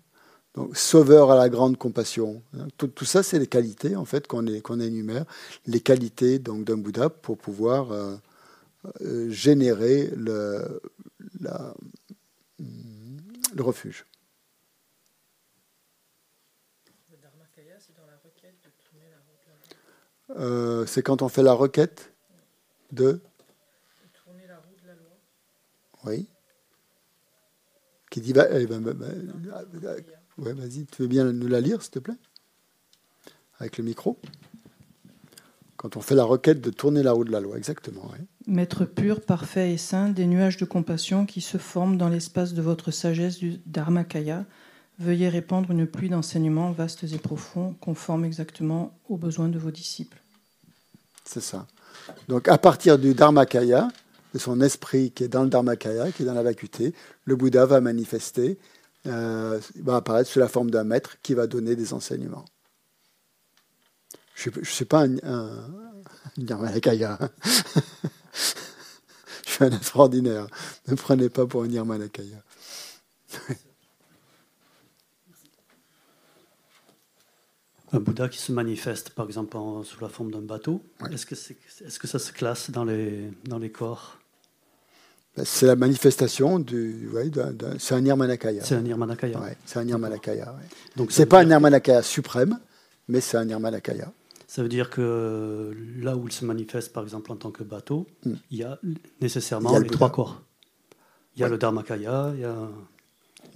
Donc, 0.56 0.74
sauveur 0.74 1.30
à 1.30 1.36
la 1.36 1.50
grande 1.50 1.76
compassion. 1.76 2.42
Tout, 2.78 3.04
ça, 3.04 3.22
c'est 3.22 3.38
les 3.38 3.46
qualités 3.46 3.94
en 3.94 4.06
fait 4.06 4.26
qu'on 4.26 4.44
qu'on 4.60 4.80
énumère, 4.80 5.26
les 5.66 5.80
qualités 5.80 6.38
donc 6.38 6.64
d'un 6.64 6.78
Bouddha 6.78 7.10
pour 7.10 7.36
pouvoir 7.36 7.92
euh, 7.92 8.16
euh, 9.02 9.28
générer 9.30 10.10
le, 10.16 10.80
le 12.58 13.62
refuge. 13.62 14.06
Le 17.10 17.18
Dharmakaya, 17.18 17.76
c'est 17.78 17.94
dans 17.94 18.06
la 18.06 18.16
requête 18.24 18.56
de 18.64 18.70
tourner 18.82 19.10
la 19.10 19.18
route 19.18 19.40
de 19.44 19.50
la 19.50 19.56
loi. 20.38 20.46
Euh, 20.46 20.86
c'est 20.86 21.02
quand 21.02 21.20
on 21.20 21.28
fait 21.28 21.42
la 21.42 21.52
requête 21.52 22.12
de, 22.92 23.12
de 23.12 23.20
tourner 24.24 24.46
la 24.46 24.56
roue 24.56 24.76
de 24.82 24.86
la 24.86 24.94
loi. 24.94 25.18
Oui. 26.04 26.26
Qui 28.16 28.22
dit 28.22 28.32
bah, 28.32 28.46
eh 28.50 28.64
ben, 28.64 28.80
bah, 28.80 28.94
bah, 28.94 29.10
Ouais, 30.38 30.54
vas-y, 30.54 30.86
tu 30.86 31.02
veux 31.02 31.06
bien 31.06 31.30
nous 31.30 31.48
la 31.48 31.60
lire, 31.60 31.82
s'il 31.82 31.90
te 31.90 31.98
plaît? 31.98 32.16
Avec 33.58 33.76
le 33.76 33.84
micro 33.84 34.18
Quand 35.76 35.98
on 35.98 36.00
fait 36.00 36.14
la 36.14 36.24
requête 36.24 36.62
de 36.62 36.70
tourner 36.70 37.02
la 37.02 37.12
roue 37.12 37.24
de 37.24 37.30
la 37.30 37.40
loi, 37.40 37.58
exactement. 37.58 38.10
Maître 38.46 38.86
pur, 38.86 39.20
parfait 39.20 39.74
et 39.74 39.76
saint, 39.76 40.08
des 40.08 40.26
nuages 40.26 40.56
de 40.56 40.64
compassion 40.64 41.26
qui 41.26 41.42
se 41.42 41.58
forment 41.58 41.98
dans 41.98 42.08
l'espace 42.08 42.54
de 42.54 42.62
votre 42.62 42.90
sagesse 42.90 43.36
du 43.36 43.60
Dharmakaya, 43.66 44.46
veuillez 44.98 45.28
répandre 45.28 45.70
une 45.70 45.86
pluie 45.86 46.08
d'enseignements 46.08 46.72
vastes 46.72 47.04
et 47.04 47.18
profonds, 47.18 47.74
conformes 47.82 48.24
exactement 48.24 48.98
aux 49.10 49.18
besoins 49.18 49.50
de 49.50 49.58
vos 49.58 49.70
disciples. 49.70 50.22
C'est 51.26 51.42
ça. 51.42 51.66
Donc 52.28 52.48
à 52.48 52.56
partir 52.56 52.98
du 52.98 53.12
Dharmakaya, 53.12 53.88
de 54.36 54.40
son 54.40 54.60
esprit 54.60 55.10
qui 55.10 55.24
est 55.24 55.28
dans 55.28 55.42
le 55.42 55.48
Dharmakaya, 55.48 56.12
qui 56.12 56.22
est 56.22 56.26
dans 56.26 56.34
la 56.34 56.42
vacuité, 56.42 56.94
le 57.24 57.36
Bouddha 57.36 57.66
va 57.66 57.80
manifester 57.80 58.58
euh, 59.06 59.60
va 59.76 59.96
apparaître 59.96 60.30
sous 60.30 60.38
la 60.40 60.48
forme 60.48 60.70
d'un 60.70 60.84
maître 60.84 61.16
qui 61.22 61.34
va 61.34 61.46
donner 61.46 61.76
des 61.76 61.92
enseignements. 61.92 62.44
Je 64.34 64.50
ne 64.50 64.64
suis 64.64 64.84
pas 64.84 65.04
un, 65.04 65.16
un, 65.22 65.50
Nirmanakaya. 66.36 67.18
je 69.46 69.50
suis 69.50 69.64
un 69.64 69.70
extraordinaire. 69.70 70.48
Ne 70.88 70.96
prenez 70.96 71.28
pas 71.28 71.46
pour 71.46 71.62
un 71.62 71.68
Nirmanakaya. 71.68 72.42
un 77.92 78.00
Bouddha 78.00 78.28
qui 78.28 78.38
se 78.38 78.50
manifeste, 78.50 79.10
par 79.10 79.26
exemple, 79.26 79.56
sous 79.84 80.00
la 80.00 80.08
forme 80.08 80.32
d'un 80.32 80.42
bateau, 80.42 80.82
est-ce 81.12 81.26
que, 81.26 81.34
est, 81.34 81.98
que, 81.98 82.08
ça 82.08 82.18
se 82.18 82.32
classe 82.32 82.70
dans 82.70 82.84
les, 82.84 83.30
dans 83.44 83.58
les 83.58 83.70
corps? 83.70 84.18
C'est 85.44 85.66
la 85.66 85.76
manifestation 85.76 86.58
du. 86.58 87.08
Ouais, 87.12 87.30
c'est 87.78 87.94
un 87.94 88.00
Nirmanakaya. 88.00 88.64
C'est 88.64 88.74
un 88.74 88.82
Nirmanakaya. 88.82 89.38
Ouais, 89.38 89.56
c'est 89.66 89.78
un 89.78 89.84
Nirmanakaya. 89.84 90.52
Ouais. 90.52 90.68
Donc 90.96 91.12
c'est 91.12 91.26
pas 91.26 91.40
un 91.40 91.44
Nirmanakaya 91.44 92.02
suprême, 92.02 92.58
mais 93.08 93.20
c'est 93.20 93.36
un 93.36 93.44
Nirmanakaya. 93.44 94.12
Ça 94.46 94.62
veut 94.62 94.68
dire 94.68 94.90
que 94.90 95.76
là 95.98 96.16
où 96.16 96.26
il 96.26 96.32
se 96.32 96.44
manifeste, 96.44 96.92
par 96.92 97.02
exemple, 97.02 97.32
en 97.32 97.36
tant 97.36 97.50
que 97.50 97.64
bateau, 97.64 98.06
hmm. 98.24 98.34
il 98.50 98.58
y 98.58 98.62
a 98.62 98.78
nécessairement 99.20 99.76
les 99.78 99.88
trois 99.88 100.10
corps. 100.10 100.42
Il 101.34 101.42
y 101.42 101.44
a 101.44 101.48
le 101.48 101.58
Dharmakaya, 101.58 102.32
il 102.34 102.40
y 102.40 102.44
a 102.44 102.54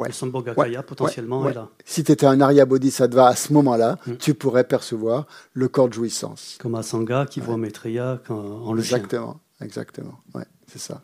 le 0.07 0.13
Sambhogakaya 0.13 0.83
potentiellement 0.83 1.49
est 1.49 1.55
là. 1.55 1.69
Si 1.85 2.05
tu 2.05 2.13
étais 2.13 2.27
un 2.27 2.41
Arya 2.41 2.65
Bodhisattva 2.65 3.29
à 3.29 3.37
ce 3.37 3.53
moment-là, 3.53 3.99
hmm. 4.07 4.17
tu 4.17 4.35
pourrais 4.35 4.65
percevoir 4.65 5.27
le 5.53 5.69
corps 5.69 5.89
de 5.89 5.95
jouissance. 5.95 6.57
Comme 6.61 6.75
un 6.75 6.83
Sangha 6.83 7.27
qui 7.27 7.41
voit 7.41 7.57
Maitreya 7.57 8.21
en 8.29 8.73
le 8.73 8.81
Exactement, 8.81 9.41
exactement. 9.61 10.21
Ouais. 10.35 10.45
C'est 10.71 10.79
ça. 10.79 11.03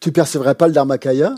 Tu 0.00 0.12
percevrais 0.12 0.54
pas 0.54 0.68
le 0.68 0.72
Dharmakaya 0.72 1.34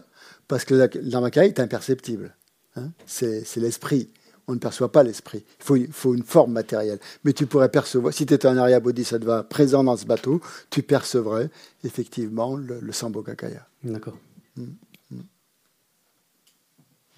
parce 0.48 0.64
que 0.64 0.74
le 0.74 0.88
Dharmakaya 0.88 1.46
est 1.46 1.60
imperceptible. 1.60 2.34
Hein. 2.76 2.90
c'est 3.06 3.56
l'esprit. 3.56 4.10
On 4.46 4.54
ne 4.54 4.58
perçoit 4.58 4.90
pas 4.90 5.02
l'esprit. 5.02 5.44
Il 5.60 5.64
faut, 5.64 5.76
faut, 5.92 6.14
une 6.14 6.24
forme 6.24 6.52
matérielle. 6.52 6.98
Mais 7.24 7.32
tu 7.32 7.46
pourrais 7.46 7.68
percevoir, 7.68 8.12
si 8.12 8.26
tu 8.26 8.34
étais 8.34 8.48
un 8.48 8.56
Arya 8.58 8.80
Bodhisattva 8.80 9.44
présent 9.44 9.84
dans 9.84 9.96
ce 9.96 10.06
bateau, 10.06 10.40
tu 10.70 10.82
percevrais 10.82 11.50
effectivement 11.84 12.56
le, 12.56 12.80
le 12.80 12.92
Sambhogakaya. 12.92 13.66
D'accord. 13.84 14.18
Mmh, 14.56 14.64
mmh. 15.10 15.16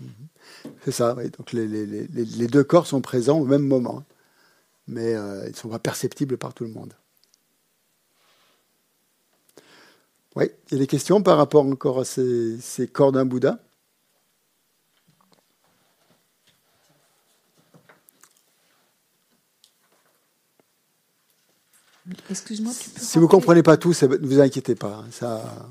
Mmh. 0.00 0.06
C'est 0.84 0.92
ça, 0.92 1.14
oui. 1.16 1.30
Donc 1.30 1.52
les, 1.52 1.66
les, 1.66 1.86
les, 1.86 2.06
les, 2.06 2.46
deux 2.46 2.64
corps 2.64 2.86
sont 2.86 3.00
présents 3.00 3.38
au 3.38 3.46
même 3.46 3.66
moment, 3.66 4.04
mais 4.86 5.14
euh, 5.14 5.44
ils 5.46 5.52
ne 5.52 5.56
sont 5.56 5.68
pas 5.68 5.78
perceptibles 5.78 6.36
par 6.36 6.52
tout 6.52 6.64
le 6.64 6.70
monde. 6.70 6.92
Oui, 10.34 10.46
il 10.68 10.72
y 10.72 10.76
a 10.76 10.78
des 10.80 10.86
questions 10.86 11.22
par 11.22 11.36
rapport 11.36 11.66
encore 11.66 12.00
à 12.00 12.04
ces, 12.04 12.58
corps 12.92 13.12
d'un 13.12 13.24
Bouddha 13.24 13.58
Excuse-moi, 22.30 22.72
Si 22.72 23.18
vous 23.18 23.26
ne 23.26 23.30
comprenez 23.30 23.62
pas 23.62 23.76
tout, 23.76 23.90
ne 23.90 24.26
vous 24.26 24.40
inquiétez 24.40 24.74
pas. 24.74 25.04
Hein, 25.04 25.08
ça, 25.12 25.70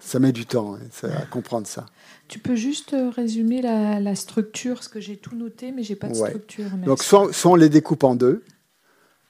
ça 0.00 0.18
met 0.18 0.32
du 0.32 0.46
temps 0.46 0.74
hein, 0.74 1.08
à 1.16 1.26
comprendre 1.26 1.66
ça. 1.66 1.86
Tu 2.26 2.40
peux 2.40 2.56
juste 2.56 2.92
euh, 2.94 3.10
résumer 3.10 3.62
la, 3.62 4.14
structure, 4.16 4.76
parce 4.76 4.88
que 4.88 5.00
j'ai 5.00 5.16
tout 5.16 5.36
noté, 5.36 5.70
mais 5.70 5.84
j'ai 5.84 5.94
pas 5.94 6.08
de 6.08 6.14
structure. 6.14 6.68
Donc, 6.84 7.02
soit, 7.02 7.30
on 7.44 7.54
les 7.54 7.68
découpe 7.68 8.02
en 8.02 8.16
deux. 8.16 8.42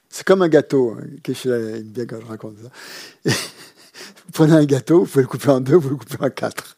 C'est 0.09 0.25
comme 0.25 0.41
un 0.41 0.49
gâteau. 0.49 0.95
Hein, 0.97 1.05
que 1.23 1.33
je, 1.33 1.81
bien 1.81 2.05
quand 2.05 2.19
je 2.19 2.25
raconte 2.25 2.55
ça. 2.57 3.31
Vous 4.25 4.31
prenez 4.33 4.53
un 4.53 4.65
gâteau, 4.65 4.99
vous 4.99 5.05
pouvez 5.05 5.23
le 5.23 5.27
couper 5.27 5.49
en 5.49 5.61
deux, 5.61 5.75
vous 5.75 5.89
le 5.89 5.95
coupez 5.95 6.17
en 6.19 6.29
quatre. 6.29 6.77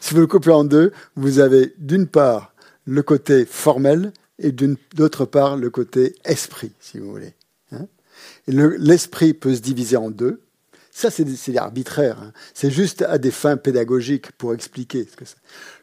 Si 0.00 0.14
vous 0.14 0.20
le 0.20 0.26
coupez 0.26 0.50
en 0.50 0.64
deux, 0.64 0.92
vous 1.16 1.38
avez 1.38 1.74
d'une 1.78 2.06
part 2.06 2.54
le 2.84 3.02
côté 3.02 3.44
formel 3.44 4.12
et 4.38 4.52
d'autre 4.52 5.24
part 5.24 5.56
le 5.56 5.70
côté 5.70 6.14
esprit, 6.24 6.72
si 6.80 6.98
vous 6.98 7.10
voulez. 7.10 7.34
Hein. 7.72 7.86
L'esprit 8.46 9.34
peut 9.34 9.54
se 9.54 9.60
diviser 9.60 9.96
en 9.96 10.10
deux. 10.10 10.42
Ça, 10.90 11.10
c'est 11.10 11.56
arbitraire. 11.56 12.20
Hein. 12.20 12.32
C'est 12.52 12.70
juste 12.70 13.02
à 13.02 13.18
des 13.18 13.32
fins 13.32 13.56
pédagogiques 13.56 14.32
pour 14.32 14.54
expliquer 14.54 15.06
ce 15.10 15.16
que 15.16 15.24
c'est. 15.24 15.36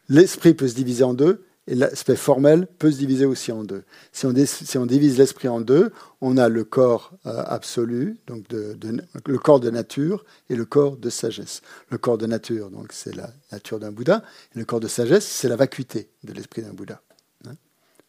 L'esprit 0.08 0.54
peut 0.54 0.68
se 0.68 0.74
diviser 0.74 1.04
en 1.04 1.14
deux 1.14 1.44
l'aspect 1.74 2.16
formel 2.16 2.66
peut 2.78 2.90
se 2.90 2.98
diviser 2.98 3.24
aussi 3.24 3.52
en 3.52 3.64
deux. 3.64 3.84
Si 4.12 4.26
on, 4.26 4.86
divise 4.86 5.18
l'esprit 5.18 5.48
en 5.48 5.60
deux, 5.60 5.92
on 6.20 6.36
a 6.36 6.48
le 6.48 6.64
corps 6.64 7.12
euh, 7.26 7.42
absolu, 7.46 8.18
donc 8.26 8.44
le 8.50 9.38
corps 9.38 9.60
de 9.60 9.70
nature 9.70 10.24
et 10.50 10.56
le 10.56 10.64
corps 10.64 10.96
de 10.96 11.10
sagesse. 11.10 11.62
Le 11.90 11.98
corps 11.98 12.18
de 12.18 12.26
nature, 12.26 12.70
donc 12.70 12.92
c'est 12.92 13.14
la 13.14 13.30
nature 13.50 13.78
d'un 13.78 13.92
Bouddha, 13.92 14.22
et 14.54 14.58
le 14.58 14.64
corps 14.64 14.80
de 14.80 14.88
sagesse, 14.88 15.26
c'est 15.26 15.48
la 15.48 15.56
vacuité 15.56 16.10
de 16.24 16.32
l'esprit 16.32 16.62
d'un 16.62 16.72
Bouddha. 16.72 17.00
Hein. 17.46 17.54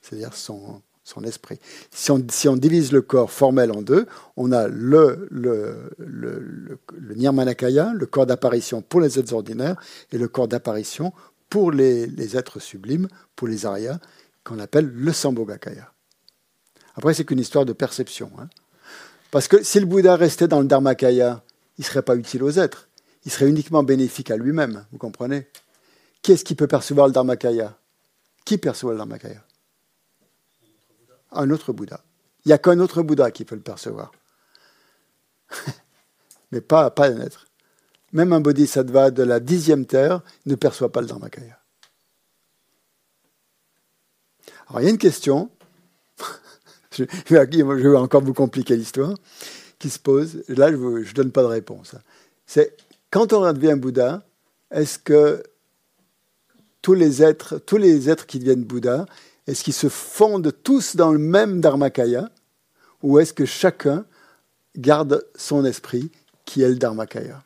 C'est-à-dire 0.01 0.33
son, 0.33 0.81
esprit. 1.23 1.59
Si 1.91 2.11
on, 2.11 2.57
divise 2.57 2.91
le 2.91 3.01
corps 3.01 3.31
formel 3.31 3.71
en 3.71 3.81
deux, 3.81 4.07
on 4.35 4.51
a 4.51 4.67
le, 4.67 5.27
le, 5.29 5.89
le, 5.97 6.39
le, 6.39 6.79
le 6.97 7.15
nirmanakaya, 7.15 7.93
le 7.93 8.05
corps 8.05 8.25
d'apparition 8.25 8.81
pour 8.81 8.99
les 9.01 9.19
êtres 9.19 9.33
ordinaires, 9.33 9.75
et 10.11 10.17
le 10.17 10.27
corps 10.27 10.47
d'apparition 10.47 11.13
pour 11.53 11.71
les, 11.71 12.35
êtres 12.35 12.57
sublimes, 12.57 13.07
pour 13.35 13.47
les 13.47 13.67
arias, 13.67 13.99
qu'on 14.43 14.57
appelle 14.57 14.87
le 14.87 15.13
Sambhogakaya. 15.13 15.93
Après, 16.95 17.13
c'est 17.13 17.25
qu'une 17.25 17.39
histoire 17.39 17.63
de 17.63 17.73
perception. 17.73 18.31
Hein. 18.39 18.49
Parce 19.29 19.47
que 19.47 19.61
si 19.61 19.79
le 19.79 19.85
Bouddha 19.85 20.15
restait 20.15 20.47
dans 20.47 20.61
le 20.61 20.65
Dharmakaya, 20.65 21.43
il 21.77 21.81
ne 21.81 21.85
serait 21.85 22.01
pas 22.01 22.15
utile 22.15 22.41
aux 22.41 22.57
êtres. 22.57 22.89
Il 23.23 23.31
serait 23.31 23.47
uniquement 23.47 23.83
bénéfique 23.83 24.31
à 24.31 24.35
lui-même, 24.35 24.83
vous 24.91 24.97
comprenez? 24.97 25.47
Qui 26.23 26.31
est-ce 26.31 26.43
qui 26.43 26.55
peut 26.55 26.65
percevoir 26.65 27.05
le 27.05 27.13
Dharmakaya? 27.13 27.77
Qui 28.45 28.57
perçoit 28.57 28.93
le 28.93 28.97
Dharmakaya? 28.97 29.45
Un 31.33 31.51
autre 31.51 31.71
Bouddha. 31.71 32.03
Il 32.45 32.49
n'y 32.49 32.53
a 32.53 32.57
qu'un 32.57 32.79
autre 32.79 33.03
Bouddha 33.03 33.29
qui 33.29 33.45
peut 33.45 33.53
le 33.53 33.61
percevoir. 33.61 34.11
Mais 36.51 36.61
pas 36.61 36.91
un 36.97 37.21
être 37.21 37.45
même 38.13 38.31
un 38.31 38.39
bodhisattva 38.39 39.11
de 39.11 39.23
la 39.23 39.39
dixième 39.39 39.85
terre 39.85 40.21
ne 40.45 40.55
perçoit 40.55 40.91
pas 40.91 41.01
le 41.01 41.07
Dharmakaya. 41.07 41.59
Alors 44.67 44.81
il 44.81 44.85
y 44.85 44.87
a 44.87 44.91
une 44.91 44.97
question, 44.97 45.49
je 46.91 47.03
vais 47.27 47.97
encore 47.97 48.23
vous 48.23 48.33
compliquer 48.33 48.77
l'histoire, 48.77 49.15
qui 49.79 49.89
se 49.89 49.99
pose, 49.99 50.43
là 50.47 50.71
je 50.71 50.77
ne 50.77 51.13
donne 51.13 51.31
pas 51.31 51.41
de 51.41 51.47
réponse. 51.47 51.95
C'est 52.45 52.77
quand 53.09 53.33
on 53.33 53.51
devient 53.51 53.75
Bouddha, 53.77 54.23
est-ce 54.71 54.97
que 54.97 55.43
tous 56.81 56.93
les 56.93 57.21
êtres, 57.21 57.57
tous 57.57 57.77
les 57.77 58.09
êtres 58.09 58.25
qui 58.25 58.39
deviennent 58.39 58.63
Bouddha, 58.63 59.05
est-ce 59.47 59.63
qu'ils 59.63 59.73
se 59.73 59.89
fondent 59.89 60.53
tous 60.63 60.95
dans 60.95 61.11
le 61.11 61.19
même 61.19 61.61
Dharmakaya 61.61 62.29
ou 63.01 63.19
est-ce 63.19 63.33
que 63.33 63.45
chacun 63.45 64.05
garde 64.77 65.25
son 65.35 65.65
esprit, 65.65 66.09
qui 66.45 66.61
est 66.61 66.69
le 66.69 66.75
Dharmakaya? 66.75 67.43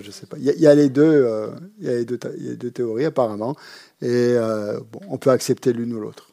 Je 0.00 0.10
sais 0.10 0.26
pas. 0.26 0.36
Il 0.38 0.44
y, 0.44 0.66
a, 0.66 0.74
les 0.74 0.88
deux, 0.88 1.02
euh, 1.02 1.50
il 1.78 1.86
y 1.86 1.88
a 1.88 1.94
les 1.94 2.04
deux, 2.04 2.70
théories 2.70 3.04
apparemment, 3.04 3.56
et 4.00 4.08
euh, 4.08 4.80
bon, 4.92 5.00
on 5.08 5.18
peut 5.18 5.30
accepter 5.30 5.72
l'une 5.72 5.92
ou 5.94 6.00
l'autre. 6.00 6.30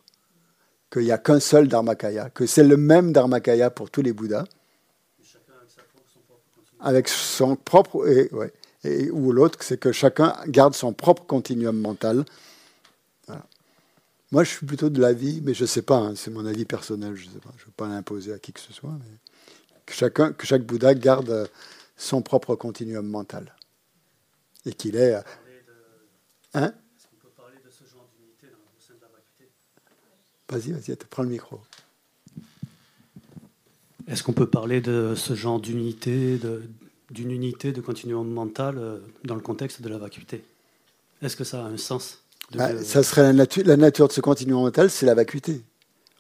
Qu'il 0.92 1.04
n'y 1.04 1.12
a 1.12 1.18
qu'un 1.18 1.40
seul 1.40 1.68
Dharmakaya, 1.68 2.30
que 2.30 2.46
c'est 2.46 2.64
le 2.64 2.78
même 2.78 3.14
Dharmakaya 3.14 3.70
pour 3.70 3.90
tous 3.90 4.02
les 4.02 4.14
Bouddhas, 4.14 4.46
avec 6.80 7.08
son 7.08 7.56
propre, 7.56 8.08
et, 8.08 8.30
ouais, 8.34 8.52
et, 8.84 9.10
ou 9.12 9.32
l'autre, 9.32 9.60
c'est 9.62 9.80
que 9.80 9.92
chacun 9.92 10.34
garde 10.48 10.74
son 10.74 10.94
propre 10.94 11.24
continuum 11.26 11.78
mental. 11.78 12.26
Moi, 14.32 14.46
je 14.46 14.52
suis 14.52 14.66
plutôt 14.66 14.90
de 14.90 15.02
l'avis, 15.02 15.42
mais 15.44 15.54
je 15.54 15.64
ne 15.64 15.68
sais 15.68 15.82
pas, 15.82 15.98
hein, 15.98 16.14
c'est 16.16 16.32
mon 16.32 16.46
avis 16.46 16.64
personnel, 16.64 17.16
je 17.16 17.28
ne 17.28 17.34
veux 17.34 17.42
pas 17.76 17.90
l'imposer 17.90 18.32
à 18.32 18.40
qui 18.40 18.54
que 18.54 18.62
ce 18.62 18.72
soit, 18.72 18.92
mais 18.92 19.18
que, 19.86 19.94
chacun, 19.94 20.32
que 20.32 20.48
chaque 20.48 20.64
Bouddha 20.64 20.94
garde 20.94 21.50
son 22.02 22.22
propre 22.22 22.56
continuum 22.56 23.08
mental. 23.08 23.56
Et 24.66 24.74
qu'il 24.74 24.96
est. 24.96 25.16
Euh, 25.16 25.22
hein? 26.56 26.74
Est-ce 26.98 27.08
qu'on 27.08 27.18
peut 27.18 27.34
parler 27.38 27.58
de 27.64 27.70
ce 27.70 27.84
genre 27.84 28.10
d'unité 28.16 28.48
au 28.48 28.82
sein 28.82 28.94
de 28.96 29.02
la 29.02 29.08
vacuité? 29.08 29.52
Vas-y, 30.50 30.72
vas-y, 30.72 30.98
prends 31.10 31.24
le 31.24 31.30
micro. 31.30 31.62
Est-ce 34.08 34.24
qu'on 34.24 34.34
peut 34.34 34.50
parler 34.50 34.82
de 34.82 35.14
ce 35.16 35.36
genre 35.36 35.60
d'unité, 35.60 36.40
d'une 37.12 37.32
unité 37.32 37.72
de 37.72 37.82
continuum 37.82 38.28
mental 38.28 38.78
euh, 38.78 39.00
dans 39.24 39.36
le 39.36 39.42
contexte 39.42 39.82
de 39.82 39.90
la 39.90 39.98
vacuité? 39.98 40.44
Est-ce 41.22 41.36
que 41.36 41.44
ça 41.44 41.64
a 41.64 41.68
un 41.68 41.78
sens 41.78 42.20
bah, 42.52 42.84
Ça 42.84 43.04
serait 43.04 43.22
la, 43.22 43.34
nature, 43.34 43.64
la 43.66 43.78
nature 43.78 44.08
de 44.08 44.14
ce 44.14 44.22
continuum 44.22 44.64
mental, 44.64 44.90
c'est 44.90 45.06
la 45.06 45.14
vacuité. 45.14 45.62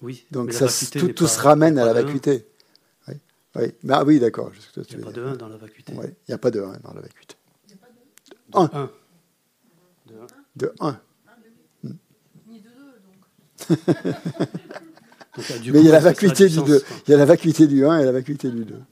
Oui. 0.01 0.25
Donc 0.31 0.53
ça, 0.53 0.67
tout, 0.91 1.09
tout 1.09 1.27
se 1.27 1.39
ramène 1.39 1.77
à 1.79 1.85
la 1.85 1.93
vacuité. 1.93 2.45
Oui, 3.55 3.73
ah 3.89 4.03
oui 4.05 4.19
d'accord. 4.19 4.51
Il 4.75 4.97
n'y 4.97 5.03
a 5.03 5.05
pas 5.05 5.11
de 5.11 5.23
1 5.23 5.35
dans 5.35 5.49
la 5.49 5.57
vacuité. 5.57 5.93
Oui, 5.95 6.05
il 6.07 6.29
n'y 6.29 6.33
a 6.33 6.37
pas 6.37 6.51
de 6.51 6.61
1 6.61 6.79
dans 6.83 6.93
la 6.93 7.01
vacuité. 7.01 7.35
1. 8.53 8.89
De 10.55 10.73
1. 10.79 10.99
Ni 12.47 12.59
de 12.59 12.69
2, 12.69 12.75
donc. 13.05 13.79
Mais 15.73 15.79
il 15.79 15.85
y 15.85 15.89
a 15.89 15.93
la 15.93 15.99
vacuité 15.99 16.47
du 16.49 16.61
2. 16.61 16.83
Il 17.07 17.11
y 17.11 17.13
a 17.13 17.17
la 17.17 17.25
vacuité 17.25 17.67
du 17.67 17.85
1 17.85 17.99
et 17.99 18.05
la 18.05 18.11
vacuité 18.11 18.49
du 18.49 18.65
2. 18.65 18.65
Du 18.65 18.71
coup, 18.73 18.83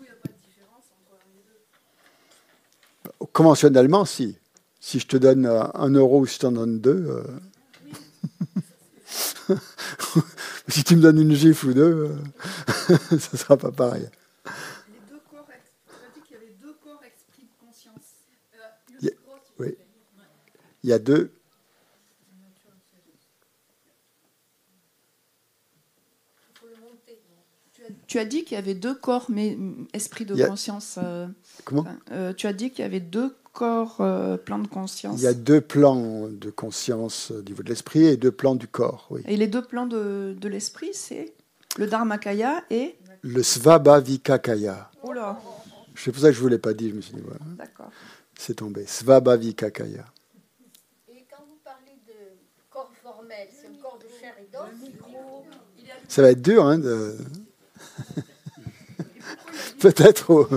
il 0.00 0.02
n'y 0.02 0.08
a 0.08 0.14
pas 0.14 0.28
de 0.28 0.34
différence 0.46 0.84
entre 0.92 1.12
1 1.12 1.16
et 1.38 3.18
2 3.20 3.26
Conventionnellement, 3.32 4.04
si. 4.04 4.36
Si 4.80 4.98
je 4.98 5.06
te 5.06 5.16
donne 5.16 5.46
1 5.46 5.90
euro 5.90 6.20
ou 6.20 6.26
si 6.26 6.34
je 6.34 6.40
t'en 6.40 6.52
donne 6.52 6.80
2, 6.80 6.90
euh... 6.90 7.24
si 10.68 10.84
tu 10.84 10.96
me 10.96 11.02
donnes 11.02 11.20
une 11.20 11.34
gifle 11.34 11.68
ou 11.68 11.74
deux, 11.74 11.82
euh, 11.82 12.16
ça 13.18 13.30
ne 13.32 13.38
sera 13.38 13.56
pas 13.56 13.70
pareil. 13.70 14.08
Les 14.88 14.98
deux 15.08 15.20
corps, 15.30 15.46
tu 15.48 15.94
as 15.94 16.08
dit 16.14 16.20
qu'il 16.22 16.36
y 16.36 16.38
avait 16.38 16.54
deux 16.60 16.74
corps 16.82 17.02
esprit 17.04 17.42
de 17.44 17.66
conscience. 17.66 18.02
Euh, 18.54 19.10
oui. 19.58 19.76
Il 20.82 20.90
y 20.90 20.92
a 20.92 20.98
deux. 20.98 21.32
Tu 28.08 28.18
as 28.18 28.24
dit 28.24 28.44
qu'il 28.44 28.56
y 28.56 28.58
avait 28.58 28.74
deux 28.74 28.94
corps, 28.94 29.26
mais 29.28 29.56
esprit 29.92 30.24
de 30.24 30.44
conscience. 30.44 30.98
Euh, 31.00 31.28
Comment? 31.64 31.84
Tu 32.36 32.46
as 32.46 32.52
dit 32.52 32.70
qu'il 32.70 32.80
y 32.80 32.84
avait 32.84 33.00
deux 33.00 33.36
corps, 33.56 33.96
euh, 34.00 34.36
plan 34.36 34.58
de 34.58 34.68
conscience 34.68 35.18
Il 35.18 35.24
y 35.24 35.26
a 35.26 35.32
deux 35.32 35.62
plans 35.62 36.28
de 36.28 36.50
conscience 36.50 37.30
au 37.30 37.40
niveau 37.42 37.62
de 37.62 37.70
l'esprit 37.70 38.04
et 38.04 38.18
deux 38.18 38.30
plans 38.30 38.54
du 38.54 38.68
corps. 38.68 39.06
Oui. 39.10 39.22
Et 39.26 39.36
les 39.36 39.46
deux 39.46 39.62
plans 39.62 39.86
de, 39.86 40.36
de 40.38 40.48
l'esprit, 40.48 40.90
c'est 40.92 41.32
le 41.78 41.86
Dharmakaya 41.86 42.62
et 42.70 42.96
Le 43.22 43.42
Svabhavikakaya. 43.42 44.90
Oh 45.02 45.12
là 45.12 45.40
C'est 45.94 46.12
pour 46.12 46.20
ça 46.20 46.28
que 46.28 46.34
je 46.34 46.38
ne 46.38 46.42
vous 46.42 46.48
l'ai 46.48 46.58
pas 46.58 46.74
dit, 46.74 46.90
je 46.90 46.96
me 46.96 47.00
suis 47.00 47.14
dit, 47.14 47.22
voilà. 47.22 47.40
D'accord. 47.56 47.90
C'est 48.38 48.54
tombé. 48.54 48.84
Svabhavikakaya. 48.86 50.04
Et 51.08 51.24
quand 51.30 51.42
vous 51.48 51.58
parlez 51.64 51.96
de 52.06 52.12
corps 52.68 52.92
formel, 53.02 53.48
c'est 53.50 53.68
le 53.68 53.82
corps 53.82 53.98
de 53.98 54.08
chair 54.20 54.34
et 54.38 54.48
d'os 54.52 54.68
Ça 56.08 56.20
va 56.20 56.30
être 56.30 56.42
dur, 56.42 56.66
hein 56.66 56.78
de... 56.78 57.16
Peut-être. 59.80 60.48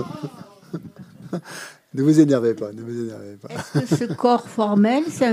Ne 1.92 2.02
vous 2.02 2.20
énervez 2.20 2.54
pas, 2.54 2.72
ne 2.72 2.82
vous 2.82 3.04
énervez 3.04 3.36
pas. 3.36 3.48
Est-ce 3.48 3.80
que 3.80 3.86
ce 3.96 4.04
corps 4.12 4.48
formel, 4.48 5.04
c'est 5.08 5.26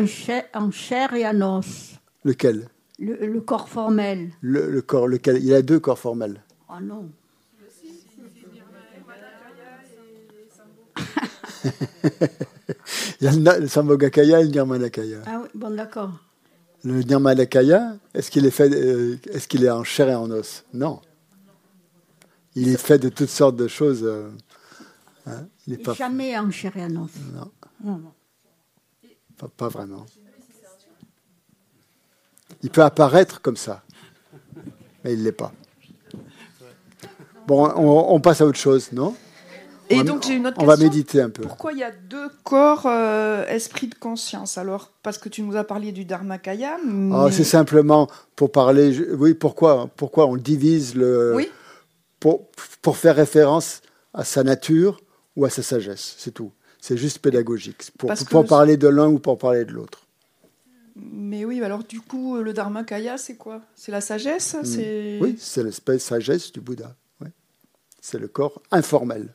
en 0.55 0.71
chair 0.71 1.13
et 1.13 1.27
en 1.27 1.59
os 1.59 1.93
Lequel? 2.23 2.67
Le, 2.99 3.39
corps 3.41 3.69
formel. 3.69 4.31
Le, 4.41 4.81
corps, 4.81 5.07
lequel? 5.07 5.43
Il 5.43 5.53
a 5.53 5.61
deux 5.61 5.79
corps 5.79 5.99
formels. 5.99 6.41
Oh 6.69 6.81
non. 6.81 7.11
Il 13.21 13.25
y 13.25 13.27
a 13.27 13.59
le 13.59 13.67
Sambhogakaya 13.67 14.41
et 14.41 14.45
le 14.45 14.49
Nirmanakaya. 14.49 15.17
Ah 15.27 15.41
oui, 15.43 15.49
bon 15.53 15.75
d'accord. 15.75 16.11
Le 16.83 17.01
Nirmanakaya, 17.03 17.97
est-ce 18.13 18.31
qu'il 18.31 18.45
est 18.45 18.51
fait, 18.51 18.73
euh, 18.73 19.17
est-ce 19.31 19.47
qu'il 19.47 19.63
est 19.63 19.69
en 19.69 19.83
chair 19.83 20.09
et 20.09 20.15
en 20.15 20.29
os? 20.31 20.63
Non. 20.73 21.01
Il 22.55 22.69
est 22.69 22.77
fait 22.77 22.97
de 22.97 23.09
toutes 23.09 23.29
sortes 23.29 23.55
de 23.55 23.67
choses. 23.67 24.03
Euh, 24.03 24.29
Hein, 25.27 25.47
il 25.67 25.73
n'est 25.73 25.79
pas... 25.79 25.93
Jamais 25.93 26.37
en 26.37 26.49
chair 26.49 26.75
et 26.77 26.83
en 26.85 26.95
os. 26.95 27.11
Non. 27.83 28.01
Pas, 29.57 29.67
vraiment. 29.67 30.05
Il 32.63 32.69
peut 32.69 32.81
apparaître 32.81 33.41
comme 33.41 33.57
ça, 33.57 33.83
mais 35.03 35.13
il 35.13 35.19
ne 35.19 35.25
l'est 35.25 35.31
pas. 35.31 35.51
Bon, 37.45 37.71
on, 37.75 38.19
passe 38.19 38.41
à 38.41 38.45
autre 38.45 38.57
chose, 38.57 38.91
non 38.91 39.15
et 39.89 40.03
donc 40.03 40.23
j'ai 40.23 40.33
une 40.33 40.47
autre 40.47 40.57
on 40.59 40.65
va 40.65 40.75
méditer 40.75 41.21
un 41.21 41.29
peu. 41.29 41.43
Pourquoi 41.43 41.71
il 41.71 41.79
y 41.79 41.83
a 41.83 41.91
deux 41.91 42.27
corps, 42.43 42.85
euh, 42.87 43.45
esprit 43.47 43.87
de 43.87 43.95
conscience? 43.95 44.57
Alors, 44.57 44.91
parce 45.01 45.17
que 45.17 45.29
tu 45.29 45.41
nous 45.41 45.55
as 45.55 45.63
parlé 45.63 45.93
du 45.93 46.03
Dharmakaya. 46.03 46.75
Ah, 46.75 46.79
mais... 46.83 47.31
c'est 47.31 47.45
simplement 47.45 48.09
pour 48.35 48.51
parler. 48.51 48.99
Oui, 49.13 49.33
pourquoi, 49.33 49.89
pourquoi 49.95 50.25
on 50.25 50.35
divise 50.35 50.93
le. 50.93 51.31
Oui. 51.35 51.49
Pour, 52.19 52.49
pour 52.81 52.97
faire 52.97 53.15
référence 53.15 53.81
à 54.13 54.25
sa 54.25 54.43
nature 54.43 54.99
ou 55.37 55.45
à 55.45 55.49
sa 55.49 55.61
sagesse, 55.61 56.15
c'est 56.17 56.31
tout. 56.31 56.51
C'est 56.81 56.97
juste 56.97 57.19
pédagogique, 57.19 57.91
pour, 57.97 58.11
pour 58.29 58.45
parler 58.45 58.75
de 58.75 58.87
l'un 58.87 59.07
ou 59.07 59.19
pour 59.19 59.37
parler 59.37 59.65
de 59.65 59.71
l'autre. 59.71 60.07
Mais 60.95 61.45
oui, 61.45 61.61
alors 61.63 61.83
du 61.83 62.01
coup, 62.01 62.37
le 62.37 62.53
Dharmakaya, 62.53 63.17
c'est 63.17 63.35
quoi? 63.35 63.61
C'est 63.75 63.91
la 63.91 64.01
sagesse 64.01 64.55
mm. 64.55 65.21
Oui, 65.21 65.37
c'est 65.39 65.63
l'espèce 65.63 66.03
sagesse 66.03 66.51
du 66.51 66.59
Bouddha. 66.59 66.95
C'est 68.01 68.19
le 68.19 68.27
corps 68.27 68.61
informel. 68.71 69.33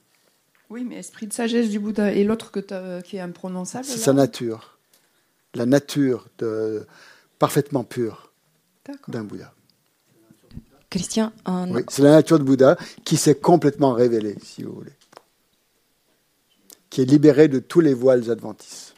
Oui, 0.71 0.85
mais 0.85 0.97
esprit 0.97 1.27
de 1.27 1.33
sagesse 1.33 1.69
du 1.69 1.79
Bouddha. 1.79 2.12
Et 2.12 2.25
l'autre 2.25 2.51
que 2.51 3.01
qui 3.03 3.17
est 3.17 3.21
imprononçable 3.21 3.85
C'est 3.85 3.99
sa 3.99 4.12
nature. 4.12 4.79
La 5.55 5.67
nature 5.67 6.29
de, 6.38 6.87
parfaitement 7.38 7.85
pure 7.85 8.33
d'un 9.09 9.25
Bouddha. 9.25 9.53
Christian, 10.88 11.33
oui, 11.47 11.83
c'est 11.88 12.03
la 12.03 12.12
nature 12.12 12.38
de 12.38 12.45
Bouddha 12.45 12.77
qui 13.05 13.17
s'est 13.17 13.35
complètement 13.35 13.93
révélée, 13.93 14.37
si 14.43 14.62
vous 14.62 14.73
voulez 14.73 14.93
qui 16.92 17.00
est 17.00 17.07
libéré 17.07 17.48
de 17.48 17.59
tous 17.59 17.81
les 17.81 17.94
voiles 17.94 18.31
adventistes. 18.31 18.94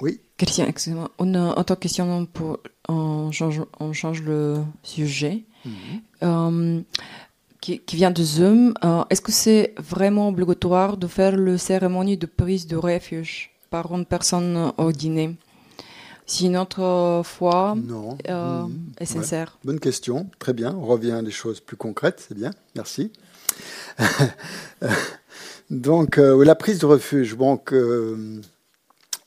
Oui. 0.00 0.20
Christian, 0.36 0.66
excusez-moi. 0.66 1.12
A 1.16 1.60
autre 1.60 1.76
question 1.76 2.26
pour 2.26 2.58
on 2.88 3.30
change, 3.30 3.62
on 3.78 3.92
change 3.92 4.20
le 4.22 4.64
sujet. 4.82 5.44
Mhm. 5.64 5.72
Euh, 6.24 6.80
qui, 7.60 7.80
vient 7.92 8.10
de 8.10 8.24
Zoom. 8.24 8.74
Euh, 8.84 9.04
est-ce 9.10 9.20
que 9.20 9.30
c'est 9.30 9.74
vraiment 9.78 10.26
obligatoire 10.26 10.96
de 10.96 11.06
faire 11.06 11.36
la 11.36 11.56
cérémonie 11.56 12.16
de 12.16 12.26
prise 12.26 12.66
de 12.66 12.74
refuge 12.74 13.52
par 13.70 13.94
une 13.94 14.04
personne 14.04 14.72
ordinée 14.76 15.36
si 16.26 16.48
notre 16.48 17.22
foi 17.24 17.76
euh, 18.28 18.62
mhm. 18.62 18.92
est 18.98 19.04
sincère 19.04 19.58
Bonne 19.62 19.78
question, 19.78 20.28
très 20.40 20.52
bien. 20.52 20.74
On 20.74 20.86
revient 20.86 21.12
à 21.12 21.22
des 21.22 21.30
choses 21.30 21.60
plus 21.60 21.76
concrètes, 21.76 22.24
c'est 22.26 22.36
bien, 22.36 22.50
merci. 22.74 23.12
donc, 25.70 26.18
euh, 26.18 26.44
la 26.44 26.54
prise 26.54 26.78
de 26.78 26.86
refuge. 26.86 27.36
Donc, 27.36 27.72
euh, 27.72 28.40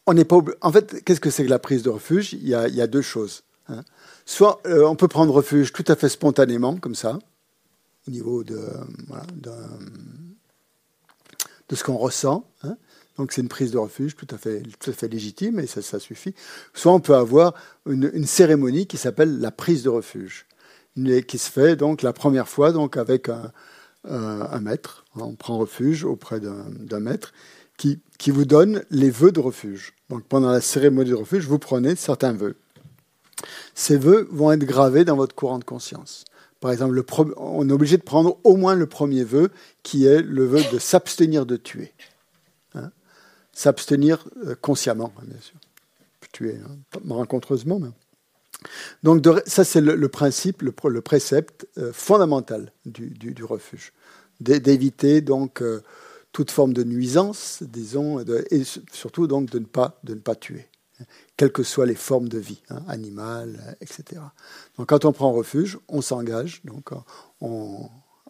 on 0.06 0.14
n'est 0.14 0.26
pas. 0.26 0.38
En 0.62 0.72
fait, 0.72 1.04
qu'est-ce 1.04 1.20
que 1.20 1.30
c'est 1.30 1.46
que 1.46 1.50
la 1.50 1.60
prise 1.60 1.84
de 1.84 1.90
refuge? 1.90 2.34
Il 2.34 2.48
y, 2.48 2.56
a, 2.56 2.88
deux 2.88 3.02
choses. 3.02 3.44
Hein. 3.70 3.84
Soit 4.26 4.62
euh, 4.66 4.86
on 4.86 4.96
peut 4.96 5.08
prendre 5.08 5.34
refuge 5.34 5.74
tout 5.74 5.86
à 5.88 5.96
fait 5.96 6.10
spontanément, 6.10 6.78
comme 6.78 6.96
ça, 6.96 7.20
au 8.08 8.12
niveau 8.12 8.44
de, 8.44 8.60
de, 9.36 9.52
ce 11.76 11.84
qu'on 11.84 11.98
ressent. 11.98 12.48
Hein. 12.64 12.78
Donc 13.18 13.32
c'est 13.32 13.42
une 13.42 13.48
prise 13.48 13.72
de 13.72 13.78
refuge 13.78 14.16
tout 14.16 14.28
à 14.30 14.38
fait, 14.38 14.62
tout 14.80 14.90
à 14.90 14.94
fait 14.94 15.08
légitime 15.08 15.60
et 15.60 15.68
ça, 15.68 16.00
suffit. 16.00 16.36
Soit 16.74 16.92
on 16.92 17.00
peut 17.00 17.16
avoir 17.16 17.54
une, 17.86 18.12
une 18.14 18.26
cérémonie 18.26 18.88
qui 18.88 18.98
s'appelle 18.98 19.40
la 19.40 19.52
prise 19.52 19.84
de 19.84 19.90
refuge, 19.90 20.46
qui 21.28 21.38
se 21.38 21.50
fait 21.50 21.78
donc 21.78 22.02
la 22.02 22.12
première 22.12 22.50
fois 22.50 22.74
donc 22.74 22.98
avec 22.98 23.30
un, 23.30 23.54
euh, 24.08 24.44
un 24.50 24.60
maître. 24.60 25.06
On 25.16 25.36
prend 25.36 25.58
refuge 25.58 26.04
auprès 26.04 26.40
d'un 26.40 27.00
maître 27.00 27.34
qui, 27.78 28.00
qui 28.18 28.32
vous 28.32 28.46
donne 28.46 28.84
les 28.90 29.10
vœux 29.10 29.32
de 29.32 29.40
refuge. 29.40 29.94
Donc 30.10 30.24
pendant 30.24 30.52
la 30.52 30.62
cérémonie 30.62 31.10
de 31.10 31.16
refuge, 31.16 31.48
vous 31.48 31.60
prenez 31.60 31.96
certains 31.96 32.34
vœux. 32.34 32.56
ces 33.74 33.98
vœux 33.98 34.28
vont 34.32 34.52
être 34.52 34.66
gravés 34.66 35.06
dans 35.06 35.16
votre 35.16 35.36
courant 35.36 35.60
de 35.60 35.64
conscience. 35.64 36.26
Par 36.60 36.72
exemple, 36.72 37.00
on 37.38 37.70
est 37.70 37.72
obligé 37.72 37.98
de 37.98 38.02
prendre 38.02 38.40
au 38.44 38.56
moins 38.56 38.76
le 38.76 38.88
premier 38.88 39.24
vœu, 39.24 39.52
qui 39.84 40.08
est 40.08 40.22
le 40.22 40.46
vœu 40.46 40.62
de 40.72 40.80
s'abstenir 40.80 41.46
de 41.46 41.58
tuer. 41.58 41.94
Hein. 42.74 42.92
s'abstenir 43.54 44.28
euh, 44.46 44.56
consciemment, 44.60 45.14
hein, 45.18 45.24
bien 45.26 45.40
sûr. 45.42 45.56
Tuer, 46.32 46.58
hein, 46.66 47.00
rencontreusement. 47.08 47.80
Mais... 47.80 47.90
Donc 49.04 49.26
ça, 49.46 49.64
c'est 49.64 49.82
le, 49.82 50.08
principe, 50.10 50.62
le, 50.62 51.02
précepte 51.02 51.68
euh, 51.78 51.92
fondamental 51.94 52.72
du, 52.86 53.44
refuge. 53.44 53.94
D'éviter 54.40 55.22
donc 55.22 55.62
euh, 55.62 55.82
toute 56.32 56.52
forme 56.52 56.74
de 56.74 56.84
nuisance, 56.84 57.64
disons, 57.64 58.20
et 58.52 58.64
surtout 58.92 59.28
donc 59.28 59.50
de 59.50 59.60
ne 59.60 59.66
pas, 59.66 60.00
de 60.04 60.14
ne 60.14 60.20
pas 60.20 60.36
tuer 60.36 60.68
quelles 61.38 61.52
que 61.52 61.64
soient 61.64 61.86
les 61.86 61.96
formes 61.96 62.30
de 62.30 62.38
vie, 62.38 62.62
hein, 62.70 62.82
animales, 62.88 63.78
etc. 63.82 64.22
Donc 64.78 64.90
quand 64.90 65.06
on 65.06 65.12
prend 65.12 65.32
refuge, 65.32 65.78
on 65.88 66.02
s'engage 66.02 66.62
donc 66.64 66.92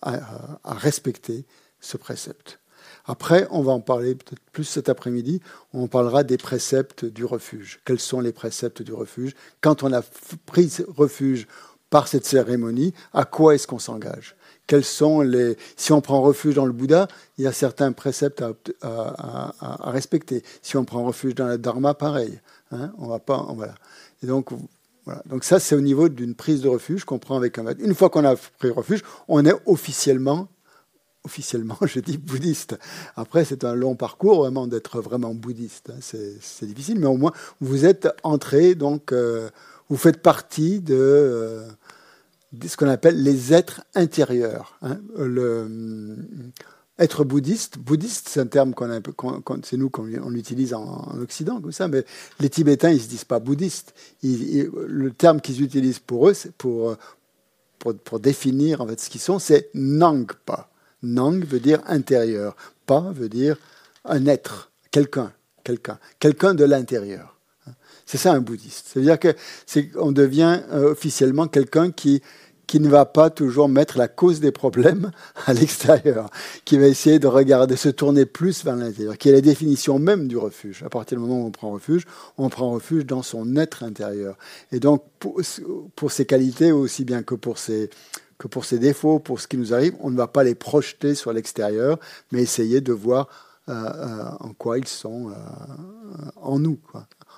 à, 0.02 0.50
respecter 0.66 1.46
ce 1.80 1.98
précepte. 1.98 2.60
Après, 3.08 3.48
on 3.52 3.62
va 3.62 3.72
en 3.72 3.80
parler 3.80 4.16
peut-être 4.16 4.42
plus 4.52 4.64
cet 4.64 4.90
après-midi. 4.90 5.42
On 5.74 5.88
parlera 5.88 6.24
des 6.24 6.38
préceptes 6.38 7.06
du 7.06 7.24
refuge. 7.26 7.80
Quels 7.86 8.00
sont 8.00 8.20
les 8.20 8.32
préceptes 8.32 8.82
du 8.82 8.94
refuge? 8.94 9.34
Quand 9.62 9.84
on 9.84 9.94
a 9.94 10.02
pris 10.46 10.72
refuge 10.88 11.48
par 11.90 12.08
cette 12.08 12.26
cérémonie, 12.26 12.94
à 13.14 13.26
quoi 13.26 13.56
est-ce 13.56 13.68
qu'on 13.68 13.80
s'engage? 13.80 14.36
Quels 14.68 14.84
sont 14.84 15.22
les 15.22 15.58
Si 15.78 15.94
on 15.94 16.02
prend 16.02 16.22
refuge 16.22 16.56
dans 16.56 16.66
le 16.66 16.72
Bouddha, 16.72 17.08
il 17.38 17.44
y 17.44 17.48
a 17.48 17.52
certains 17.52 17.92
préceptes 17.92 18.44
à, 18.82 19.54
respecter. 19.92 20.44
Si 20.62 20.76
on 20.76 20.86
prend 20.86 21.04
refuge 21.04 21.36
dans 21.36 21.48
le 21.48 21.58
Dharma, 21.58 21.94
pareil. 21.94 22.40
Hein, 22.72 22.92
on 22.98 23.08
va 23.08 23.20
pas, 23.20 23.46
voilà. 23.56 23.76
Et 24.24 24.28
donc, 24.28 24.50
voilà. 25.06 25.22
Donc 25.28 25.44
ça, 25.44 25.60
c'est 25.60 25.76
au 25.76 25.82
niveau 25.82 26.10
d'une 26.10 26.34
prise 26.34 26.62
de 26.62 26.68
refuge 26.68 27.06
qu'on 27.06 27.20
prend 27.20 27.38
avec 27.38 27.60
un 27.60 27.64
maître. 27.64 27.82
Une 27.84 27.94
fois 27.94 28.10
qu'on 28.10 28.26
a 28.26 28.36
pris 28.36 28.72
refuge, 28.72 29.04
on 29.28 29.46
est 29.46 29.54
officiellement, 29.68 30.48
officiellement, 31.26 31.78
je 31.86 32.00
dis 32.00 32.18
bouddhiste. 32.18 32.78
Après, 33.16 33.44
c'est 33.44 33.64
un 33.64 33.76
long 33.76 33.96
parcours 33.96 34.38
vraiment 34.38 34.68
d'être 34.68 35.02
vraiment 35.02 35.34
bouddhiste. 35.34 35.90
Hein. 35.90 36.00
C'est 36.00 36.66
difficile, 36.66 37.00
mais 37.00 37.08
au 37.08 37.18
moins 37.18 37.34
vous 37.60 37.86
êtes 37.86 38.08
entré, 38.24 38.76
donc 38.76 39.12
euh, 39.12 39.50
vous 39.90 39.98
faites 39.98 40.22
partie 40.22 40.80
de, 40.80 41.64
de 42.54 42.68
ce 42.68 42.78
qu'on 42.78 42.88
appelle 42.88 43.22
les 43.22 43.54
êtres 43.54 43.82
intérieurs. 43.96 44.78
Hein. 44.82 45.00
Le, 45.18 46.16
être 46.98 47.26
bouddhiste, 47.26 47.78
bouddhiste, 47.78 48.30
c'est 48.30 48.40
un 48.40 48.48
terme 48.48 48.74
qu'on 48.74 48.90
a, 48.90 49.00
c'est 49.64 49.76
nous 49.76 49.90
qu'on 49.90 50.08
on 50.24 50.30
l'utilise 50.30 50.74
en, 50.74 51.18
Occident 51.22 51.60
comme 51.60 51.74
ça, 51.74 51.88
mais 51.88 52.06
les 52.40 52.50
Tibétains 52.50 52.92
ils 52.92 53.02
se 53.02 53.10
disent 53.10 53.26
pas 53.26 53.40
bouddhistes. 53.40 53.94
le 54.24 55.10
terme 55.10 55.42
qu'ils 55.42 55.62
utilisent 55.62 56.00
pour 56.00 56.30
eux, 56.30 56.34
pour, 56.58 56.96
pour, 57.80 57.96
pour 57.96 58.20
définir 58.20 58.82
en 58.82 58.88
fait 58.88 59.00
ce 59.00 59.10
qu'ils 59.10 59.22
sont, 59.22 59.40
c'est 59.40 59.70
Nangpa. 59.74 60.70
Nang 61.06 61.46
veut 61.46 61.60
dire 61.60 61.82
intérieur, 61.88 62.56
pa 62.86 63.12
veut 63.14 63.30
dire 63.30 63.58
un 64.04 64.26
être, 64.26 64.72
quelqu'un, 64.92 65.32
quelqu'un, 65.64 66.00
quelqu'un 66.20 66.54
de 66.54 66.64
l'intérieur. 66.64 67.38
C'est 68.06 68.18
ça 68.18 68.34
un 68.34 68.42
bouddhiste. 68.42 68.88
C'est-à-dire 68.94 69.20
que 69.20 69.34
on 69.96 70.12
devient 70.12 70.62
euh, 70.72 70.92
officiellement 70.92 71.48
quelqu'un 71.48 71.92
qui 71.92 72.22
qui 72.68 72.80
ne 72.80 72.90
va 72.90 73.06
pas 73.06 73.30
toujours 73.30 73.70
mettre 73.70 73.98
la 73.98 74.08
cause 74.08 74.40
des 74.40 74.52
problèmes 74.52 75.12
à 75.46 75.54
l'extérieur, 75.54 76.30
qui 76.66 76.78
va 76.78 76.88
essayer 76.88 77.20
de 77.20 77.28
regarder, 77.28 77.76
se 77.76 77.90
tourner 77.90 78.26
plus 78.26 78.64
vers 78.64 78.76
l'intérieur, 78.76 79.18
qui 79.18 79.30
est 79.30 79.34
la 79.34 79.42
définition 79.42 80.00
même 80.00 80.28
du 80.28 80.38
refuge. 80.38 80.84
À 80.84 80.90
partir 80.90 81.18
du 81.18 81.24
moment 81.24 81.44
où 81.44 81.46
on 81.46 81.52
prend 81.52 81.72
refuge, 81.72 82.06
on 82.38 82.50
prend 82.50 82.72
refuge 82.72 83.06
dans 83.06 83.22
son 83.22 83.56
être 83.56 83.84
intérieur. 83.84 84.38
Et 84.72 84.80
donc, 84.80 85.04
pour 85.20 86.12
ses 86.12 86.26
qualités 86.26 86.72
aussi 86.72 87.06
bien 87.06 87.24
que 87.24 87.36
pour 87.36 87.58
ses, 87.58 87.90
que 88.38 88.48
pour 88.48 88.66
ses 88.66 88.80
défauts, 88.80 89.20
pour 89.20 89.40
ce 89.40 89.48
qui 89.48 89.58
nous 89.58 89.74
arrive, 89.74 89.96
on 90.00 90.10
ne 90.10 90.18
va 90.18 90.28
pas 90.28 90.44
les 90.44 90.56
projeter 90.56 91.16
sur 91.16 91.32
l'extérieur, 91.34 92.00
mais 92.32 92.42
essayer 92.42 92.82
de 92.82 92.94
voir 92.94 93.28
euh, 93.68 93.74
euh, 93.74 94.30
en 94.42 94.54
quoi 94.54 94.78
ils 94.78 94.88
sont 94.88 95.32
euh, 95.32 95.34
en 96.36 96.60
nous, 96.60 96.80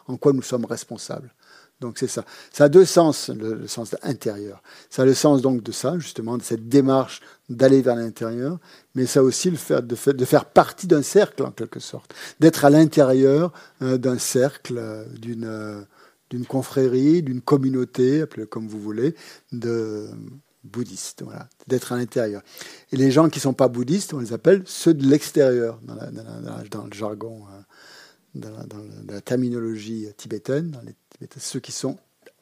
en 0.08 0.18
quoi 0.18 0.34
nous 0.34 0.42
sommes 0.42 0.66
responsables. 0.66 1.34
Donc 1.80 2.00
c'est 2.00 2.08
ça. 2.08 2.26
Ça 2.52 2.66
a 2.66 2.70
deux 2.70 2.86
sens, 2.86 3.30
le, 3.30 3.68
sens 3.68 3.96
intérieur. 4.02 4.62
Ça 4.90 5.04
a 5.04 5.06
le 5.06 5.14
sens 5.14 5.44
donc 5.44 5.62
de 5.62 5.72
ça, 5.72 5.98
justement, 6.00 6.38
de 6.38 6.44
cette 6.44 6.68
démarche 6.68 7.22
d'aller 7.50 7.82
vers 7.82 7.96
l'intérieur, 7.96 8.58
mais 8.96 9.06
ça 9.06 9.20
a 9.20 9.24
aussi 9.24 9.52
le 9.52 9.58
fait 9.58 9.86
de, 9.86 9.96
faire 9.96 10.46
partie 10.46 10.88
d'un 10.88 11.04
cercle, 11.04 11.44
en 11.44 11.52
quelque 11.52 11.80
sorte. 11.80 12.16
D'être 12.40 12.66
à 12.66 12.72
l'intérieur 12.72 13.54
d'un 13.80 14.18
cercle, 14.18 15.06
d'une 15.20 16.46
confrérie, 16.48 17.22
d'une 17.22 17.42
communauté, 17.42 18.24
appelez-le 18.24 18.48
comme 18.48 18.68
vous 18.68 18.82
voulez, 18.82 19.14
de 19.52 20.10
bouddhistes, 20.64 21.24
voilà, 21.24 21.48
d'être 21.68 21.94
à 21.94 21.98
l'intérieur. 21.98 22.42
Et 22.92 22.98
les 22.98 23.12
gens 23.12 23.30
qui 23.30 23.40
ne 23.40 23.44
sont 23.44 23.54
pas 23.54 23.68
bouddhistes, 23.68 24.14
on 24.14 24.20
les 24.20 24.34
appelle 24.34 24.64
ceux 24.66 24.94
de 24.94 25.06
l'extérieur, 25.06 25.80
dans, 25.82 26.86
le 26.86 26.94
jargon, 26.94 27.46
dans, 28.36 28.66
la, 29.08 29.22
terminologie 29.22 30.08
tibétaine, 30.18 30.80
ceux 31.38 31.60
qui 31.60 31.72
sont 31.72 31.98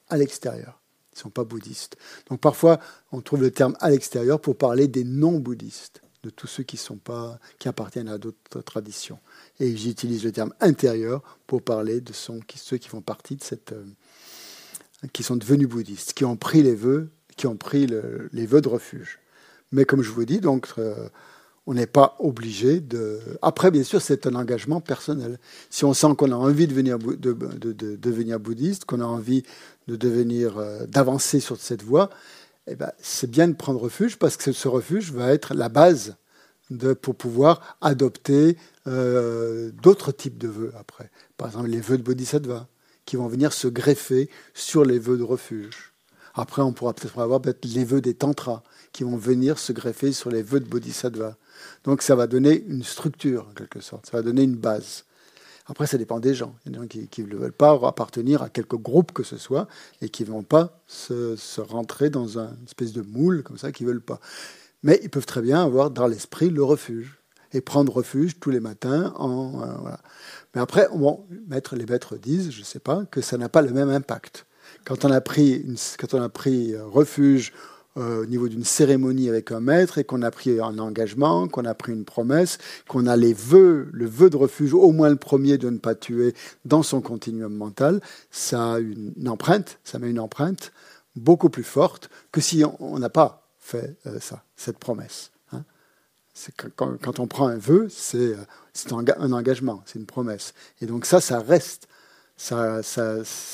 à 0.09 0.17
l'extérieur, 0.17 0.81
qui 1.11 1.19
ne 1.19 1.21
sont 1.23 1.29
pas 1.29 1.43
bouddhistes. 1.43 1.97
Donc 2.29 2.39
parfois, 2.39 2.79
on 3.11 3.21
trouve 3.21 3.41
le 3.41 3.51
terme 3.51 3.75
à 3.79 3.89
l'extérieur 3.89 4.39
pour 4.39 4.57
parler 4.57 4.87
des 4.87 5.03
non-bouddhistes, 5.03 6.01
de 6.23 6.31
tous 6.31 6.47
ceux 6.47 6.63
qui, 6.63 6.77
sont 6.77 6.97
pas, 6.97 7.39
qui 7.59 7.67
appartiennent 7.67 8.09
à 8.09 8.17
d'autres 8.17 8.61
traditions. 8.61 9.19
Et 9.59 9.77
j'utilise 9.77 10.23
le 10.23 10.31
terme 10.31 10.53
intérieur 10.59 11.21
pour 11.45 11.61
parler 11.61 12.01
de 12.01 12.13
ceux 12.13 12.77
qui 12.77 12.89
font 12.89 13.01
partie 13.01 13.35
de 13.35 13.43
cette... 13.43 13.73
Euh, 13.73 13.85
qui 15.13 15.21
sont 15.21 15.35
devenus 15.35 15.67
bouddhistes, 15.67 16.13
qui 16.13 16.25
ont 16.25 16.37
pris 16.37 16.63
les 16.63 16.73
vœux, 16.73 17.11
qui 17.35 17.47
ont 17.47 17.57
pris 17.57 17.87
les 18.31 18.45
vœux 18.45 18.61
de 18.61 18.69
refuge. 18.69 19.19
Mais 19.71 19.85
comme 19.85 20.01
je 20.01 20.11
vous 20.11 20.25
dis, 20.25 20.39
donc... 20.39 20.67
Euh, 20.77 21.09
on 21.67 21.73
n'est 21.73 21.87
pas 21.87 22.15
obligé 22.19 22.79
de. 22.79 23.19
Après, 23.41 23.71
bien 23.71 23.83
sûr, 23.83 24.01
c'est 24.01 24.27
un 24.27 24.35
engagement 24.35 24.81
personnel. 24.81 25.39
Si 25.69 25.83
on 25.83 25.93
sent 25.93 26.15
qu'on 26.17 26.31
a 26.31 26.35
envie 26.35 26.67
de 26.67 26.71
devenir, 26.71 26.99
de, 26.99 27.33
devenir 27.95 28.39
bouddhiste, 28.39 28.85
qu'on 28.85 29.01
a 29.01 29.05
envie 29.05 29.43
de 29.87 29.95
devenir, 29.95 30.57
euh, 30.57 30.85
d'avancer 30.85 31.39
sur 31.39 31.57
cette 31.57 31.83
voie, 31.83 32.09
eh 32.67 32.75
ben, 32.75 32.91
c'est 32.99 33.29
bien 33.29 33.47
de 33.47 33.53
prendre 33.53 33.79
refuge 33.79 34.17
parce 34.17 34.37
que 34.37 34.51
ce 34.51 34.67
refuge 34.67 35.11
va 35.11 35.31
être 35.31 35.53
la 35.53 35.69
base 35.69 36.15
pour 37.01 37.15
pouvoir 37.15 37.77
adopter 37.81 38.57
euh, 38.87 39.71
d'autres 39.83 40.11
types 40.11 40.37
de 40.37 40.47
vœux 40.47 40.73
après. 40.79 41.11
Par 41.37 41.47
exemple, 41.47 41.67
les 41.67 41.81
vœux 41.81 41.97
de 41.97 42.03
bodhisattva 42.03 42.67
qui 43.05 43.17
vont 43.17 43.27
venir 43.27 43.53
se 43.53 43.67
greffer 43.67 44.29
sur 44.55 44.83
les 44.83 44.97
vœux 44.97 45.17
de 45.17 45.23
refuge. 45.23 45.94
Après, 46.35 46.61
on 46.61 46.73
pourra 46.73 46.93
peut-être 46.93 47.17
avoir 47.19 47.41
peut 47.41 47.55
les 47.63 47.85
vœux 47.85 48.01
des 48.01 48.13
tantras 48.13 48.61
qui 48.91 49.03
vont 49.03 49.17
venir 49.17 49.57
se 49.57 49.71
greffer 49.71 50.11
sur 50.11 50.29
les 50.29 50.43
vœux 50.43 50.59
de 50.59 50.67
bodhisattva. 50.67 51.37
Donc 51.85 52.01
ça 52.01 52.15
va 52.15 52.27
donner 52.27 52.63
une 52.67 52.83
structure, 52.83 53.47
en 53.49 53.53
quelque 53.53 53.79
sorte, 53.79 54.07
ça 54.07 54.17
va 54.17 54.23
donner 54.23 54.43
une 54.43 54.55
base. 54.55 55.05
Après, 55.67 55.87
ça 55.87 55.97
dépend 55.97 56.19
des 56.19 56.35
gens. 56.35 56.55
Il 56.65 56.73
y 56.73 56.75
a 56.75 56.79
des 56.79 56.99
gens 56.99 57.07
qui 57.09 57.23
ne 57.23 57.35
veulent 57.35 57.51
pas 57.51 57.71
appartenir 57.87 58.43
à 58.43 58.49
quelque 58.49 58.75
groupe 58.75 59.13
que 59.13 59.23
ce 59.23 59.37
soit 59.37 59.67
et 60.01 60.09
qui 60.09 60.23
ne 60.23 60.29
vont 60.29 60.43
pas 60.43 60.79
se, 60.85 61.61
rentrer 61.61 62.09
dans 62.09 62.37
une 62.37 62.65
espèce 62.67 62.93
de 62.93 63.01
moule 63.01 63.41
comme 63.41 63.57
ça, 63.57 63.71
qui 63.71 63.83
ne 63.83 63.89
veulent 63.89 64.01
pas. 64.01 64.19
Mais 64.83 64.99
ils 65.01 65.09
peuvent 65.09 65.25
très 65.25 65.41
bien 65.41 65.63
avoir 65.63 65.89
dans 65.89 66.05
l'esprit 66.05 66.51
le 66.51 66.63
refuge 66.63 67.17
et 67.53 67.61
prendre 67.61 67.93
refuge 67.93 68.39
tous 68.39 68.51
les 68.51 68.59
matins. 68.59 69.13
En, 69.17 69.61
euh, 69.63 69.91
Mais 70.53 70.61
après, 70.61 70.87
bon, 70.93 71.25
maître, 71.47 71.75
les 71.75 71.85
maîtres 71.85 72.17
disent, 72.17 72.51
je 72.51 72.59
ne 72.59 72.65
sais 72.65 72.79
pas, 72.79 73.05
que 73.05 73.21
ça 73.21 73.37
n'a 73.37 73.49
pas 73.49 73.63
le 73.63 73.71
même 73.71 73.89
impact. 73.89 74.45
Quand 74.85 75.03
on 75.03 75.11
a 75.11 75.19
pris, 75.19 75.65
pris 76.33 76.75
refuge 76.77 77.51
euh, 77.97 78.23
au 78.23 78.25
niveau 78.25 78.49
d'une 78.49 78.65
cérémonie 78.65 79.29
avec 79.29 79.53
un 79.53 79.61
maître 79.61 79.97
et 79.97 80.03
qu'on 80.03 80.21
a 80.21 80.29
pris 80.29 80.59
un 80.59 80.79
engagement, 80.79 81.47
qu'on 81.47 81.63
a 81.63 81.73
pris 81.73 81.93
une 81.93 82.03
promesse, 82.03 82.57
qu'on 82.89 83.07
a 83.07 83.15
les 83.15 83.33
vœux, 83.33 83.87
le 83.93 84.05
vœu 84.05 84.29
de 84.29 84.35
refuge, 84.35 84.73
au 84.73 84.91
moins 84.91 85.09
le 85.09 85.15
premier 85.15 85.57
de 85.57 85.69
ne 85.69 85.77
pas 85.77 85.95
tuer 85.95 86.33
dans 86.65 86.83
son 86.83 86.99
continuum 86.99 87.53
mental, 87.53 88.01
ça 88.31 88.73
a 88.73 88.79
une, 88.79 89.13
empreinte, 89.29 89.79
ça 89.85 89.97
met 89.97 90.09
une 90.09 90.19
empreinte 90.19 90.73
beaucoup 91.15 91.49
plus 91.49 91.63
forte 91.63 92.09
que 92.33 92.41
si 92.41 92.65
on 92.81 92.99
n'a 92.99 93.09
pas 93.09 93.47
fait 93.59 93.95
euh, 94.07 94.19
ça, 94.19 94.43
cette 94.57 94.77
promesse. 94.77 95.31
Hein. 95.53 95.63
Quand, 96.75 97.19
on 97.19 97.27
prend 97.27 97.47
un 97.47 97.57
vœu, 97.57 97.87
c'est 97.89 98.17
euh, 98.17 99.15
un, 99.19 99.31
engagement, 99.31 99.81
c'est 99.85 99.99
une 99.99 100.05
promesse. 100.05 100.53
Et 100.81 100.85
donc 100.85 101.05
ça, 101.05 101.21
ça 101.21 101.39
reste, 101.39 101.87
ça 102.35 102.81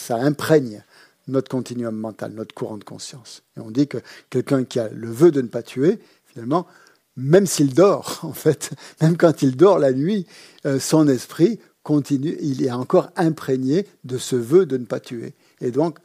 imprègne 0.09 0.83
notre 1.31 1.49
continuum 1.49 1.95
mental, 1.95 2.33
notre 2.33 2.53
courant 2.53 2.77
de 2.77 2.83
conscience. 2.83 3.43
Et 3.57 3.59
on 3.59 3.71
dit 3.71 3.87
que 3.87 3.97
quelqu'un 4.29 4.63
qui 4.63 4.79
a 4.79 4.89
le 4.89 5.09
vœu 5.09 5.31
de 5.31 5.41
ne 5.41 5.47
pas 5.47 5.63
tuer, 5.63 5.99
finalement, 6.25 6.67
même 7.15 7.45
s'il 7.45 7.73
dort, 7.73 8.19
en 8.23 8.33
fait, 8.33 8.71
même 9.01 9.17
quand 9.17 9.41
il 9.41 9.55
dort 9.55 9.79
la 9.79 9.93
nuit, 9.93 10.25
euh, 10.65 10.79
son 10.79 11.07
esprit 11.07 11.59
continue, 11.83 12.37
il 12.41 12.63
est 12.63 12.71
encore 12.71 13.09
imprégné 13.15 13.87
de 14.03 14.17
ce 14.17 14.35
vœu 14.35 14.65
de 14.65 14.77
ne 14.77 14.85
pas 14.85 14.99
tuer. 14.99 15.33
Et 15.61 15.71
donc, 15.71 15.99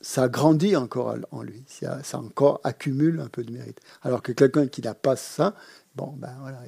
ça 0.00 0.28
grandit 0.28 0.76
encore 0.76 1.16
en 1.30 1.42
lui, 1.42 1.62
ça, 1.68 2.00
encore 2.14 2.60
accumule 2.64 3.20
un 3.20 3.28
peu 3.28 3.44
de 3.44 3.52
mérite. 3.52 3.80
Alors 4.02 4.22
que 4.22 4.32
quelqu'un 4.32 4.66
qui 4.66 4.80
n'a 4.80 4.94
pas 4.94 5.14
ça, 5.14 5.54
bon, 5.94 6.14
ben 6.16 6.34
voilà, 6.40 6.62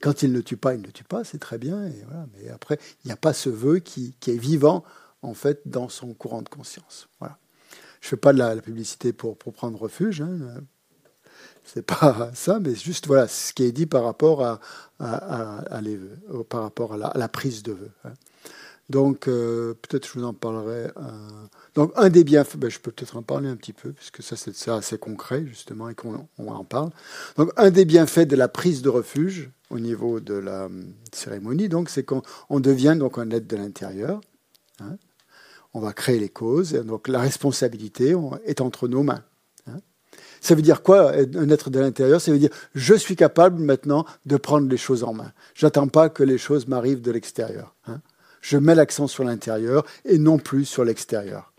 quand 0.00 0.22
il 0.22 0.32
ne 0.32 0.40
tue 0.40 0.56
pas, 0.56 0.74
il 0.74 0.82
ne 0.82 0.90
tue 0.90 1.04
pas, 1.04 1.24
c'est 1.24 1.38
très 1.38 1.58
bien, 1.58 1.84
et 1.86 2.04
mais 2.34 2.48
après, 2.50 2.78
il 3.04 3.08
n'y 3.08 3.12
a 3.12 3.16
pas 3.16 3.32
ce 3.32 3.50
vœu 3.50 3.80
qui 3.80 4.14
est 4.26 4.38
vivant 4.38 4.84
en 5.22 5.34
fait 5.34 5.62
dans 5.66 5.88
son 5.88 6.14
courant 6.14 6.42
de 6.42 6.48
conscience. 6.48 7.08
Voilà. 7.18 7.38
Je 8.00 8.06
ne 8.06 8.10
fais 8.10 8.16
pas 8.16 8.32
de 8.32 8.38
la, 8.38 8.56
publicité 8.56 9.12
pour, 9.12 9.36
pour, 9.36 9.52
prendre 9.52 9.78
refuge. 9.78 10.20
Hein. 10.20 10.38
C'est 11.64 11.82
pas 11.82 12.30
ça, 12.34 12.60
mais 12.60 12.74
juste 12.74 13.06
voilà 13.06 13.28
ce 13.28 13.52
qui 13.52 13.64
est 13.64 13.72
dit 13.72 13.86
par 13.86 14.04
rapport 14.04 14.44
à, 14.44 14.60
par 14.98 16.62
rapport 16.62 16.94
à 16.94 17.18
la, 17.18 17.28
prise 17.28 17.62
de 17.62 17.72
vœux. 17.72 17.90
Hein. 18.04 18.12
Donc, 18.88 19.28
euh, 19.28 19.74
peut-être 19.74 20.06
je 20.06 20.18
vous 20.18 20.24
en 20.24 20.32
parlerai. 20.32 20.86
Euh, 20.96 21.46
donc, 21.74 21.92
un 21.96 22.08
des 22.08 22.24
bienfaits, 22.24 22.56
ben, 22.56 22.70
je 22.70 22.78
peux 22.78 22.90
peut-être 22.90 23.16
en 23.16 23.22
parler 23.22 23.48
un 23.48 23.56
petit 23.56 23.74
peu, 23.74 23.92
puisque 23.92 24.22
ça, 24.22 24.34
c'est 24.36 24.70
assez 24.70 24.96
concret, 24.96 25.44
justement, 25.46 25.90
et 25.90 25.94
qu'on 25.94 26.26
en 26.38 26.64
parle. 26.64 26.90
Donc, 27.36 27.50
un 27.56 27.70
des 27.70 27.84
bienfaits 27.84 28.26
de 28.26 28.36
la 28.36 28.48
prise 28.48 28.80
de 28.80 28.88
refuge 28.88 29.50
au 29.68 29.78
niveau 29.78 30.20
de 30.20 30.34
la 30.34 30.64
euh, 30.64 30.82
cérémonie, 31.12 31.68
donc, 31.68 31.90
c'est 31.90 32.02
qu'on 32.02 32.60
devient 32.60 32.96
donc 32.98 33.18
un 33.18 33.30
être 33.30 33.46
de 33.46 33.56
l'intérieur. 33.56 34.22
Hein. 34.80 34.96
On 35.74 35.80
va 35.80 35.92
créer 35.92 36.18
les 36.18 36.28
causes, 36.28 36.72
donc 36.72 37.08
la 37.08 37.20
responsabilité 37.20 38.14
est 38.44 38.60
entre 38.60 38.88
nos 38.88 39.02
mains. 39.02 39.22
Hein. 39.66 39.78
Ça 40.40 40.54
veut 40.54 40.62
dire 40.62 40.82
quoi, 40.82 41.12
un 41.12 41.50
être 41.50 41.70
de 41.70 41.78
l'intérieur? 41.78 42.20
Ça 42.20 42.32
veut 42.32 42.38
dire, 42.38 42.50
je 42.74 42.94
suis 42.94 43.16
capable 43.16 43.62
maintenant 43.62 44.06
de 44.26 44.36
prendre 44.36 44.68
les 44.68 44.78
choses 44.78 45.04
en 45.04 45.12
main. 45.12 45.32
J'attends 45.54 45.88
pas 45.88 46.08
que 46.08 46.22
les 46.22 46.38
choses 46.38 46.66
m'arrivent 46.68 47.02
de 47.02 47.10
l'extérieur. 47.10 47.74
Hein 47.86 48.00
je 48.40 48.56
mets 48.56 48.74
l'accent 48.74 49.06
sur 49.06 49.24
l'intérieur 49.24 49.84
et 50.04 50.18
non 50.18 50.38
plus 50.38 50.64
sur 50.64 50.84
l'extérieur. 50.84 51.52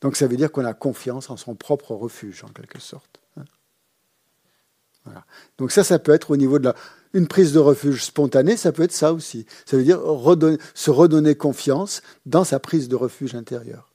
Donc 0.00 0.16
ça 0.16 0.26
veut 0.26 0.36
dire 0.36 0.50
qu'on 0.50 0.64
a 0.64 0.74
confiance 0.74 1.30
en 1.30 1.36
son 1.36 1.54
propre 1.54 1.94
refuge, 1.94 2.44
en 2.44 2.48
quelque 2.48 2.80
sorte. 2.80 3.20
Hein. 3.36 5.22
Donc 5.58 5.72
ça, 5.72 5.84
ça 5.84 5.98
peut 5.98 6.12
être 6.12 6.30
au 6.30 6.36
niveau 6.36 6.58
de 6.58 6.64
la... 6.64 6.74
Une 7.12 7.26
prise 7.26 7.52
de 7.52 7.58
refuge 7.58 8.04
spontanée, 8.04 8.56
ça 8.56 8.70
peut 8.70 8.84
être 8.84 8.92
ça 8.92 9.12
aussi. 9.12 9.46
Ça 9.66 9.76
veut 9.76 9.82
dire 9.82 10.00
se 10.74 10.90
redonner 10.90 11.34
confiance 11.34 12.02
dans 12.26 12.44
sa 12.44 12.60
prise 12.60 12.88
de 12.88 12.96
refuge 12.96 13.34
intérieur. 13.34 13.90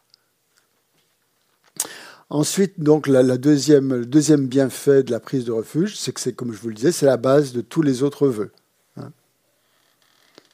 Ensuite, 2.30 2.80
donc, 2.80 3.08
le 3.08 3.38
deuxième 3.38 4.48
bienfait 4.48 5.04
de 5.04 5.12
la 5.12 5.20
prise 5.20 5.46
de 5.46 5.52
refuge, 5.52 5.96
c'est 5.96 6.12
que 6.12 6.20
c'est, 6.20 6.34
comme 6.34 6.52
je 6.52 6.60
vous 6.60 6.70
le 6.70 6.76
disais, 6.76 6.92
c'est 6.92 7.06
la 7.06 7.18
base 7.18 7.54
de 7.54 7.62
tous 7.62 7.82
les 7.82 8.04
autres 8.04 8.28
vœux. 8.28 8.52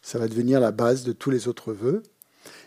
Ça 0.04 0.20
va 0.20 0.28
devenir 0.28 0.60
la 0.60 0.72
base 0.72 1.04
de 1.04 1.14
tous 1.14 1.30
les 1.30 1.48
autres 1.48 1.74
vœux. 1.74 2.04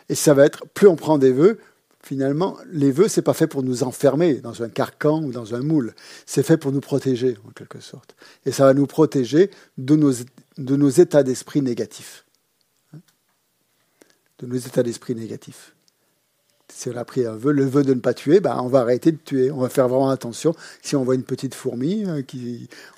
Et 0.09 0.15
ça 0.15 0.33
va 0.33 0.45
être, 0.45 0.65
plus 0.73 0.87
on 0.87 0.95
prend 0.95 1.17
des 1.17 1.31
vœux, 1.31 1.59
finalement, 2.05 2.55
les 2.71 2.91
vœux, 2.91 3.07
c'est 3.07 3.23
pas 3.23 3.33
fait 3.33 3.47
pour 3.47 3.63
nous 3.63 3.81
enfermer 3.81 4.35
dans 4.35 4.61
un 4.61 4.69
carcan 4.69 5.23
ou 5.23 5.31
dans 5.31 5.55
un 5.55 5.61
moule. 5.61 5.95
C'est 6.27 6.43
fait 6.43 6.55
pour 6.55 6.71
nous 6.71 6.79
protéger, 6.79 7.35
en 7.47 7.49
quelque 7.49 7.79
sorte. 7.79 8.15
Et 8.45 8.51
ça 8.51 8.65
va 8.65 8.75
nous 8.75 8.85
protéger 8.85 9.49
de 9.79 9.95
nos, 9.95 10.89
états 10.89 11.23
d'esprit 11.23 11.63
négatifs. 11.63 12.25
De 14.37 14.45
nos 14.45 14.55
états 14.55 14.83
d'esprit 14.83 15.15
négatifs. 15.15 15.73
Si 16.71 16.89
on 16.89 16.95
a 16.95 17.05
pris 17.05 17.25
un 17.25 17.35
vœu, 17.35 17.53
le 17.53 17.65
vœu 17.65 17.81
de 17.81 17.95
ne 17.95 17.99
pas 17.99 18.13
tuer, 18.13 18.39
ben 18.39 18.55
on 18.61 18.67
va 18.67 18.81
arrêter 18.81 19.11
de 19.11 19.17
tuer. 19.17 19.49
On 19.49 19.61
va 19.61 19.69
faire 19.69 19.87
vraiment 19.87 20.11
attention. 20.11 20.55
Si 20.83 20.95
on 20.95 21.03
voit 21.03 21.15
une 21.15 21.23
petite 21.23 21.55
fourmi, 21.55 22.05
euh, 22.05 22.21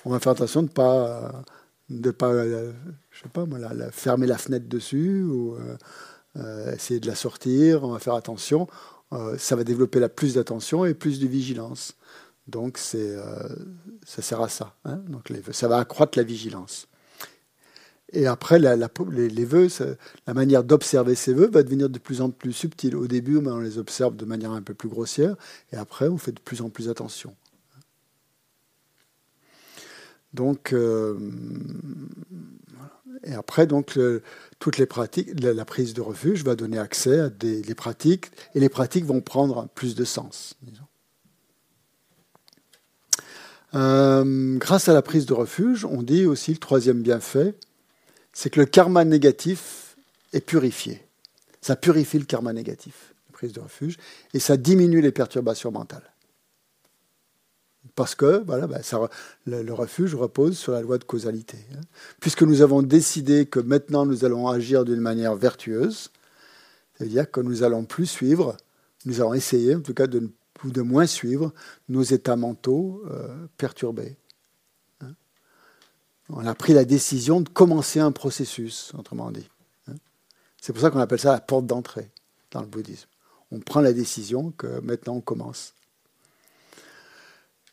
on 0.04 0.10
va 0.10 0.20
faire 0.20 0.32
attention 0.32 0.62
de 0.62 0.68
ne 0.68 0.72
pas, 0.72 1.44
de 1.88 2.10
pas 2.10 2.28
euh, 2.28 2.72
je 3.10 3.22
sais 3.22 3.28
pas 3.30 3.46
fermer 3.90 4.26
la 4.26 4.36
fenêtre 4.36 4.68
dessus 4.68 5.22
ou 5.22 5.56
euh, 6.36 6.74
essayer 6.74 7.00
de 7.00 7.06
la 7.06 7.14
sortir, 7.14 7.84
on 7.84 7.92
va 7.92 7.98
faire 7.98 8.14
attention. 8.14 8.68
Euh, 9.12 9.38
ça 9.38 9.56
va 9.56 9.64
développer 9.64 10.06
plus 10.08 10.34
d'attention 10.34 10.84
et 10.84 10.94
plus 10.94 11.20
de 11.20 11.26
vigilance. 11.26 11.94
Donc 12.46 12.78
c'est, 12.78 13.14
ça 14.06 14.22
sert 14.22 14.40
à 14.40 14.48
ça. 14.48 14.74
Hein. 14.86 15.02
Donc 15.08 15.30
ça 15.52 15.68
va 15.68 15.78
accroître 15.78 16.16
la 16.16 16.24
vigilance. 16.24 16.88
Et 18.12 18.26
après, 18.26 18.58
la, 18.58 18.74
les, 18.76 19.28
les, 19.28 19.44
vœux, 19.44 19.68
la 20.26 20.34
manière 20.34 20.64
d'observer 20.64 21.14
ces 21.14 21.34
vœux 21.34 21.50
va 21.50 21.62
devenir 21.62 21.90
de 21.90 21.98
plus 21.98 22.22
en 22.22 22.30
plus 22.30 22.54
subtile. 22.54 22.96
Au 22.96 23.06
début, 23.06 23.36
on 23.36 23.58
les 23.58 23.76
observe 23.76 24.16
de 24.16 24.24
manière 24.24 24.52
un 24.52 24.62
peu 24.62 24.72
plus 24.72 24.88
grossière, 24.88 25.36
et 25.72 25.76
après, 25.76 26.08
on 26.08 26.16
fait 26.16 26.32
de 26.32 26.40
plus 26.40 26.62
en 26.62 26.70
plus 26.70 26.88
attention. 26.88 27.34
Donc, 30.34 30.74
et 33.24 33.34
après, 33.34 33.66
donc, 33.66 33.98
toutes 34.58 34.78
les 34.78 34.86
pratiques, 34.86 35.40
la, 35.40 35.64
prise 35.64 35.94
de 35.94 36.00
refuge 36.00 36.44
va 36.44 36.54
donner 36.54 36.78
accès 36.78 37.18
à 37.20 37.28
des 37.28 37.74
pratiques, 37.74 38.26
et 38.54 38.60
les 38.60 38.68
pratiques 38.68 39.04
vont 39.04 39.20
prendre 39.20 39.68
plus 39.74 39.94
de 39.94 40.04
sens. 40.04 40.54
Euh, 43.74 44.56
grâce 44.56 44.88
à 44.88 44.94
la 44.94 45.02
prise 45.02 45.26
de 45.26 45.34
refuge, 45.34 45.84
on 45.84 46.02
dit 46.02 46.24
aussi 46.24 46.52
le 46.52 46.58
troisième 46.58 47.02
bienfait, 47.02 47.54
c'est 48.32 48.50
que 48.50 48.60
le 48.60 48.66
karma 48.66 49.04
négatif 49.04 49.96
est 50.32 50.40
purifié. 50.40 51.04
Ça 51.60 51.76
purifie 51.76 52.18
le 52.18 52.24
karma 52.24 52.52
négatif, 52.52 53.14
la 53.28 53.32
prise 53.32 53.52
de 53.52 53.60
refuge, 53.60 53.98
et 54.32 54.38
ça 54.38 54.56
diminue 54.56 55.00
les 55.00 55.12
perturbations 55.12 55.70
mentales 55.70 56.10
parce 57.94 58.14
que 58.14 58.42
voilà, 58.44 58.82
ça, 58.82 59.08
le, 59.46 59.72
refuge 59.72 60.14
repose 60.14 60.56
sur 60.56 60.72
la 60.72 60.82
loi 60.82 60.98
de 60.98 61.04
causalité. 61.04 61.58
Hein. 61.74 61.80
Puisque 62.20 62.42
nous 62.42 62.62
avons 62.62 62.82
décidé 62.82 63.46
que 63.46 63.60
maintenant 63.60 64.06
nous 64.06 64.24
allons 64.24 64.48
agir 64.48 64.84
d'une 64.84 65.00
manière 65.00 65.34
vertueuse, 65.34 66.10
c'est-à-dire 66.94 67.30
que 67.30 67.40
nous 67.40 67.62
allons 67.62 67.84
plus 67.84 68.06
suivre, 68.06 68.56
nous 69.04 69.20
allons 69.20 69.34
essayer 69.34 69.74
en 69.74 69.80
tout 69.80 69.94
cas 69.94 70.06
de, 70.06 70.30
de 70.64 70.82
moins 70.82 71.06
suivre 71.06 71.52
nos 71.88 72.02
états 72.02 72.36
mentaux 72.36 73.02
euh, 73.10 73.46
perturbés. 73.56 74.16
Hein. 75.00 75.12
On 76.28 76.46
a 76.46 76.54
pris 76.54 76.74
la 76.74 76.84
décision 76.84 77.40
de 77.40 77.48
commencer 77.48 78.00
un 78.00 78.12
processus, 78.12 78.92
autrement 78.98 79.30
dit. 79.30 79.48
Hein. 79.88 79.94
C'est 80.60 80.72
pour 80.72 80.82
ça 80.82 80.90
qu'on 80.90 81.00
appelle 81.00 81.20
ça 81.20 81.32
la 81.32 81.40
porte 81.40 81.66
d'entrée 81.66 82.10
dans 82.50 82.60
le 82.60 82.66
bouddhisme. 82.66 83.08
On 83.50 83.60
prend 83.60 83.80
la 83.80 83.92
décision 83.92 84.52
que 84.52 84.80
maintenant 84.80 85.14
on 85.14 85.20
commence. 85.20 85.74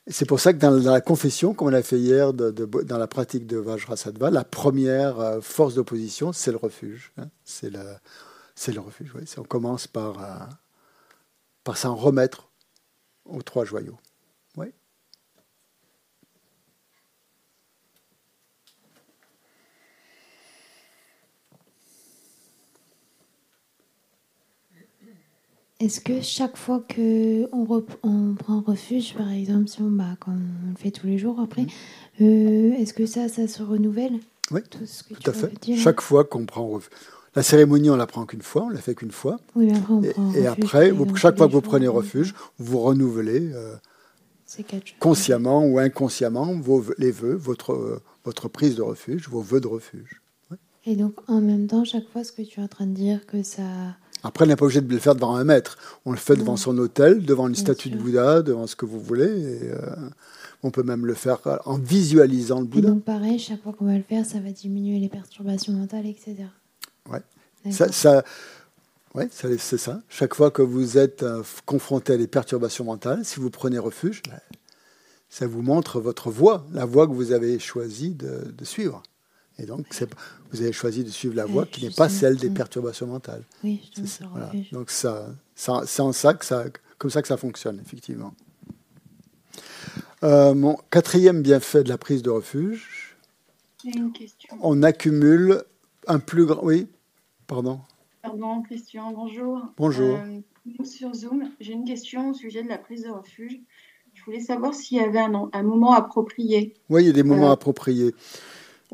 C'est 0.07 0.25
pour 0.25 0.39
ça 0.39 0.53
que 0.53 0.59
dans 0.59 0.71
la 0.71 1.01
confession, 1.01 1.55
comme 1.55 1.69
on 1.69 1.71
l'a 1.71 1.81
fait 1.81 1.97
hier 1.97 2.31
dans 2.31 2.97
la 2.97 3.07
pratique 3.07 3.47
de 3.47 3.57
Vajrasattva, 3.57 4.29
la 4.29 4.43
première 4.43 5.19
euh, 5.19 5.41
force 5.41 5.73
d'opposition, 5.73 6.31
c'est 6.31 6.51
le 6.51 6.57
refuge. 6.57 7.11
Hein. 7.17 7.29
C'est 7.43 7.71
le, 7.71 8.79
refuge. 8.79 9.11
On 9.37 9.43
commence 9.43 9.87
euh, 9.97 10.13
par 11.63 11.77
s'en 11.77 11.95
remettre 11.95 12.49
aux 13.25 13.41
trois 13.41 13.65
joyaux. 13.65 13.97
Est-ce 25.85 26.01
que 26.01 26.19
chaque 26.19 26.57
fois 26.57 26.83
qu'on 26.95 27.47
on 28.01 28.33
prend 28.33 28.61
refuge, 28.61 29.13
par 29.13 29.31
exemple, 29.31 29.67
si 29.67 29.83
on, 29.83 29.91
bah, 29.91 30.17
quand 30.19 30.31
on 30.31 30.69
le 30.69 30.75
fait 30.77 30.89
tous 30.89 31.05
les 31.05 31.19
jours 31.19 31.39
après, 31.39 31.61
mm. 31.61 31.67
euh, 32.21 32.73
est-ce 32.79 32.95
que 32.95 33.05
ça, 33.05 33.29
ça 33.29 33.47
se 33.47 33.61
renouvelle? 33.61 34.13
Oui, 34.49 34.61
tout, 34.67 34.79
à 35.27 35.31
fait. 35.31 35.75
chaque 35.75 36.01
fois 36.01 36.23
qu'on 36.23 36.47
prend 36.47 36.67
refuge. 36.67 36.89
La 37.35 37.43
cérémonie, 37.43 37.91
on 37.91 37.97
la 37.97 38.07
prend 38.07 38.25
qu'une 38.25 38.41
fois, 38.41 38.63
on 38.63 38.69
la 38.69 38.81
fait 38.81 38.95
qu'une 38.95 39.11
fois. 39.11 39.37
Oui, 39.55 39.69
après, 39.71 39.93
on 39.93 40.01
prend 40.01 40.33
et, 40.33 40.47
après, 40.47 40.91
chaque 41.17 41.37
fois 41.37 41.45
que 41.47 41.53
vous 41.53 41.61
prenez 41.61 41.87
refuge, 41.87 42.33
vous 42.57 42.79
renouvelez 42.79 43.51
euh, 43.53 43.75
consciemment 44.97 45.63
ou 45.67 45.77
inconsciemment 45.77 46.51
vos, 46.55 46.83
les 46.97 47.11
vœux, 47.11 47.35
votre, 47.35 48.01
votre 48.23 48.47
prise 48.47 48.75
de 48.75 48.81
refuge, 48.81 49.29
vos 49.29 49.41
vœux 49.41 49.61
de 49.61 49.67
refuge. 49.67 50.19
Et 50.85 50.95
donc, 50.95 51.13
en 51.27 51.41
même 51.41 51.67
temps, 51.67 51.83
chaque 51.83 52.07
fois, 52.09 52.23
ce 52.23 52.31
que 52.31 52.41
tu 52.41 52.59
es 52.59 52.63
en 52.63 52.67
train 52.67 52.87
de 52.87 52.93
dire, 52.93 53.27
que 53.27 53.43
ça 53.43 53.97
après, 54.25 54.45
on 54.45 54.47
n'est 54.47 54.55
pas 54.55 54.65
obligé 54.65 54.81
de 54.81 54.91
le 54.91 54.99
faire 54.99 55.13
devant 55.13 55.35
un 55.35 55.43
maître. 55.43 55.77
On 56.03 56.11
le 56.11 56.17
fait 56.17 56.35
devant 56.35 56.57
son 56.57 56.75
hôtel, 56.79 57.23
devant 57.23 57.47
une 57.47 57.55
statue 57.55 57.91
de 57.91 57.97
Bouddha, 57.97 58.41
devant 58.41 58.65
ce 58.65 58.75
que 58.75 58.85
vous 58.85 58.99
voulez. 58.99 59.25
Et, 59.25 59.71
euh, 59.71 59.95
on 60.63 60.71
peut 60.71 60.81
même 60.81 61.05
le 61.05 61.13
faire 61.13 61.39
en 61.65 61.77
visualisant 61.77 62.59
le 62.59 62.65
Bouddha. 62.65 62.87
Et 62.87 62.91
donc, 62.91 63.03
pareil, 63.03 63.37
chaque 63.37 63.61
fois 63.61 63.73
qu'on 63.73 63.85
va 63.85 63.95
le 63.95 64.03
faire, 64.03 64.25
ça 64.25 64.39
va 64.39 64.49
diminuer 64.49 64.99
les 64.99 65.09
perturbations 65.09 65.73
mentales, 65.73 66.07
etc. 66.07 66.37
Ouais. 67.07 67.21
Ça, 67.71 67.91
ça, 67.91 68.23
ouais, 69.13 69.29
c'est 69.31 69.77
ça. 69.77 70.01
Chaque 70.09 70.33
fois 70.33 70.49
que 70.49 70.63
vous 70.63 70.97
êtes 70.97 71.21
euh, 71.21 71.43
confronté 71.67 72.13
à 72.13 72.17
des 72.17 72.27
perturbations 72.27 72.85
mentales, 72.85 73.23
si 73.25 73.39
vous 73.39 73.51
prenez 73.51 73.77
refuge, 73.77 74.23
ça 75.29 75.45
vous 75.45 75.61
montre 75.61 75.99
votre 75.99 76.31
voie, 76.31 76.65
la 76.73 76.85
voie 76.85 77.07
que 77.07 77.13
vous 77.13 77.31
avez 77.31 77.59
choisi 77.59 78.15
de, 78.15 78.51
de 78.51 78.65
suivre. 78.65 79.03
Et 79.57 79.65
donc, 79.65 79.85
vous 80.51 80.61
avez 80.61 80.73
choisi 80.73 81.03
de 81.03 81.09
suivre 81.09 81.35
la 81.35 81.45
voie 81.45 81.65
qui 81.65 81.85
n'est 81.85 81.93
pas 81.93 82.09
celle 82.09 82.35
des 82.35 82.49
perturbations 82.49 83.07
mentales. 83.07 83.43
Oui, 83.63 83.89
ça, 84.05 84.25
Donc, 84.71 84.89
ça, 84.89 85.27
c'est 85.55 86.01
en 86.01 86.11
ça 86.11 86.33
que 86.33 86.45
ça, 86.45 86.65
comme 86.97 87.09
ça 87.09 87.21
que 87.21 87.27
ça 87.27 87.37
fonctionne, 87.37 87.79
effectivement. 87.79 88.33
Euh, 90.23 90.53
mon 90.53 90.77
quatrième 90.89 91.41
bienfait 91.41 91.83
de 91.83 91.89
la 91.89 91.97
prise 91.97 92.23
de 92.23 92.29
refuge, 92.29 93.15
une 93.83 94.11
question. 94.11 94.57
on 94.61 94.81
accumule 94.81 95.63
un 96.07 96.19
plus 96.19 96.45
grand. 96.45 96.63
Oui, 96.63 96.87
pardon. 97.47 97.79
Pardon, 98.23 98.61
Christian, 98.63 99.11
bonjour. 99.11 99.61
Bonjour. 99.77 100.17
Euh, 100.17 100.83
sur 100.83 101.13
Zoom, 101.13 101.51
j'ai 101.59 101.73
une 101.73 101.85
question 101.85 102.31
au 102.31 102.33
sujet 102.33 102.63
de 102.63 102.69
la 102.69 102.77
prise 102.77 103.03
de 103.03 103.09
refuge. 103.09 103.59
Je 104.13 104.23
voulais 104.23 104.39
savoir 104.39 104.73
s'il 104.73 104.97
y 104.97 105.01
avait 105.01 105.19
un, 105.19 105.49
un, 105.51 105.63
moment 105.63 105.93
approprié. 105.93 106.73
Oui, 106.89 107.03
il 107.03 107.07
y 107.07 107.09
a 107.09 107.13
des 107.13 107.23
moments 107.23 107.49
euh, 107.49 107.53
appropriés. 107.53 108.15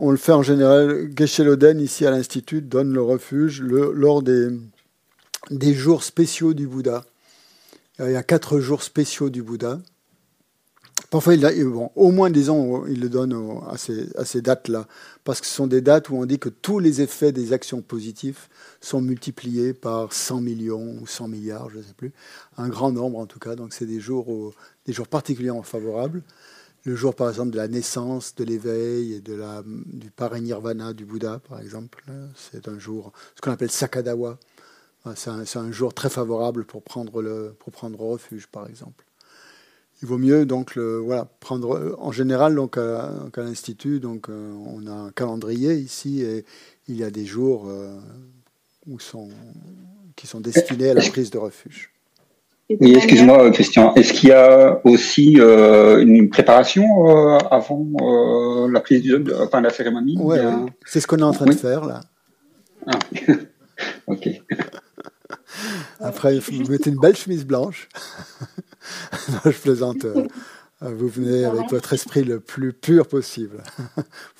On 0.04 0.10
le 0.10 0.18
fait 0.18 0.32
en 0.32 0.42
général. 0.42 1.12
Geshe-Loden, 1.16 1.80
ici 1.80 2.08
à 2.08 2.10
l'Institut, 2.10 2.64
donne 2.64 2.92
le 2.92 3.04
refuge 3.04 3.62
lors 3.62 4.24
des, 4.24 4.50
jours 5.76 6.04
spéciaux 6.04 6.56
du 6.56 6.66
Bouddha. 6.66 7.06
il 8.00 8.10
y 8.10 8.16
a 8.16 8.24
quatre 8.24 8.60
jours 8.60 8.82
spéciaux 8.82 9.30
du 9.30 9.44
Bouddha. 9.44 9.80
Parfois, 11.12 11.36
au 11.96 12.10
moins 12.10 12.32
disons, 12.32 12.88
il 12.88 13.00
le 13.00 13.10
donne 13.10 13.60
à 13.70 13.78
ces, 13.78 14.10
à 14.18 14.26
ces 14.26 14.42
dates-là, 14.42 14.88
parce 15.24 15.40
que 15.40 15.46
ce 15.46 15.54
sont 15.54 15.68
des 15.68 15.82
dates 15.82 16.10
où 16.10 16.16
on 16.16 16.26
dit 16.26 16.40
que 16.40 16.50
tous 16.50 16.80
les 16.80 17.02
effets 17.02 17.32
des 17.32 17.54
actions 17.54 17.84
positives 17.84 18.48
sont 18.80 19.02
multipliés 19.02 19.74
par 19.74 20.14
100 20.14 20.42
millions 20.42 20.96
ou 21.00 21.06
100 21.06 21.28
milliards, 21.28 21.70
je 21.70 21.78
ne 21.78 21.84
sais 21.84 21.94
plus, 21.94 22.12
un 22.58 22.70
grand 22.70 22.92
nombre 22.92 23.20
en 23.20 23.28
tout 23.28 23.40
cas. 23.40 23.56
Donc 23.56 23.72
c'est 23.72 23.86
des 23.86 24.00
jours, 24.00 24.56
des 24.88 24.94
jours 24.94 25.08
particulièrement 25.08 25.62
favorables. 25.62 26.24
Le 26.84 26.96
jour, 26.96 27.16
par 27.16 27.30
exemple, 27.30 27.52
de 27.52 27.58
la 27.58 27.68
naissance, 27.68 28.34
de 28.36 28.44
l'éveil 28.44 29.14
et 29.14 29.22
de 29.22 29.36
la, 29.36 29.64
du 29.66 30.10
parinirvana 30.10 30.94
du 30.94 31.06
Bouddha, 31.06 31.40
par 31.48 31.60
exemple, 31.60 32.04
c'est 32.36 32.68
un 32.68 32.80
jour, 32.80 33.14
ce 33.36 33.42
qu'on 33.42 33.52
appelle 33.52 33.72
Sakadawa. 33.72 34.40
C'est 35.16 35.30
un, 35.30 35.44
un, 35.56 35.72
jour 35.72 35.94
très 35.94 36.10
favorable 36.10 36.64
pour 36.66 36.84
prendre, 36.84 37.22
le, 37.22 37.56
pour 37.58 37.72
prendre 37.72 38.00
refuge, 38.00 38.48
par 38.48 38.68
exemple 38.68 39.06
il 40.02 40.08
vaut 40.08 40.18
mieux 40.18 40.46
donc 40.46 40.76
le, 40.76 40.98
voilà 40.98 41.26
prendre 41.40 41.96
en 42.00 42.12
général 42.12 42.56
donc 42.56 42.78
à, 42.78 43.12
l'institut 43.38 44.00
donc 44.00 44.30
euh, 44.30 44.52
on 44.52 44.88
a 44.88 44.92
un 44.92 45.12
calendrier 45.12 45.76
ici 45.76 46.22
et 46.22 46.46
il 46.88 46.96
y 46.96 47.04
a 47.04 47.12
des 47.12 47.26
jours 47.26 47.66
euh, 47.68 48.00
où 48.88 49.00
sont 49.00 49.30
qui 50.16 50.28
sont 50.28 50.42
destinés 50.42 50.90
à 50.90 50.94
la 50.94 51.02
prise 51.10 51.32
de 51.32 51.38
refuge. 51.38 51.92
Oui, 52.80 52.96
excuse-moi 52.96 53.52
Christian, 53.52 53.94
est-ce 53.96 54.14
qu'il 54.14 54.30
y 54.30 54.32
a 54.32 54.80
aussi 54.86 55.36
euh, 55.40 56.02
une 56.02 56.30
préparation 56.30 56.86
avant 57.50 57.86
la 58.70 58.80
prise 58.80 59.04
de, 59.04 59.36
enfin 59.42 59.62
la 59.62 59.70
cérémonie? 59.70 60.18
Oui, 60.20 60.38
c'est 60.86 61.00
ce 61.00 61.08
qu'on 61.08 61.18
est 61.18 61.24
en 61.24 61.34
train 61.34 61.46
de 61.46 61.54
faire 61.54 61.86
là. 61.86 62.02
Ah. 62.88 62.98
ok. 64.08 64.30
Après, 66.00 66.40
vous 66.40 66.70
mettez 66.70 66.90
une 66.90 67.00
belle 67.00 67.16
chemise 67.16 67.46
blanche. 67.46 67.90
non, 69.30 69.40
je 69.46 69.58
plaisante. 69.58 70.06
Euh, 70.06 70.28
vous 70.82 71.08
venez 71.08 71.46
avec 71.46 71.70
votre 71.70 71.94
esprit 71.94 72.24
le 72.24 72.40
plus 72.40 72.74
pur 72.74 73.08
possible. 73.08 73.64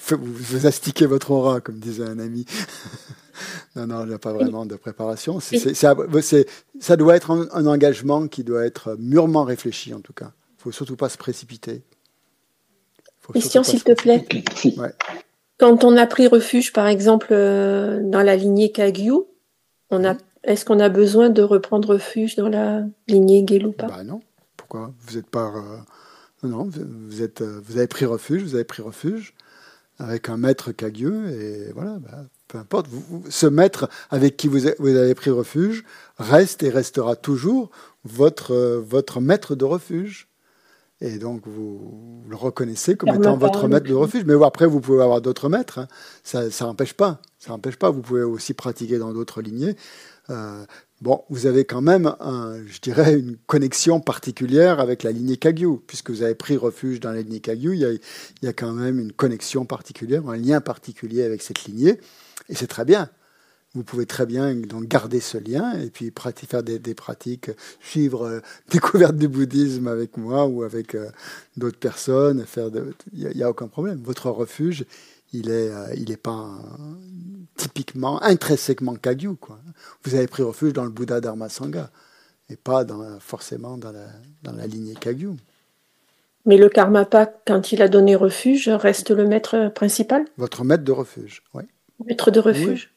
Vous 0.10 0.66
astiquez 0.66 1.06
votre 1.06 1.32
aura, 1.32 1.62
comme 1.62 1.78
disait 1.78 2.06
un 2.06 2.20
ami. 2.20 2.46
Non, 3.76 3.88
non, 3.88 4.04
il 4.04 4.10
n'y 4.10 4.14
a 4.14 4.20
pas 4.20 4.34
vraiment 4.34 4.66
de 4.66 4.76
préparation. 4.76 5.40
ça 5.40 6.98
doit 6.98 7.16
être 7.16 7.32
un, 7.32 7.66
engagement 7.66 8.28
qui 8.28 8.44
doit 8.44 8.66
être 8.66 8.96
mûrement 9.00 9.44
réfléchi, 9.44 9.94
en 9.94 10.02
tout 10.02 10.14
cas. 10.14 10.32
Il 10.50 10.58
ne 10.58 10.64
faut 10.64 10.72
surtout 10.72 10.96
pas 10.96 11.10
se 11.10 11.18
précipiter. 11.18 11.84
Question, 13.34 13.64
s'il 13.64 13.84
te 13.84 13.94
plaît. 13.94 14.26
Quand 15.58 15.84
on 15.84 15.96
a 15.96 16.08
pris 16.08 16.28
refuge, 16.28 16.74
par 16.74 16.88
exemple, 16.88 17.28
euh, 17.32 18.00
dans 18.04 18.24
la 18.24 18.36
lignée 18.36 18.72
Kagyu, 18.72 19.14
on 19.92 20.04
a, 20.04 20.16
est-ce 20.44 20.66
qu'on 20.66 20.80
a 20.80 20.90
besoin 20.90 21.30
de 21.30 21.44
reprendre 21.44 21.90
refuge 21.90 22.36
dans 22.36 22.50
la 22.50 22.84
lignée 23.08 23.46
Gelupa 23.48 23.86
bah 23.86 24.04
non. 24.04 24.22
Vous 24.74 25.18
êtes 25.18 25.30
pas. 25.30 25.54
Euh, 25.56 26.48
non, 26.48 26.70
vous, 26.72 27.22
êtes, 27.22 27.42
euh, 27.42 27.62
vous 27.64 27.78
avez 27.78 27.88
pris 27.88 28.06
refuge, 28.06 28.42
vous 28.42 28.56
avez 28.56 28.64
pris 28.64 28.82
refuge 28.82 29.34
avec 30.00 30.30
un 30.30 30.38
maître 30.38 30.72
cagueux, 30.72 31.30
et 31.30 31.72
voilà, 31.74 32.00
bah, 32.00 32.24
peu 32.52 32.58
importe. 32.58 32.88
ce 33.30 33.48
maître 33.48 33.90
avec 34.10 34.36
qui 34.36 34.48
vous, 34.48 34.68
avez 34.68 35.16
pris 35.16 35.30
refuge 35.30 35.84
reste 36.18 36.64
et 36.64 36.70
restera 36.70 37.16
toujours 37.16 37.72
votre, 38.04 38.54
euh, 38.54 38.84
votre 38.86 39.22
maître 39.22 39.56
de 39.56 39.64
refuge. 39.64 40.28
Et 41.04 41.18
donc, 41.18 41.42
vous, 41.48 42.24
le 42.30 42.36
reconnaissez 42.36 42.96
comme 42.96 43.10
étant 43.10 43.36
votre 43.36 43.68
maître 43.68 43.88
de 43.88 43.94
refuge. 43.94 44.24
Mais 44.26 44.36
après, 44.46 44.68
vous 44.68 44.82
pouvez 44.82 45.02
avoir 45.02 45.20
d'autres 45.20 45.50
maîtres. 45.50 45.80
Hein. 45.80 45.88
Ça 46.24 46.48
n'empêche 46.62 46.94
pas. 46.94 47.22
Ça 47.40 47.50
n'empêche 47.50 47.78
pas. 47.78 47.90
Vous 47.90 48.02
pouvez 48.02 48.22
aussi 48.22 48.54
pratiquer 48.54 49.00
dans 49.00 49.12
d'autres 49.12 49.42
lignées. 49.42 49.76
Bon, 51.02 51.24
vous 51.32 51.48
avez 51.48 51.66
quand 51.66 51.82
même, 51.82 52.16
je 52.68 52.80
dirais, 52.80 53.18
une 53.18 53.36
connexion 53.48 54.00
particulière 54.00 54.80
avec 54.80 55.02
la 55.02 55.12
lignée 55.12 55.38
Kagyu, 55.38 55.80
puisque 55.88 56.12
vous 56.12 56.22
avez 56.22 56.36
pris 56.36 56.56
refuge 56.56 57.00
dans 57.00 57.12
la 57.12 57.24
lignée 57.24 57.40
Kagyu, 57.40 57.76
il 57.76 58.00
y 58.44 58.48
a, 58.48 58.54
quand 58.54 58.72
même 58.72 59.00
une 59.00 59.12
connexion 59.12 59.66
particulière, 59.66 60.30
un 60.30 60.38
lien 60.38 60.62
particulier 60.62 61.24
avec 61.24 61.42
cette 61.42 61.66
lignée, 61.66 62.00
et 62.52 62.56
c'est 62.56 62.68
très 62.68 62.86
bien. 62.86 63.10
Vous 63.74 63.84
pouvez 63.84 64.06
très 64.06 64.26
bien 64.26 64.54
donc 64.54 64.86
garder 64.86 65.22
ce 65.22 65.38
lien 65.38 65.80
et 65.80 65.90
puis 65.90 66.14
faire 66.46 66.62
des, 66.62 66.94
pratiques, 66.94 67.52
suivre 67.80 68.28
euh, 68.28 68.40
découverte 68.70 69.16
du 69.16 69.30
bouddhisme 69.30 69.88
avec 69.88 70.18
moi 70.18 70.46
ou 70.46 70.64
avec 70.64 70.94
euh, 70.94 71.10
d'autres 71.56 71.80
personnes. 71.80 72.46
Faire 72.46 72.70
il 73.14 73.30
n'y 73.34 73.44
a, 73.44 73.50
aucun 73.50 73.70
problème. 73.70 74.02
Votre 74.04 74.30
refuge, 74.30 74.86
il 75.32 75.50
est, 75.50 75.72
euh, 75.72 75.88
il 75.96 76.12
est 76.12 76.18
pas 76.18 76.50
typiquement, 77.56 78.22
intrinsèquement 78.22 78.96
Kagyu. 78.96 79.36
Quoi. 79.36 79.60
Vous 80.04 80.16
avez 80.16 80.28
pris 80.28 80.44
refuge 80.44 80.74
dans 80.74 80.84
le 80.84 80.92
Bouddha 80.92 81.22
Dharma 81.22 81.48
Sangha 81.48 81.90
et 82.50 82.58
pas 82.58 82.84
dans, 82.84 83.22
forcément 83.22 83.78
dans 83.78 83.94
la, 83.94 84.08
dans 84.44 84.52
la 84.52 84.68
lignée 84.68 84.96
Kagyu. 84.96 85.30
Mais 86.46 86.58
le 86.58 86.68
Karmapa, 86.68 87.28
quand 87.48 87.72
il 87.72 87.82
a 87.82 87.88
donné 87.88 88.16
refuge, 88.16 88.68
reste 88.68 89.12
le 89.12 89.28
maître 89.28 89.72
principal? 89.74 90.26
Votre 90.38 90.66
maître 90.66 90.84
de 90.84 90.92
refuge, 90.92 91.44
oui. 91.54 91.64
Maître 92.06 92.32
de 92.32 92.40
refuge 92.40 92.92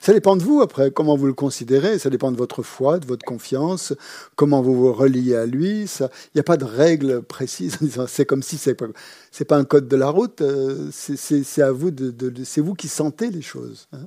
ça 0.00 0.12
dépend 0.12 0.36
de 0.36 0.42
vous 0.42 0.60
après, 0.60 0.90
comment 0.90 1.16
vous 1.16 1.26
le 1.26 1.32
considérez. 1.32 1.98
Ça 1.98 2.10
dépend 2.10 2.30
de 2.30 2.36
votre 2.36 2.62
foi, 2.62 2.98
de 2.98 3.06
votre 3.06 3.24
confiance, 3.24 3.94
comment 4.36 4.62
vous 4.62 4.74
vous 4.74 4.92
reliez 4.92 5.34
à 5.34 5.46
lui. 5.46 5.90
Il 6.00 6.08
n'y 6.34 6.40
a 6.40 6.44
pas 6.44 6.56
de 6.56 6.64
règle 6.64 7.22
précise. 7.22 7.78
C'est 8.08 8.26
comme 8.26 8.42
si 8.42 8.58
c'est 8.58 8.74
pas, 8.74 9.56
un 9.56 9.64
code 9.64 9.88
de 9.88 9.96
la 9.96 10.08
route. 10.08 10.40
Euh, 10.42 10.90
c'est 10.92 11.62
à 11.62 11.72
vous 11.72 11.90
de, 11.90 12.32
c'est 12.44 12.60
vous 12.60 12.74
qui 12.74 12.88
sentez 12.88 13.30
les 13.30 13.42
choses. 13.42 13.88
Hein. 13.92 14.06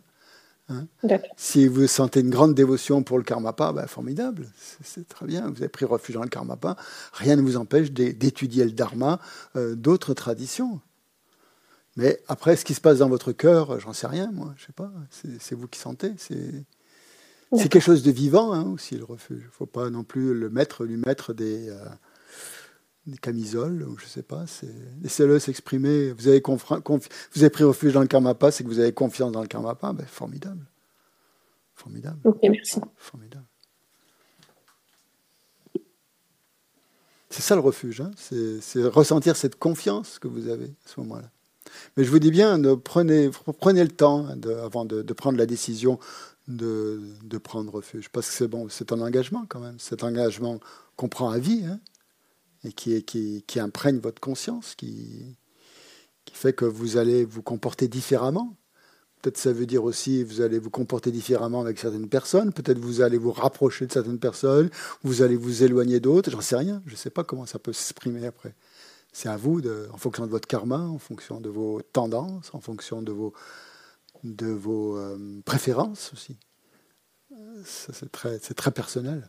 Hein. 0.69 0.85
si 1.37 1.65
vous 1.65 1.87
sentez 1.87 2.19
une 2.19 2.29
grande 2.29 2.53
dévotion 2.53 3.01
pour 3.01 3.17
le 3.17 3.23
karmapa, 3.23 3.71
bah, 3.71 3.87
formidable, 3.87 4.47
c'est 4.83 5.07
très 5.07 5.25
bien. 5.25 5.49
Vous 5.49 5.59
avez 5.59 5.69
pris 5.69 5.85
refuge 5.85 6.15
dans 6.15 6.23
le 6.23 6.27
karmapa. 6.27 6.75
Rien 7.13 7.37
ne 7.37 7.41
vous 7.41 7.55
empêche 7.55 7.91
d'étudier 7.91 8.65
le 8.65 8.71
dharma 8.71 9.21
euh, 9.55 9.75
d'autres 9.75 10.13
traditions. 10.13 10.81
Mais 11.97 12.21
après, 12.27 12.55
ce 12.55 12.63
qui 12.63 12.75
se 12.75 12.79
passe 12.79 12.99
dans 12.99 13.09
votre 13.09 13.31
cœur, 13.31 13.79
j'en 13.79 13.91
sais 13.91 14.05
rien, 14.05 14.31
moi, 14.31 14.53
je 14.55 14.67
sais 14.67 14.71
pas. 14.71 14.91
C'est 15.09 15.55
vous 15.55 15.67
qui 15.67 15.79
sentez. 15.79 16.13
C'est 16.17 16.63
quelque 17.69 17.79
chose 17.79 18.03
de 18.03 18.11
vivant 18.11 18.53
hein, 18.53 18.65
aussi, 18.71 18.95
le 18.95 19.03
refuge. 19.03 19.41
Il 19.41 19.47
ne 19.47 19.51
faut 19.51 19.65
pas 19.65 19.89
non 19.89 20.03
plus 20.03 20.35
le 20.35 20.51
mettre, 20.51 20.85
lui 20.85 20.95
mettre 20.95 21.33
des, 21.33 21.69
euh, 21.69 21.85
des 23.07 23.17
camisoles, 23.17 23.81
ou 23.81 23.97
je 23.97 24.05
sais 24.05 24.21
pas. 24.21 24.45
Laissez-le 25.01 25.39
s'exprimer. 25.39 26.11
Vous, 26.11 26.27
avez 26.27 26.43
vous 26.45 27.41
avez 27.41 27.49
pris 27.49 27.63
refuge 27.63 27.93
dans 27.93 28.01
le 28.01 28.07
karmapa, 28.07 28.51
c'est 28.51 28.63
que 28.63 28.69
vous 28.69 28.79
avez 28.79 28.93
confiance 28.93 29.31
dans 29.31 29.41
le 29.41 29.47
karmapa. 29.47 29.91
Ben, 29.91 30.05
formidable. 30.05 30.67
Formidable. 31.73 32.19
Ok, 32.25 32.39
merci. 32.43 32.79
Formidable. 32.95 33.45
C'est 37.31 37.41
ça 37.41 37.55
le 37.55 37.61
refuge, 37.61 38.01
hein. 38.01 38.11
c'est 38.17 38.83
ressentir 38.83 39.35
cette 39.35 39.57
confiance 39.57 40.17
que 40.17 40.27
vous 40.27 40.47
avez 40.47 40.65
à 40.65 40.89
ce 40.89 40.99
moment-là. 41.01 41.29
Mais 41.95 42.03
je 42.03 42.09
vous 42.09 42.19
dis 42.19 42.31
bien, 42.31 42.59
prenez, 42.83 43.29
prenez 43.59 43.83
le 43.83 43.89
temps 43.89 44.27
avant 44.63 44.85
de, 44.85 45.01
prendre 45.13 45.37
la 45.37 45.45
décision 45.45 45.99
de, 46.47 47.37
prendre 47.43 47.73
refuge. 47.73 48.09
Parce 48.09 48.27
que 48.27 48.33
c'est 48.33 48.47
bon, 48.47 48.67
c'est 48.69 48.91
un 48.91 49.01
engagement 49.01 49.45
quand 49.47 49.59
même. 49.59 49.79
Cet 49.79 50.03
engagement 50.03 50.59
qu'on 50.95 51.09
prend 51.09 51.29
à 51.29 51.39
vie 51.39 51.63
hein, 51.65 51.79
et 52.63 52.71
qui, 52.71 53.03
qui, 53.03 53.59
imprègne 53.59 53.99
votre 53.99 54.19
conscience, 54.19 54.75
qui, 54.75 55.37
qui 56.25 56.35
fait 56.35 56.53
que 56.53 56.65
vous 56.65 56.97
allez 56.97 57.25
vous 57.25 57.41
comporter 57.41 57.87
différemment. 57.87 58.55
Peut-être 59.21 59.37
ça 59.37 59.51
veut 59.51 59.65
dire 59.65 59.83
aussi 59.83 60.23
vous 60.23 60.41
allez 60.41 60.59
vous 60.59 60.69
comporter 60.69 61.11
différemment 61.11 61.61
avec 61.61 61.79
certaines 61.79 62.07
personnes, 62.07 62.53
peut-être 62.53 62.77
vous 62.77 63.01
allez 63.01 63.17
vous 63.17 63.31
rapprocher 63.31 63.87
de 63.87 63.91
certaines 63.91 64.19
personnes, 64.19 64.69
vous 65.03 65.23
allez 65.23 65.35
vous 65.35 65.63
éloigner 65.63 65.99
d'autres, 65.99 66.29
j'en 66.29 66.41
sais 66.41 66.55
rien, 66.55 66.83
je 66.85 66.91
ne 66.91 66.97
sais 66.97 67.09
pas 67.09 67.23
comment 67.23 67.47
ça 67.47 67.57
peut 67.57 67.73
s'exprimer 67.73 68.27
après. 68.27 68.53
C'est 69.19 69.29
à 69.29 69.35
vous, 69.35 69.61
de, 69.61 69.89
en 69.91 69.97
fonction 69.97 70.27
de 70.27 70.29
votre 70.29 70.47
karma, 70.47 70.77
en 70.77 70.99
fonction 70.99 71.41
de 71.41 71.49
vos 71.49 71.81
tendances, 71.81 72.53
en 72.53 72.61
fonction 72.61 73.01
de 73.01 73.11
vos, 73.11 73.33
euh, 74.95 75.41
préférences 75.43 76.11
aussi. 76.13 76.37
C'est 77.65 78.11
très, 78.11 78.37
très 78.37 78.69
personnel. 78.69 79.27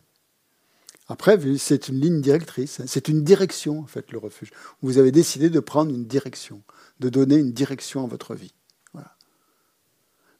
Après, 1.07 1.39
c'est 1.57 1.87
une 1.87 1.99
ligne 1.99 2.21
directrice, 2.21 2.83
c'est 2.85 3.07
une 3.07 3.23
direction 3.23 3.79
en 3.79 3.87
fait 3.87 4.11
le 4.11 4.19
refuge. 4.19 4.51
Vous 4.83 4.99
avez 4.99 5.11
décidé 5.11 5.49
de 5.49 5.59
prendre 5.59 5.91
une 5.91 6.05
direction, 6.05 6.61
de 6.99 7.09
donner 7.09 7.37
une 7.37 7.51
direction 7.51 8.03
à 8.03 8.07
votre 8.07 8.35
vie. 8.35 8.53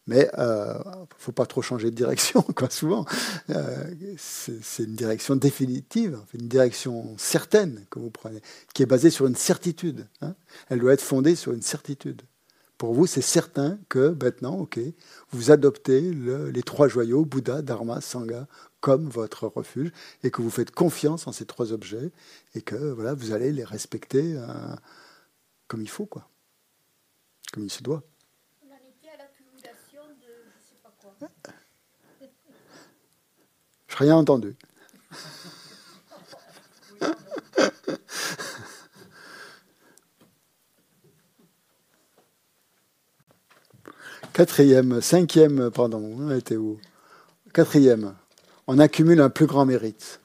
Mais 0.10 0.28
il 0.34 0.40
euh, 0.40 0.74
ne 0.74 1.06
faut 1.20 1.32
pas 1.32 1.46
trop 1.46 1.62
changer 1.62 1.92
de 1.92 1.96
direction, 1.96 2.42
quoi, 2.56 2.72
souvent. 2.72 3.06
Euh, 3.52 3.94
c'est 4.18 4.84
une 4.84 4.96
direction 4.96 5.36
définitive, 5.36 6.18
une 6.34 6.48
direction 6.48 7.16
certaine 7.20 7.86
que 7.92 8.00
vous 8.00 8.10
prenez, 8.10 8.42
qui 8.74 8.82
est 8.82 8.88
basée 8.88 9.12
sur 9.12 9.28
une 9.28 9.36
certitude. 9.36 10.08
Hein. 10.22 10.34
Elle 10.70 10.80
doit 10.80 10.94
être 10.94 11.04
fondée 11.04 11.36
sur 11.36 11.54
une 11.54 11.62
certitude. 11.62 12.24
Pour 12.80 12.96
vous, 12.96 13.06
c'est 13.06 13.22
certain 13.22 13.78
que 13.88 14.18
maintenant, 14.20 14.58
ok, 14.58 14.80
vous 15.30 15.52
adoptez 15.52 16.02
les 16.02 16.64
trois 16.64 16.88
joyaux, 16.88 17.24
Bouddha, 17.24 17.62
Dharma, 17.62 18.02
Sangha, 18.02 18.48
comme 18.82 19.10
votre 19.10 19.46
refuge, 19.46 19.92
et 20.24 20.32
que 20.32 20.42
vous 20.42 20.50
faites 20.50 20.72
confiance 20.72 21.28
en 21.28 21.32
ces 21.32 21.46
trois 21.46 21.72
objets, 21.72 22.10
et 22.56 22.62
que 22.64 22.76
voilà, 22.94 23.14
vous 23.14 23.32
allez 23.32 23.52
les 23.52 23.64
respecter 23.64 24.34
euh, 24.36 24.76
comme 25.68 25.82
il 25.84 25.90
faut, 25.90 26.08
quoi, 26.08 26.28
comme 27.54 27.64
il 27.64 27.70
se 27.70 27.84
doit. 27.84 28.02
Je 31.22 31.26
n'ai 34.04 34.10
rien 34.10 34.16
entendu. 34.16 34.56
Quatrième, 44.34 45.02
cinquième, 45.02 45.70
pardon, 45.70 46.02
on 46.18 46.32
était 46.32 46.56
où 46.56 46.80
Quatrième, 47.54 48.16
on 48.68 48.80
accumule 48.80 49.20
un 49.20 49.30
plus 49.30 49.48
grand 49.48 49.66
mérite. 49.66 50.22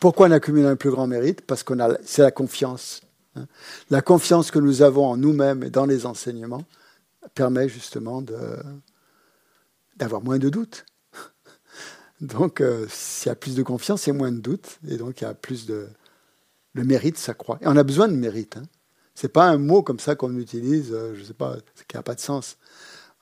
Pourquoi 0.00 0.28
on 0.28 0.32
accumule 0.32 0.66
un 0.66 0.76
plus 0.76 0.90
grand 0.90 1.06
mérite 1.06 1.40
Parce 1.42 1.62
que 1.62 1.72
c'est 2.04 2.22
la 2.22 2.30
confiance. 2.30 3.00
La 3.88 4.02
confiance 4.02 4.50
que 4.50 4.58
nous 4.58 4.82
avons 4.82 5.06
en 5.06 5.16
nous-mêmes 5.16 5.62
et 5.62 5.70
dans 5.70 5.86
les 5.86 6.04
enseignements 6.04 6.64
permet 7.34 7.68
justement 7.68 8.20
de, 8.20 8.36
d'avoir 9.98 10.22
moins 10.22 10.38
de 10.38 10.48
doutes. 10.48 10.86
Donc, 12.20 12.60
euh, 12.60 12.86
s'il 12.88 13.28
y 13.28 13.32
a 13.32 13.36
plus 13.36 13.54
de 13.54 13.62
confiance, 13.62 14.06
il 14.06 14.10
y 14.10 14.12
a 14.12 14.16
moins 14.16 14.32
de 14.32 14.40
doutes, 14.40 14.78
et 14.88 14.96
donc 14.96 15.20
il 15.20 15.24
y 15.24 15.26
a 15.26 15.34
plus 15.34 15.66
de. 15.66 15.88
Le 16.74 16.84
mérite 16.84 17.18
s'accroît. 17.18 17.58
Et 17.60 17.66
on 17.66 17.76
a 17.76 17.82
besoin 17.82 18.08
de 18.08 18.14
mérite. 18.14 18.56
Hein. 18.56 18.64
Ce 19.14 19.26
n'est 19.26 19.32
pas 19.32 19.48
un 19.48 19.58
mot 19.58 19.82
comme 19.82 19.98
ça 19.98 20.14
qu'on 20.14 20.36
utilise, 20.36 20.92
euh, 20.92 21.14
je 21.14 21.20
ne 21.20 21.24
sais 21.24 21.34
pas, 21.34 21.56
qui 21.88 21.96
n'a 21.96 22.02
pas 22.02 22.14
de 22.14 22.20
sens. 22.20 22.56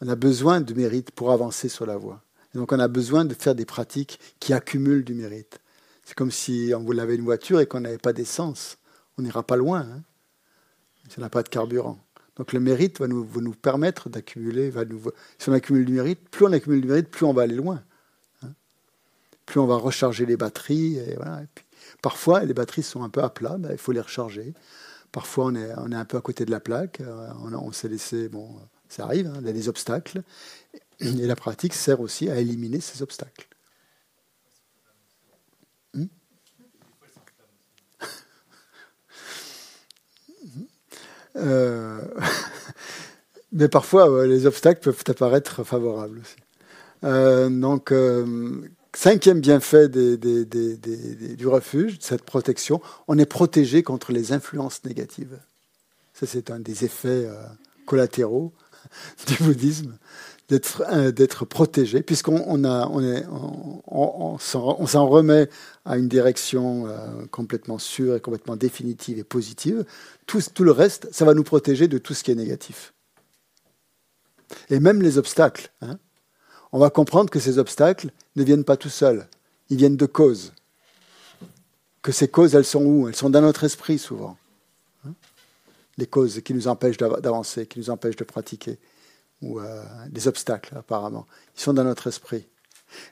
On 0.01 0.09
a 0.09 0.17
besoin 0.17 0.61
de 0.61 0.75
mérite 0.75 1.11
pour 1.11 1.33
avancer 1.33 1.69
sur 1.69 1.87
la 1.87 1.97
voie. 1.97 2.23
Et 2.55 2.59
donc, 2.59 2.73
on 2.73 2.79
a 2.79 2.89
besoin 2.89 3.25
de 3.25 3.35
faire 3.35 3.55
des 3.55 3.65
pratiques 3.65 4.19
qui 4.41 4.53
accumulent 4.53 5.05
du 5.05 5.15
mérite. 5.15 5.61
C'est 6.05 6.15
comme 6.15 6.31
si 6.31 6.73
on 6.77 6.83
voulait 6.83 7.15
une 7.15 7.25
voiture 7.25 7.61
et 7.61 7.67
qu'on 7.67 7.81
n'avait 7.81 7.99
pas 7.99 8.13
d'essence. 8.13 8.79
On 9.17 9.23
n'ira 9.23 9.43
pas 9.43 9.57
loin 9.57 9.81
hein, 9.81 10.03
si 11.09 11.19
on 11.19 11.23
n'a 11.23 11.31
pas 11.31 11.43
de 11.43 11.49
carburant. 11.49 11.99
Donc 12.37 12.53
le 12.53 12.61
mérite 12.61 13.01
va 13.01 13.09
nous, 13.09 13.29
nous 13.41 13.53
permettre 13.53 14.09
d'accumuler. 14.09 14.73
Si 15.39 15.49
on 15.49 15.53
accumule 15.53 15.85
du 15.85 15.93
mérite, 15.93 16.29
plus 16.29 16.47
on 16.47 16.53
accumule 16.53 16.83
du 16.83 16.89
mérite, 16.89 17.09
plus 17.09 17.25
on 17.25 17.33
va 17.33 17.43
aller 17.43 17.55
loin. 17.55 17.83
Hein. 18.43 18.53
Plus 19.47 19.59
on 19.61 19.67
va 19.67 19.77
recharger 19.77 20.27
les 20.27 20.37
batteries. 20.37 20.99
Et 20.99 21.15
voilà. 21.17 21.43
parfois, 22.03 22.45
les 22.45 22.55
batteries 22.55 22.83
sont 22.83 23.03
un 23.03 23.09
peu 23.09 23.23
à 23.23 23.31
plat, 23.31 23.57
ben, 23.59 23.71
il 23.73 23.79
faut 23.79 23.93
les 23.93 24.01
recharger. 24.01 24.53
Parfois, 25.13 25.47
on 25.47 25.55
est, 25.55 25.95
un 25.95 26.05
peu 26.05 26.19
à 26.19 26.21
côté 26.21 26.45
de 26.45 26.51
la 26.51 26.61
plaque. 26.61 27.01
Euh, 27.01 27.29
on, 27.43 27.55
on 27.55 27.73
s'est 27.73 27.89
laissé. 27.89 28.29
Bon, 28.29 28.51
ça 28.89 29.05
arrive, 29.05 29.29
hein, 29.29 29.39
il 29.41 29.47
y 29.47 29.51
a 29.51 29.53
des 29.53 29.69
obstacles. 29.69 30.23
Et 31.01 31.27
la 31.27 31.37
pratique 31.37 31.75
sert 31.75 32.01
aussi 32.01 32.29
à 32.29 32.37
éliminer 32.37 32.81
ces 32.81 33.03
obstacles. 33.03 33.49
Euh, 41.37 42.01
mais 43.53 43.69
parfois, 43.69 44.27
les 44.27 44.47
obstacles 44.47 44.81
peuvent 44.81 45.05
apparaître 45.09 45.65
favorables 45.65 46.21
aussi. 46.21 46.37
Euh, 47.05 47.49
donc, 47.49 47.93
euh, 47.93 48.63
cinquième 48.95 49.41
bienfait 49.41 49.89
du 49.89 51.47
refuge, 51.47 51.99
de 51.99 52.03
cette 52.03 52.23
protection, 52.23 52.81
on 53.09 53.19
est 53.19 53.27
protégé 53.27 53.83
contre 53.83 54.13
les 54.13 54.33
influences 54.33 54.85
négatives. 54.85 55.39
Ça, 56.15 56.27
c'est 56.27 56.51
un 56.51 56.61
des 56.61 56.85
effets 56.85 57.29
collatéraux 57.85 58.53
du 59.27 59.35
bouddhisme 59.43 59.99
d'être 60.49 60.85
euh, 60.89 61.11
d'être 61.11 61.45
protégé, 61.45 62.03
puisqu'on 62.03 62.45
on 63.89 64.39
s'en 64.39 65.09
remet 65.09 65.49
à 65.85 65.97
une 65.97 66.09
direction 66.09 66.87
euh, 66.87 67.27
complètement 67.31 67.79
sûre 67.79 68.17
et 68.17 68.21
complètement 68.21 68.57
définitive 68.57 69.19
et 69.19 69.25
positive. 69.25 69.85
Tout, 70.27 70.41
tout 70.55 70.65
le 70.65 70.73
reste, 70.73 71.09
ça 71.13 71.25
va 71.25 71.35
nous 71.35 71.45
protéger 71.45 71.89
de 71.89 71.99
tout 71.99 72.15
ce 72.15 72.23
qui 72.23 72.31
est 72.31 72.37
négatif. 72.37 72.93
Et 74.71 74.79
même 74.79 75.03
les 75.03 75.19
obstacles. 75.19 75.73
Hein. 75.83 75.99
On 76.73 76.79
va 76.79 76.91
comprendre 76.91 77.31
que 77.31 77.41
ces 77.41 77.59
obstacles 77.59 78.11
ne 78.37 78.45
viennent 78.45 78.65
pas 78.65 78.77
tout 78.77 78.89
seuls, 78.89 79.29
ils 79.71 79.77
viennent 79.77 79.97
de 79.97 80.07
causes. 80.07 80.53
Que 82.03 82.13
ces 82.13 82.29
causes, 82.29 82.55
elles 82.55 82.65
sont 82.65 82.85
où? 82.85 83.09
Elles 83.09 83.17
sont 83.17 83.31
dans 83.31 83.41
notre 83.41 83.65
esprit 83.65 83.99
souvent. 83.99 84.37
Hein. 85.05 85.15
les 85.99 86.07
causes 86.07 86.41
qui 86.43 86.55
nous 86.55 86.69
empêchent 86.69 86.99
d'avancer, 86.99 87.67
qui 87.67 87.81
nous 87.81 87.91
empêchent 87.91 88.17
de 88.17 88.25
pratiquer 88.25 88.79
ou 89.43 89.61
euh, 89.61 89.83
des 90.11 90.29
obstacles 90.29 90.77
apparemment. 90.77 91.27
Ils 91.57 91.61
sont 91.61 91.73
dans 91.73 91.85
notre 91.85 92.07
esprit. 92.07 92.47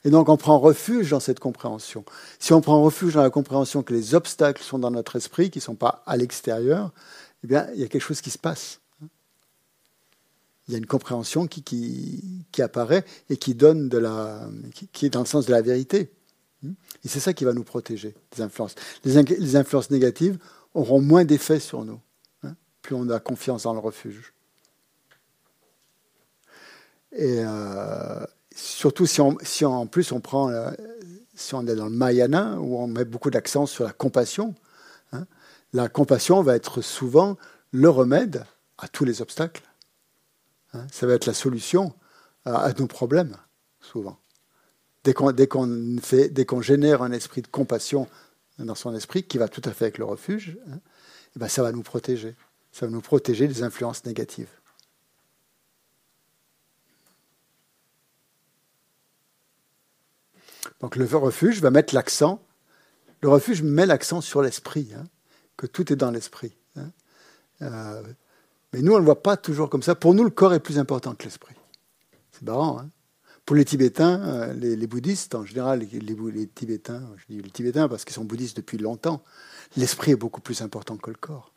Et 0.05 0.11
donc 0.11 0.29
on 0.29 0.37
prend 0.37 0.59
refuge 0.59 1.11
dans 1.11 1.21
cette 1.21 1.41
compréhension. 1.41 2.05
Si 2.39 2.53
on 2.53 2.61
prend 2.61 2.83
refuge 2.83 3.15
dans 3.15 3.23
la 3.23 3.31
compréhension 3.31 3.83
que 3.83 3.93
les 3.93 4.15
obstacles 4.15 4.63
sont 4.63 4.79
dans 4.79 4.91
notre 4.91 5.17
esprit, 5.17 5.51
qui 5.51 5.59
ne 5.59 5.63
sont 5.63 5.75
pas 5.75 6.03
à 6.07 6.17
l'extérieur, 6.17 6.93
eh 7.43 7.47
bien 7.47 7.69
il 7.75 7.81
y 7.81 7.85
a 7.85 7.89
quelque 7.89 8.03
chose 8.03 8.21
qui 8.21 8.31
se 8.31 8.39
passe. 8.39 8.81
Il 10.67 10.73
y 10.73 10.75
a 10.77 10.79
une 10.79 10.87
compréhension 10.87 11.47
qui, 11.47 11.63
qui, 11.63 12.47
qui 12.51 12.63
apparaît 12.63 13.05
et 13.29 13.37
qui 13.37 13.55
donne 13.55 13.91
de 13.91 13.99
la, 13.99 14.49
qui, 14.93 15.07
est 15.07 15.11
dans 15.11 15.21
le 15.21 15.27
sens 15.27 15.45
de 15.45 15.53
la 15.53 15.61
vérité. 15.61 16.11
Et 17.05 17.09
c'est 17.09 17.21
ça 17.21 17.35
qui 17.35 17.45
va 17.45 17.53
nous 17.53 17.65
protéger 17.65 18.15
des 18.35 18.43
influences. 18.43 18.75
Les, 19.05 19.57
influences 19.57 19.91
négatives 19.91 20.39
auront 20.73 21.03
moins 21.03 21.27
d'effet 21.27 21.61
sur 21.61 21.85
nous, 21.85 22.01
hein, 22.43 22.55
plus 22.81 22.95
on 22.95 23.11
a 23.11 23.21
confiance 23.21 23.65
dans 23.65 23.75
le 23.75 23.81
refuge. 23.81 24.33
Et 27.15 27.39
euh, 27.39 28.25
surtout 28.55 29.07
si, 29.07 29.21
en 29.65 29.87
plus 29.87 30.13
on 30.13 30.21
prend, 30.21 30.51
si 31.35 31.55
on 31.55 31.67
est 31.67 31.75
dans 31.75 31.85
le 31.85 31.91
Mayana, 31.91 32.59
où 32.59 32.79
on 32.79 32.87
met 32.87 33.05
beaucoup 33.05 33.31
d'accent 33.31 33.67
sur 33.67 33.85
la 33.85 33.93
compassion, 33.93 34.55
hein, 35.13 35.27
la 35.73 35.89
compassion 35.89 36.43
va 36.43 36.57
être 36.57 36.81
souvent 36.81 37.37
le 37.73 37.89
remède 37.89 38.45
à 38.79 38.89
tous 38.89 39.05
les 39.05 39.23
obstacles. 39.23 39.63
Hein. 40.73 40.87
ça 40.91 41.07
va 41.07 41.15
être 41.15 41.27
la 41.27 41.35
solution 41.35 41.93
à, 42.45 42.73
nos 42.79 42.87
problèmes, 42.87 43.37
souvent. 43.81 44.19
Dès 45.05 45.15
qu'on 45.15 46.61
génère 46.61 47.03
un 47.03 47.13
esprit 47.13 47.43
de 47.43 47.49
compassion 47.49 48.09
dans 48.59 48.75
son 48.75 48.95
esprit, 48.95 49.25
qui 49.25 49.39
va 49.39 49.49
tout 49.49 49.63
à 49.65 49.73
fait 49.73 49.87
avec 49.87 49.99
le 49.99 50.05
refuge, 50.05 50.59
hein, 50.69 50.79
et 51.37 51.39
ben 51.39 51.49
ça 51.49 51.63
va 51.63 51.73
nous 51.73 51.83
protéger. 51.83 52.37
Ça 52.73 52.87
va 52.87 52.93
nous 52.93 53.01
protéger 53.01 53.49
des 53.49 53.63
influences 53.63 54.05
négatives. 54.05 54.49
Donc 60.81 60.97
le 60.97 61.05
refuge 61.05 61.61
va 61.61 61.71
mettre 61.71 61.95
l'accent, 61.95 62.43
le 63.23 63.29
refuge 63.29 63.63
met 63.63 63.87
l'accent 63.87 64.21
sur 64.21 64.43
l'esprit, 64.43 64.91
hein, 64.95 65.05
que 65.57 65.67
tout 65.67 65.93
est 65.93 65.97
dans 65.97 66.11
l'esprit. 66.11 66.53
Hein. 66.77 66.91
Euh, 67.63 68.03
mais 68.73 68.83
nous, 68.83 68.93
on 68.93 68.97
ne 68.97 69.01
le 69.01 69.05
voit 69.05 69.23
pas 69.23 69.37
toujours 69.37 69.71
comme 69.71 69.83
ça. 69.83 69.95
Pour 69.95 70.15
nous, 70.15 70.25
le 70.25 70.31
corps 70.31 70.53
est 70.53 70.61
plus 70.61 70.79
important 70.79 71.15
que 71.15 71.25
l'esprit. 71.25 71.55
C'est 72.33 72.43
marrant. 72.43 72.81
Hein. 72.81 72.91
Pour 73.47 73.57
les 73.57 73.65
Tibétains, 73.65 74.21
euh, 74.23 74.53
les, 74.53 74.87
bouddhistes, 74.87 75.35
en 75.35 75.45
général, 75.45 75.79
les, 75.79 76.47
Tibétains, 76.49 77.03
je 77.17 77.35
dis 77.35 77.41
les 77.41 77.51
Tibétains 77.51 77.89
parce 77.89 78.05
qu'ils 78.05 78.15
sont 78.15 78.25
bouddhistes 78.25 78.57
depuis 78.57 78.79
longtemps, 78.79 79.23
l'esprit 79.77 80.13
est 80.13 80.17
beaucoup 80.17 80.41
plus 80.41 80.61
important 80.63 80.97
que 80.97 81.11
le 81.11 81.17
corps. 81.17 81.53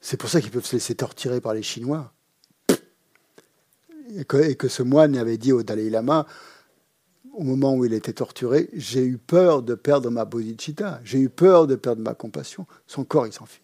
C'est 0.00 0.16
pour 0.16 0.28
ça 0.28 0.40
qu'ils 0.40 0.50
peuvent 0.50 0.66
se 0.66 0.76
laisser 0.76 0.94
torturer 0.94 1.40
par 1.40 1.54
les 1.54 1.62
Chinois. 1.62 2.12
Et 4.14 4.24
que 4.26 4.68
ce 4.68 4.82
moine 4.82 5.16
avait 5.16 5.38
dit 5.38 5.52
au 5.52 5.62
Dalai 5.62 5.88
Lama, 5.88 6.26
au 7.34 7.42
moment 7.42 7.74
où 7.74 7.84
il 7.84 7.92
était 7.92 8.12
torturé, 8.12 8.70
j'ai 8.72 9.04
eu 9.04 9.18
peur 9.18 9.62
de 9.62 9.74
perdre 9.74 10.10
ma 10.10 10.24
bodhicitta, 10.24 11.00
j'ai 11.04 11.18
eu 11.18 11.28
peur 11.28 11.66
de 11.66 11.74
perdre 11.74 12.02
ma 12.02 12.14
compassion. 12.14 12.66
Son 12.86 13.04
corps, 13.04 13.26
il 13.26 13.32
s'en 13.32 13.46
fiche. 13.46 13.60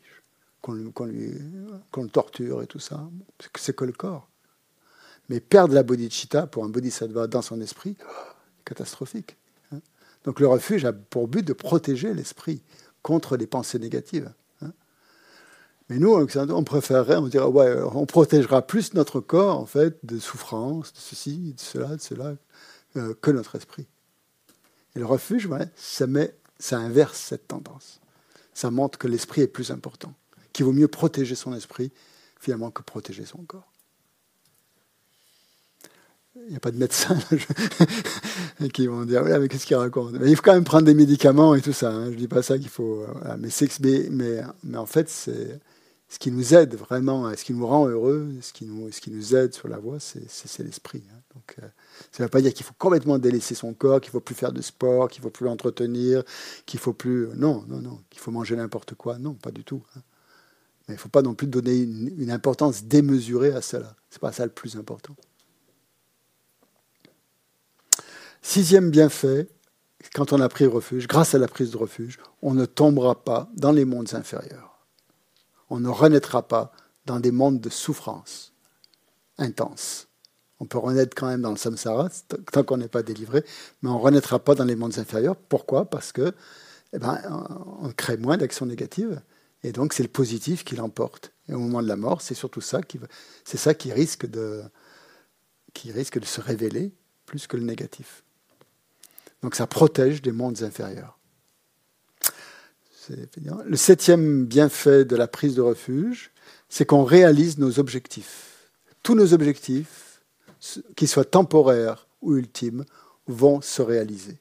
Qu'on 0.61 0.75
le 0.75 2.09
torture 2.11 2.62
et 2.62 2.66
tout 2.66 2.81
ça, 2.81 3.09
c'est 3.57 3.75
que 3.75 3.85
le 3.85 3.93
corps. 3.93 4.29
Mais 5.29 5.41
perdre 5.41 5.75
la 5.75 5.83
bodhicitta 5.83 6.47
pour 6.47 6.64
un 6.64 6.68
bodhisattva 6.68 7.29
dans 7.29 7.43
son 7.43 7.61
esprit, 7.61 7.97
catastrophique. 8.64 9.37
Hein. 9.73 9.81
Donc 10.25 10.41
le 10.41 10.49
refuge 10.49 10.85
a 10.85 10.93
pour 10.93 11.29
but 11.29 11.47
de 11.47 11.53
protéger 11.53 12.12
l'esprit 12.12 12.62
contre 13.03 13.37
les 13.37 13.47
pensées 13.47 13.79
négatives. 13.79 14.33
Hein. 14.61 14.73
Mais 15.89 15.99
nous, 15.99 16.12
on 16.12 16.64
préférerait, 16.64 17.16
on 17.16 17.29
dirait, 17.29 17.47
ouais, 17.47 17.77
on 17.95 18.05
protégera 18.05 18.62
plus 18.62 18.93
notre 18.95 19.21
corps, 19.21 19.59
en 19.59 19.66
fait, 19.66 19.99
de 20.05 20.18
souffrance, 20.18 20.93
de 20.93 20.99
ceci, 20.99 21.55
de 21.55 21.61
cela, 21.61 21.97
de 21.97 22.01
cela, 22.01 22.35
euh, 22.97 23.14
que 23.20 23.30
notre 23.30 23.57
esprit. 23.57 23.86
Et 24.97 24.99
le 24.99 25.07
refuge, 25.07 25.49
ça, 25.76 26.07
met, 26.07 26.34
ça 26.59 26.78
inverse 26.78 27.18
cette 27.18 27.49
tendance. 27.49 28.01
Ça 28.55 28.70
montre 28.70 28.99
que 28.99 29.09
l'esprit 29.09 29.43
est 29.43 29.47
plus 29.47 29.70
important, 29.70 30.14
qu'il 30.53 30.64
vaut 30.64 30.72
mieux 30.72 30.88
protéger 30.88 31.34
son 31.34 31.55
esprit 31.55 31.93
finalement 32.38 32.70
que 32.70 32.82
protéger 32.82 33.24
son 33.24 33.38
corps. 33.38 33.70
Il 36.36 36.51
n'y 36.51 36.57
a 36.57 36.61
pas 36.61 36.70
de 36.70 36.78
médecin 36.78 37.18
qui 38.72 38.86
vont 38.86 39.05
dire 39.05 39.24
mais 39.24 39.49
qu'est-ce 39.49 39.66
qu'il 39.66 39.76
raconte? 39.76 40.14
Il 40.24 40.36
faut 40.36 40.43
quand 40.43 40.55
même 40.55 40.64
prendre 40.64 40.86
des 40.86 40.95
médicaments 40.95 41.55
et 41.55 41.61
tout 41.61 41.72
ça. 41.72 41.91
Hein. 41.91 42.07
Je 42.07 42.11
ne 42.11 42.16
dis 42.16 42.28
pas 42.28 42.43
ça 42.43 42.59
qu'il 42.59 42.68
faut. 42.68 43.03
Euh, 43.03 43.36
mais, 43.38 43.49
mais, 43.80 44.09
mais, 44.11 44.43
mais 44.64 44.78
en 44.78 44.86
fait, 44.86 45.09
c'est 45.11 45.61
ce 46.11 46.18
qui 46.18 46.32
nous 46.32 46.54
aide 46.54 46.74
vraiment, 46.74 47.34
ce 47.36 47.44
qui 47.44 47.54
nous 47.54 47.64
rend 47.64 47.86
heureux, 47.86 48.28
ce 48.42 48.52
qui 48.52 48.66
nous, 48.66 49.36
aide 49.36 49.54
sur 49.54 49.68
la 49.68 49.78
voie, 49.78 49.98
c'est 50.00 50.64
l'esprit. 50.64 51.04
Hein. 51.08 51.20
Donc, 51.36 51.54
euh, 51.62 51.66
ça 52.11 52.24
ne 52.24 52.26
veut 52.26 52.30
pas 52.30 52.40
dire 52.40 52.52
qu'il 52.52 52.66
faut 52.66 52.74
complètement 52.76 53.16
délaisser 53.18 53.54
son 53.54 53.72
corps, 53.74 54.00
qu'il 54.00 54.08
ne 54.08 54.12
faut 54.14 54.20
plus 54.20 54.34
faire 54.34 54.52
de 54.52 54.61
sport, 54.61 55.08
qu'il 55.08 55.20
ne 55.20 55.26
faut 55.26 55.30
plus 55.30 55.44
l'entretenir, 55.44 56.24
qu'il 56.66 56.80
faut 56.80 56.92
plus. 56.92 57.28
Non, 57.36 57.64
non, 57.68 57.80
non, 57.80 58.00
qu'il 58.11 58.20
faut 58.20 58.32
manger 58.32 58.56
n'importe 58.56 58.96
quoi. 58.96 59.18
Non, 59.18 59.34
pas 59.34 59.52
du 59.52 59.62
tout. 59.62 59.84
Hein. 59.94 60.00
Mais 60.88 60.94
il 60.94 60.96
ne 60.96 61.00
faut 61.00 61.08
pas 61.08 61.22
non 61.22 61.34
plus 61.34 61.46
donner 61.46 61.78
une, 61.78 62.30
importance 62.32 62.82
démesurée 62.82 63.52
à 63.52 63.62
cela. 63.62 63.94
Ce 64.11 64.16
n'est 64.16 64.20
pas 64.20 64.32
ça 64.32 64.44
le 64.44 64.50
plus 64.50 64.74
important. 64.74 65.14
Sixième 68.42 68.90
bienfait, 68.90 69.48
quand 70.12 70.32
on 70.32 70.40
a 70.40 70.48
pris 70.48 70.66
refuge, 70.66 71.06
grâce 71.06 71.36
à 71.36 71.38
la 71.38 71.46
prise 71.46 71.70
de 71.70 71.76
refuge, 71.76 72.18
on 72.42 72.52
ne 72.52 72.66
tombera 72.66 73.22
pas 73.22 73.48
dans 73.54 73.70
les 73.70 73.84
mondes 73.84 74.12
inférieurs 74.14 74.70
on 75.71 75.81
ne 75.81 75.89
renaîtra 75.89 76.47
pas 76.47 76.73
dans 77.07 77.21
des 77.21 77.31
mondes 77.31 77.61
de 77.61 77.71
souffrance 77.71 78.53
intense. 79.39 80.09
On 80.59 80.66
peut 80.66 80.79
renaître 80.79 81.14
quand 81.16 81.29
même 81.29 81.41
dans 81.41 81.51
le 81.51 81.57
samsara 81.57 82.11
tant 82.53 82.62
qu'on 82.62 82.77
n'est 82.77 82.89
pas 82.89 83.03
délivré, 83.03 83.43
mais 83.81 83.89
on 83.89 83.95
ne 83.95 84.03
renaîtra 84.03 84.39
pas 84.39 84.55
dans 84.55 84.64
les 84.64 84.77
mondes 84.77 84.99
inférieurs. 84.99 85.37
Pourquoi? 85.37 85.87
Parce 85.89 86.12
que 86.12 86.35
eh 86.93 86.99
ben, 86.99 87.18
on 87.81 87.91
crée 87.93 88.18
moins 88.18 88.37
d'actions 88.37 88.66
négatives, 88.66 89.23
et 89.62 89.73
donc 89.73 89.93
c'est 89.93 90.03
le 90.03 90.09
positif 90.09 90.64
qui 90.64 90.77
l'emporte. 90.77 91.33
Et 91.49 91.55
au 91.55 91.59
moment 91.59 91.83
de 91.83 91.89
la 91.89 91.97
mort, 91.97 92.21
c'est 92.21 92.35
surtout 92.35 92.61
ça 92.61 92.83
qui, 92.83 92.99
risque 93.93 94.27
de, 94.27 94.62
qui 95.73 95.93
risque 95.93 96.18
de 96.18 96.27
se 96.27 96.41
révéler 96.41 96.93
plus 97.27 97.47
que 97.47 97.57
le 97.57 97.62
négatif. 97.62 98.23
Donc 99.43 99.55
ça 99.55 99.66
protège 99.66 100.21
des 100.21 100.33
mondes 100.33 100.62
inférieurs. 100.62 101.18
Le 103.64 103.76
septième 103.76 104.44
bienfait 104.46 105.04
de 105.04 105.16
la 105.16 105.26
prise 105.26 105.54
de 105.54 105.62
refuge, 105.62 106.30
c'est 106.68 106.84
qu'on 106.84 107.04
réalise 107.04 107.58
nos 107.58 107.78
objectifs. 107.78 108.70
Tous 109.02 109.14
nos 109.14 109.32
objectifs, 109.32 110.22
qu'ils 110.96 111.08
soient 111.08 111.24
temporaires 111.24 112.06
ou 112.22 112.36
ultimes, 112.36 112.84
vont 113.26 113.61
se 113.61 113.82
réaliser. 113.82 114.38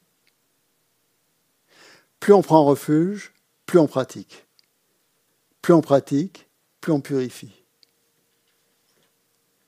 Plus 2.20 2.32
on 2.32 2.42
prend 2.42 2.64
refuge, 2.64 3.32
plus 3.66 3.78
on 3.78 3.86
pratique. 3.86 4.46
Plus 5.62 5.72
on 5.72 5.80
pratique, 5.80 6.48
plus 6.80 6.92
on 6.92 7.00
purifie. 7.00 7.52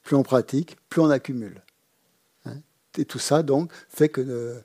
Plus 0.03 0.17
on 0.17 0.23
pratique, 0.23 0.77
plus 0.89 1.01
on 1.01 1.11
accumule. 1.11 1.63
Hein. 2.45 2.57
Et 2.99 3.05
tout 3.05 3.19
ça, 3.19 3.43
donc, 3.43 3.73
fait 3.89 4.09
que 4.09 4.21
euh, 4.21 4.61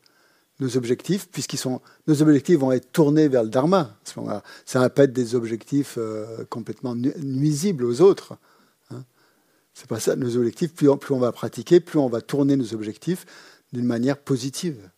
nos 0.60 0.76
objectifs, 0.76 1.30
puisqu'ils 1.30 1.58
sont, 1.58 1.82
nos 2.08 2.22
objectifs 2.22 2.58
vont 2.58 2.72
être 2.72 2.92
tournés 2.92 3.28
vers 3.28 3.44
le 3.44 3.50
dharma. 3.50 3.96
Ça 4.04 4.80
va 4.80 4.90
pas 4.90 5.04
être 5.04 5.14
des 5.14 5.36
objectifs 5.36 5.96
euh, 5.98 6.46
complètement 6.50 6.96
nuisibles 6.96 7.86
aux 7.86 8.02
autres. 8.02 8.38
Hein. 8.90 9.04
C'est 9.74 9.88
pas 9.88 10.00
ça. 10.00 10.16
Nos 10.16 10.36
objectifs, 10.36 10.74
plus 10.74 10.90
on, 10.90 11.20
va 11.20 11.32
pratiquer, 11.32 11.80
plus 11.80 12.00
on 12.00 12.10
va 12.10 12.22
tourner 12.22 12.56
nos 12.56 12.74
objectifs 12.74 13.26
d'une 13.72 13.86
manière 13.86 14.18
positive, 14.18 14.90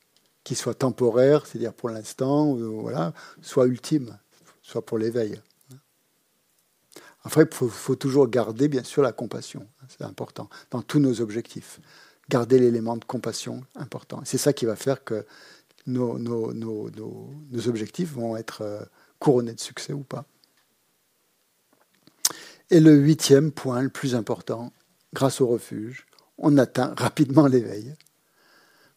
qui 0.44 0.56
soit 0.56 0.76
temporaire, 0.76 1.46
c'est-à-dire 1.46 1.74
pour 1.74 1.90
l'instant, 1.90 2.56
voilà, 2.56 3.14
soit 3.42 3.66
ultime, 3.66 4.18
soit 4.62 4.86
pour 4.86 4.98
l'éveil. 4.98 5.42
Après, 7.24 7.44
il 7.44 7.70
faut, 7.70 7.96
toujours 7.96 8.28
garder, 8.28 8.68
bien 8.68 8.84
sûr, 8.84 9.02
la 9.02 9.12
compassion. 9.12 9.68
C'est 9.90 10.04
important 10.04 10.50
dans 10.72 10.82
tous 10.82 11.00
nos 11.00 11.20
objectifs. 11.22 11.80
Garder 12.30 12.60
l'élément 12.60 12.96
de 12.96 13.06
compassion 13.06 13.64
important. 13.76 14.22
C'est 14.24 14.38
ça 14.38 14.54
qui 14.54 14.66
va 14.66 14.76
faire 14.76 15.04
que 15.04 15.26
nos, 15.88 16.18
nos, 16.20 16.54
nos, 16.54 16.90
nos 16.92 17.68
objectifs 17.68 18.14
vont 18.14 18.38
être 18.38 18.62
euh, 18.62 18.84
couronnés 19.20 19.54
de 19.54 19.60
succès 19.60 19.94
ou 19.94 20.04
pas. 20.04 20.26
Et 22.70 22.80
le 22.80 22.96
huitième 22.96 23.52
point, 23.52 23.82
le 23.82 23.90
plus 23.90 24.14
important, 24.14 24.72
grâce 25.14 25.42
au 25.42 25.48
refuge, 25.48 26.06
on 26.38 26.58
atteint 26.58 26.94
rapidement 26.98 27.48
l'éveil. 27.48 27.96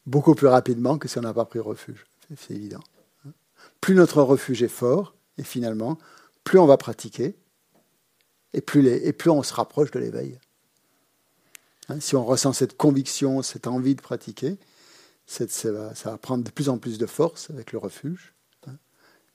Beaucoup 0.05 0.35
plus 0.35 0.47
rapidement 0.47 0.99
que 0.99 1.09
si 1.09 1.19
on 1.19 1.23
n'a 1.23 1.33
pas 1.33 1.45
pris 1.45 1.59
refuge. 1.59 2.05
C'est 2.37 2.55
évident. 2.55 2.83
Plus 3.81 3.95
notre 3.95 4.23
refuge 4.23 4.63
est 4.63 4.69
fort, 4.69 5.15
et 5.39 5.43
finalement, 5.43 5.99
plus 6.45 6.59
on 6.59 6.67
va 6.67 6.77
pratiquer, 6.77 7.37
et 8.53 8.61
plus, 8.61 8.83
les, 8.83 9.07
et 9.07 9.13
plus 9.13 9.31
on 9.31 9.43
se 9.43 9.55
rapproche 9.55 9.91
de 9.91 9.99
l'éveil. 9.99 10.39
Hein, 11.89 12.01
si 12.01 12.17
on 12.17 12.25
ressent 12.25 12.53
cette 12.53 12.77
conviction, 12.77 13.43
cette 13.43 13.67
envie 13.67 13.95
de 13.95 14.01
pratiquer, 14.01 14.57
ça, 15.27 15.47
va, 15.71 16.19
prendre 16.19 16.45
de 16.45 16.51
plus 16.51 16.69
en 16.69 16.79
plus 16.79 16.99
de 16.99 17.07
force 17.07 17.51
avec 17.51 17.73
le 17.73 17.79
refuge. 17.79 18.35
Hein, 18.67 18.77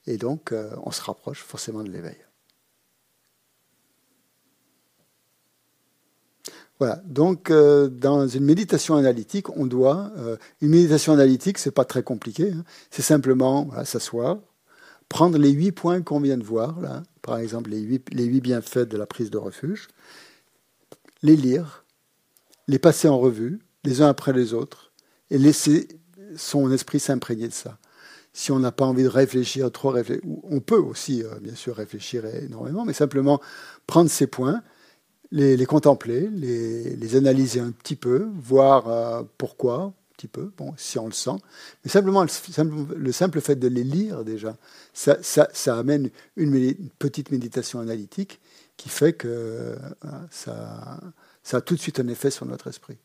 et 0.06 0.16
donc, 0.16 0.52
euh, 0.52 0.70
on 0.84 0.90
se 0.90 1.02
rapproche 1.02 1.42
forcément 1.42 1.82
de 1.82 1.90
l'éveil. 1.90 2.16
Voilà. 6.78 7.02
Donc, 7.06 7.50
euh, 7.50 7.88
dans 7.88 8.28
une 8.28 8.44
méditation 8.44 8.94
analytique, 8.94 9.50
on 9.56 9.66
doit. 9.66 10.12
Euh, 10.16 10.36
une 10.60 10.70
méditation 10.70 11.12
analytique, 11.12 11.58
c'est 11.58 11.72
pas 11.72 11.84
très 11.84 12.04
compliqué. 12.04 12.52
Hein, 12.52 12.64
c'est 12.90 13.02
simplement 13.02 13.70
s'asseoir, 13.84 14.38
prendre 15.08 15.38
les 15.38 15.50
huit 15.50 15.72
points 15.72 16.02
qu'on 16.02 16.20
vient 16.20 16.38
de 16.38 16.44
voir, 16.44 16.80
là, 16.80 17.02
par 17.22 17.38
exemple 17.38 17.70
les 17.70 17.80
huit, 17.80 18.06
les 18.12 18.24
huit 18.24 18.40
bienfaits 18.40 18.88
de 18.88 18.96
la 18.96 19.06
prise 19.06 19.30
de 19.30 19.38
refuge, 19.38 19.88
les 21.22 21.34
lire, 21.34 21.84
les 22.68 22.78
passer 22.78 23.08
en 23.08 23.18
revue, 23.18 23.60
les 23.84 24.02
uns 24.02 24.08
après 24.08 24.32
les 24.32 24.52
autres, 24.52 24.92
et 25.30 25.38
laisser 25.38 25.88
son 26.36 26.70
esprit 26.70 27.00
s'imprégner 27.00 27.48
de 27.48 27.52
ça. 27.52 27.78
Si 28.32 28.52
on 28.52 28.58
n'a 28.58 28.70
pas 28.70 28.84
envie 28.84 29.02
de 29.02 29.08
réfléchir, 29.08 29.72
trop 29.72 29.94
on 30.44 30.60
peut 30.60 30.78
aussi, 30.78 31.24
euh, 31.24 31.40
bien 31.40 31.54
sûr, 31.54 31.74
réfléchir 31.74 32.24
énormément, 32.26 32.84
mais 32.84 32.92
simplement 32.92 33.40
prendre 33.86 34.10
ces 34.10 34.26
points, 34.26 34.62
les, 35.30 35.66
contempler, 35.66 36.28
les, 36.28 37.16
analyser 37.16 37.60
un 37.60 37.70
petit 37.70 37.96
peu, 37.96 38.28
voir 38.36 38.88
euh, 38.88 39.22
pourquoi, 39.38 39.92
petit 40.16 40.28
peu, 40.28 40.52
bon, 40.56 40.74
si 40.76 40.98
on 40.98 41.06
le 41.06 41.12
sent. 41.12 41.36
Mais 41.84 41.90
simplement, 41.90 42.22
le, 42.22 43.12
simple 43.12 43.40
fait 43.40 43.56
de 43.56 43.68
les 43.68 43.84
lire 43.84 44.24
déjà, 44.24 44.56
ça, 44.92 45.18
ça, 45.22 45.76
amène 45.76 46.10
une, 46.36 46.74
petite 46.98 47.30
méditation 47.30 47.80
analytique 47.80 48.40
qui 48.76 48.88
fait 48.88 49.12
que 49.12 49.28
euh, 49.28 49.76
ça, 50.30 51.00
ça 51.48 51.56
a 51.56 51.60
tout 51.62 51.74
de 51.76 51.80
suite 51.80 51.98
un 51.98 52.08
effet 52.08 52.30
sur 52.30 52.44
notre 52.44 52.66
esprit. 52.66 52.98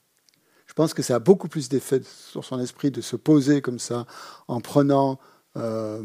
Je 0.67 0.73
pense 0.73 0.93
que 0.93 1.01
ça 1.01 1.15
a 1.15 1.19
beaucoup 1.19 1.47
plus 1.47 1.69
d'effet 1.69 2.01
sur 2.03 2.43
son 2.43 2.59
esprit 2.59 2.91
de 2.91 2.99
se 2.99 3.15
poser 3.15 3.61
comme 3.61 3.79
ça 3.79 4.05
en 4.49 4.59
prenant, 4.59 5.17
euh, 5.55 6.03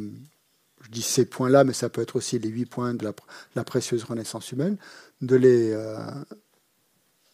je 0.82 0.88
dis 0.88 1.02
ces 1.02 1.24
points-là, 1.24 1.64
mais 1.64 1.72
ça 1.72 1.88
peut 1.88 2.00
être 2.00 2.14
aussi 2.14 2.38
les 2.38 2.48
huit 2.48 2.66
points 2.66 2.94
de 2.94 3.12
la, 3.56 3.64
précieuse 3.64 4.04
renaissance 4.04 4.52
humaine, 4.52 4.76
de 5.20 5.34
les, 5.34 5.72
euh, 5.72 5.98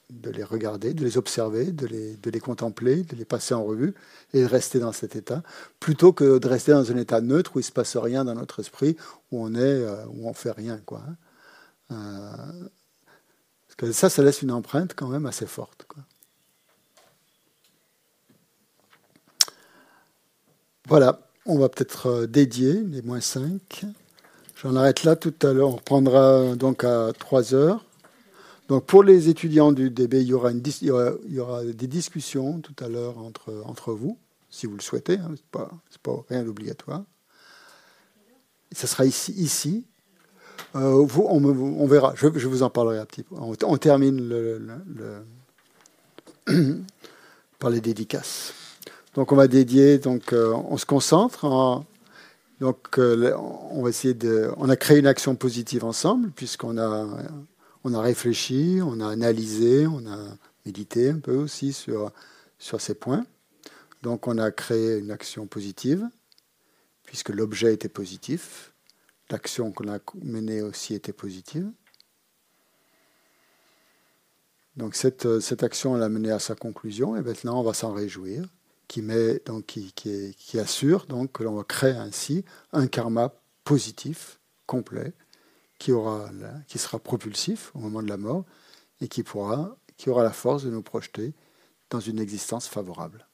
de 0.09 0.31
les 0.31 0.43
regarder, 0.43 0.95
de 0.95 1.05
les 1.05 1.19
observer, 1.19 1.71
de 1.71 1.87
les, 1.87 2.17
de 2.17 2.31
les 2.31 2.41
contempler, 2.41 3.03
de 3.03 3.15
les 3.15 3.27
passer 3.27 3.53
en 3.53 3.63
revue 3.63 3.93
et 4.33 4.41
de 4.41 4.47
rester 4.47 4.79
dans 4.79 4.93
cet 4.93 5.17
état, 5.17 5.43
plutôt 5.81 6.15
que 6.15 6.39
de 6.39 6.49
rester 6.49 6.73
dans 6.73 6.91
un 6.91 6.97
état 6.97 7.21
neutre 7.21 7.57
où 7.57 7.59
il 7.59 7.63
ne 7.63 7.67
se 7.67 7.73
passe 7.73 7.99
rien 7.99 8.25
dans 8.25 8.35
notre 8.35 8.61
esprit, 8.61 8.97
où 9.31 9.45
on 9.45 9.55
est, 9.55 9.59
euh, 9.59 10.07
où 10.07 10.27
on 10.31 10.33
fait 10.33 10.53
rien. 10.53 10.81
Quoi. 10.87 11.03
Hein. 11.91 12.71
Parce 13.77 13.91
que 13.91 13.93
ça, 13.93 14.09
ça 14.09 14.23
laisse 14.23 14.43
une 14.43 14.53
empreinte 14.53 14.95
quand 14.95 15.09
même 15.09 15.27
assez 15.27 15.47
forte. 15.47 15.87
Voilà, 20.87 21.19
on 21.47 21.59
va 21.59 21.71
peut-être 21.71 22.07
euh, 22.07 22.27
dédier 22.27 22.75
les 22.75 23.01
moins 23.01 23.21
5. 23.21 23.87
J'en 24.63 24.77
arrête 24.77 25.03
là 25.05 25.17
tout 25.17 25.35
à 25.43 25.53
l'heure. 25.53 25.71
On 25.71 25.77
reprendra 25.77 26.57
donc 26.57 26.85
à 26.85 27.13
3 27.19 27.55
heures. 27.55 27.85
Donc 28.69 28.85
pour 28.85 29.03
les 29.03 29.29
étudiants 29.29 29.73
du 29.73 29.91
DB, 29.91 30.21
il 30.21 30.29
y 30.29 30.33
aura, 30.35 30.53
des 30.53 31.87
discussions 31.87 32.61
tout 32.61 32.75
à 32.85 32.89
l'heure 32.89 33.19
entre, 33.19 33.63
entre 33.67 33.93
vous, 33.93 34.19
si 34.51 34.67
vous 34.67 34.77
le 34.77 34.83
souhaitez. 34.83 35.19
Hein, 35.19 35.35
Ce 35.53 35.59
n'est 35.59 36.01
pas, 36.03 36.25
rien 36.29 36.45
d'obligatoire. 36.45 37.05
Ça 38.73 38.87
sera 38.87 39.07
ici. 39.07 39.33
ici. 39.33 39.87
Euh, 40.77 41.07
on, 41.17 41.87
verra. 41.87 42.15
Je, 42.17 42.27
vous 42.27 42.63
en 42.63 42.71
parlerai 42.71 42.99
un 42.99 43.05
petit 43.05 43.23
peu. 43.23 43.37
On, 43.39 43.77
termine 43.77 44.35
par 47.59 47.71
les 47.71 47.81
dédicaces. 47.81 48.55
Donc 49.15 49.33
on 49.33 49.37
va 49.37 49.47
dédier. 49.47 49.99
Donc 49.99 50.33
euh, 50.33 50.53
on 50.53 50.77
se 50.77 50.87
concentre. 50.87 51.85
donc 52.61 52.99
euh, 52.99 53.35
on 53.71 53.83
va 53.83 53.89
essayer 53.89 54.15
de. 54.15 54.51
On 54.57 54.69
a 54.69 54.77
créé 54.77 54.99
une 54.99 55.07
action 55.07 55.37
positive 55.37 55.85
ensemble 55.85 56.31
puisqu'on 56.31 56.79
a 56.79 57.07
on 57.85 57.93
a 57.93 58.01
réfléchi, 58.01 58.81
on 58.83 58.99
a 59.01 59.09
analysé, 59.09 59.87
on 59.87 60.07
a 60.07 60.19
médité 60.65 61.11
un 61.11 61.19
peu 61.19 61.35
aussi 61.37 61.75
sur, 61.75 62.11
sur 62.59 62.81
ces 62.81 62.95
points. 62.95 63.27
Donc 64.03 64.27
on 64.27 64.39
a 64.39 64.51
créé 64.51 64.99
une 64.99 65.11
action 65.11 65.47
positive, 65.47 66.09
puisque 67.05 67.29
l'objet 67.29 67.75
était 67.75 67.89
positif. 67.89 68.74
L'action 69.31 69.73
qu'on 69.73 69.93
a 69.93 69.99
menée 70.23 70.61
aussi 70.61 70.95
était 70.95 71.13
positive. 71.13 71.71
Donc 74.77 74.95
cette, 74.95 75.41
cette 75.41 75.63
action 75.63 75.95
l'a 75.95 76.09
menée 76.09 76.31
à 76.31 76.39
sa 76.39 76.55
conclusion 76.55 77.17
et 77.17 77.23
maintenant 77.23 77.61
on 77.61 77.63
va 77.63 77.75
s'en 77.75 77.93
réjouir, 77.93 78.49
qui, 78.89 80.59
assure 80.59 81.07
donc 81.07 81.33
que 81.33 81.43
l'on 81.43 81.55
va 81.55 81.65
créer 81.65 81.93
ainsi 81.97 82.45
un 82.73 82.87
karma 82.87 83.33
positif, 83.65 84.41
complet, 84.67 85.13
qui, 85.79 85.91
sera 85.91 86.99
propulsif 86.99 87.73
au 87.75 87.81
moment 87.81 88.03
de 88.03 88.09
la 88.09 88.17
mort 88.17 88.45
et 89.01 89.09
qui 89.09 89.25
aura 89.35 89.77
la 90.23 90.33
force 90.33 90.65
de 90.65 90.71
nous 90.71 90.83
projeter 90.83 91.35
dans 91.91 92.01
une 92.01 92.19
existence 92.19 92.69
favorable. 92.69 93.27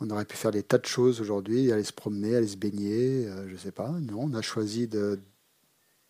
On 0.00 0.08
aurait 0.08 0.24
pu 0.24 0.36
faire 0.36 0.50
des 0.50 0.62
tas 0.62 0.78
de 0.78 0.86
choses 0.86 1.20
aujourd'hui, 1.20 1.70
aller 1.70 1.84
se 1.84 1.92
promener, 1.92 2.34
aller 2.34 2.48
se 2.48 2.56
baigner, 2.56 3.26
euh, 3.26 3.46
je 3.46 3.52
ne 3.52 3.58
sais 3.58 3.72
pas. 3.72 3.90
Non, 3.90 4.22
on 4.22 4.34
a 4.34 4.40
choisi 4.40 4.88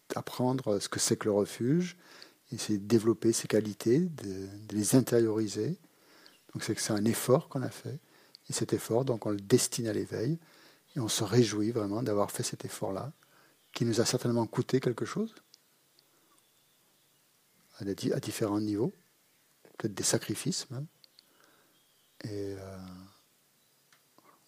d'apprendre 0.08 0.78
ce 0.78 0.88
que 0.88 1.00
c'est 1.00 1.16
que 1.16 1.24
le 1.24 1.32
refuge, 1.32 1.96
essayer 2.52 2.78
de 2.78 2.86
développer 2.86 3.32
ses 3.32 3.48
qualités, 3.48 3.98
de, 3.98 4.48
les 4.70 4.94
intérioriser. 4.94 5.76
Donc 6.52 6.62
c'est 6.62 6.74
que 6.74 6.80
c'est 6.80 6.92
un 6.92 7.04
effort 7.04 7.48
qu'on 7.48 7.62
a 7.62 7.70
fait. 7.70 7.98
Et 8.48 8.52
cet 8.52 8.72
effort, 8.72 9.04
donc 9.04 9.26
on 9.26 9.30
le 9.30 9.40
destine 9.40 9.88
à 9.88 9.92
l'éveil. 9.92 10.38
Et 10.96 11.00
on 11.00 11.08
se 11.08 11.24
réjouit 11.24 11.72
vraiment 11.72 12.02
d'avoir 12.02 12.30
fait 12.30 12.42
cet 12.42 12.64
effort-là, 12.64 13.12
qui 13.72 13.84
nous 13.84 14.00
a 14.00 14.04
certainement 14.04 14.46
coûté 14.46 14.80
quelque 14.80 15.04
chose. 15.04 15.34
à, 17.80 18.20
différents 18.20 18.60
niveaux, 18.60 18.92
peut-être 19.78 19.94
des 19.94 20.04
sacrifices 20.04 20.68
même. 20.70 20.86
Euh, 22.26 22.58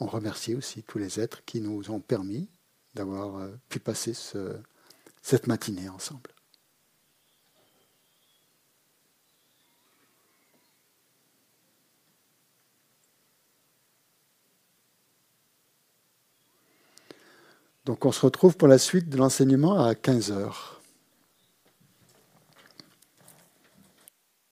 on 0.02 0.06
remercie 0.06 0.54
aussi 0.54 0.82
tous 0.82 0.98
les 0.98 1.20
êtres 1.20 1.44
qui 1.44 1.60
nous 1.60 1.90
ont 1.90 2.00
permis 2.00 2.48
d'avoir 2.94 3.36
euh, 3.36 3.48
pu 3.68 3.78
passer 3.78 4.12
cette 5.22 5.46
matinée 5.46 5.88
ensemble. 5.88 6.30
Donc 17.84 18.04
on 18.04 18.12
se 18.12 18.20
retrouve 18.20 18.56
pour 18.56 18.68
la 18.68 18.78
suite 18.78 19.08
de 19.08 19.16
l'enseignement 19.16 19.84
à 19.84 19.94
15 19.94 20.30
heures. 20.30 20.71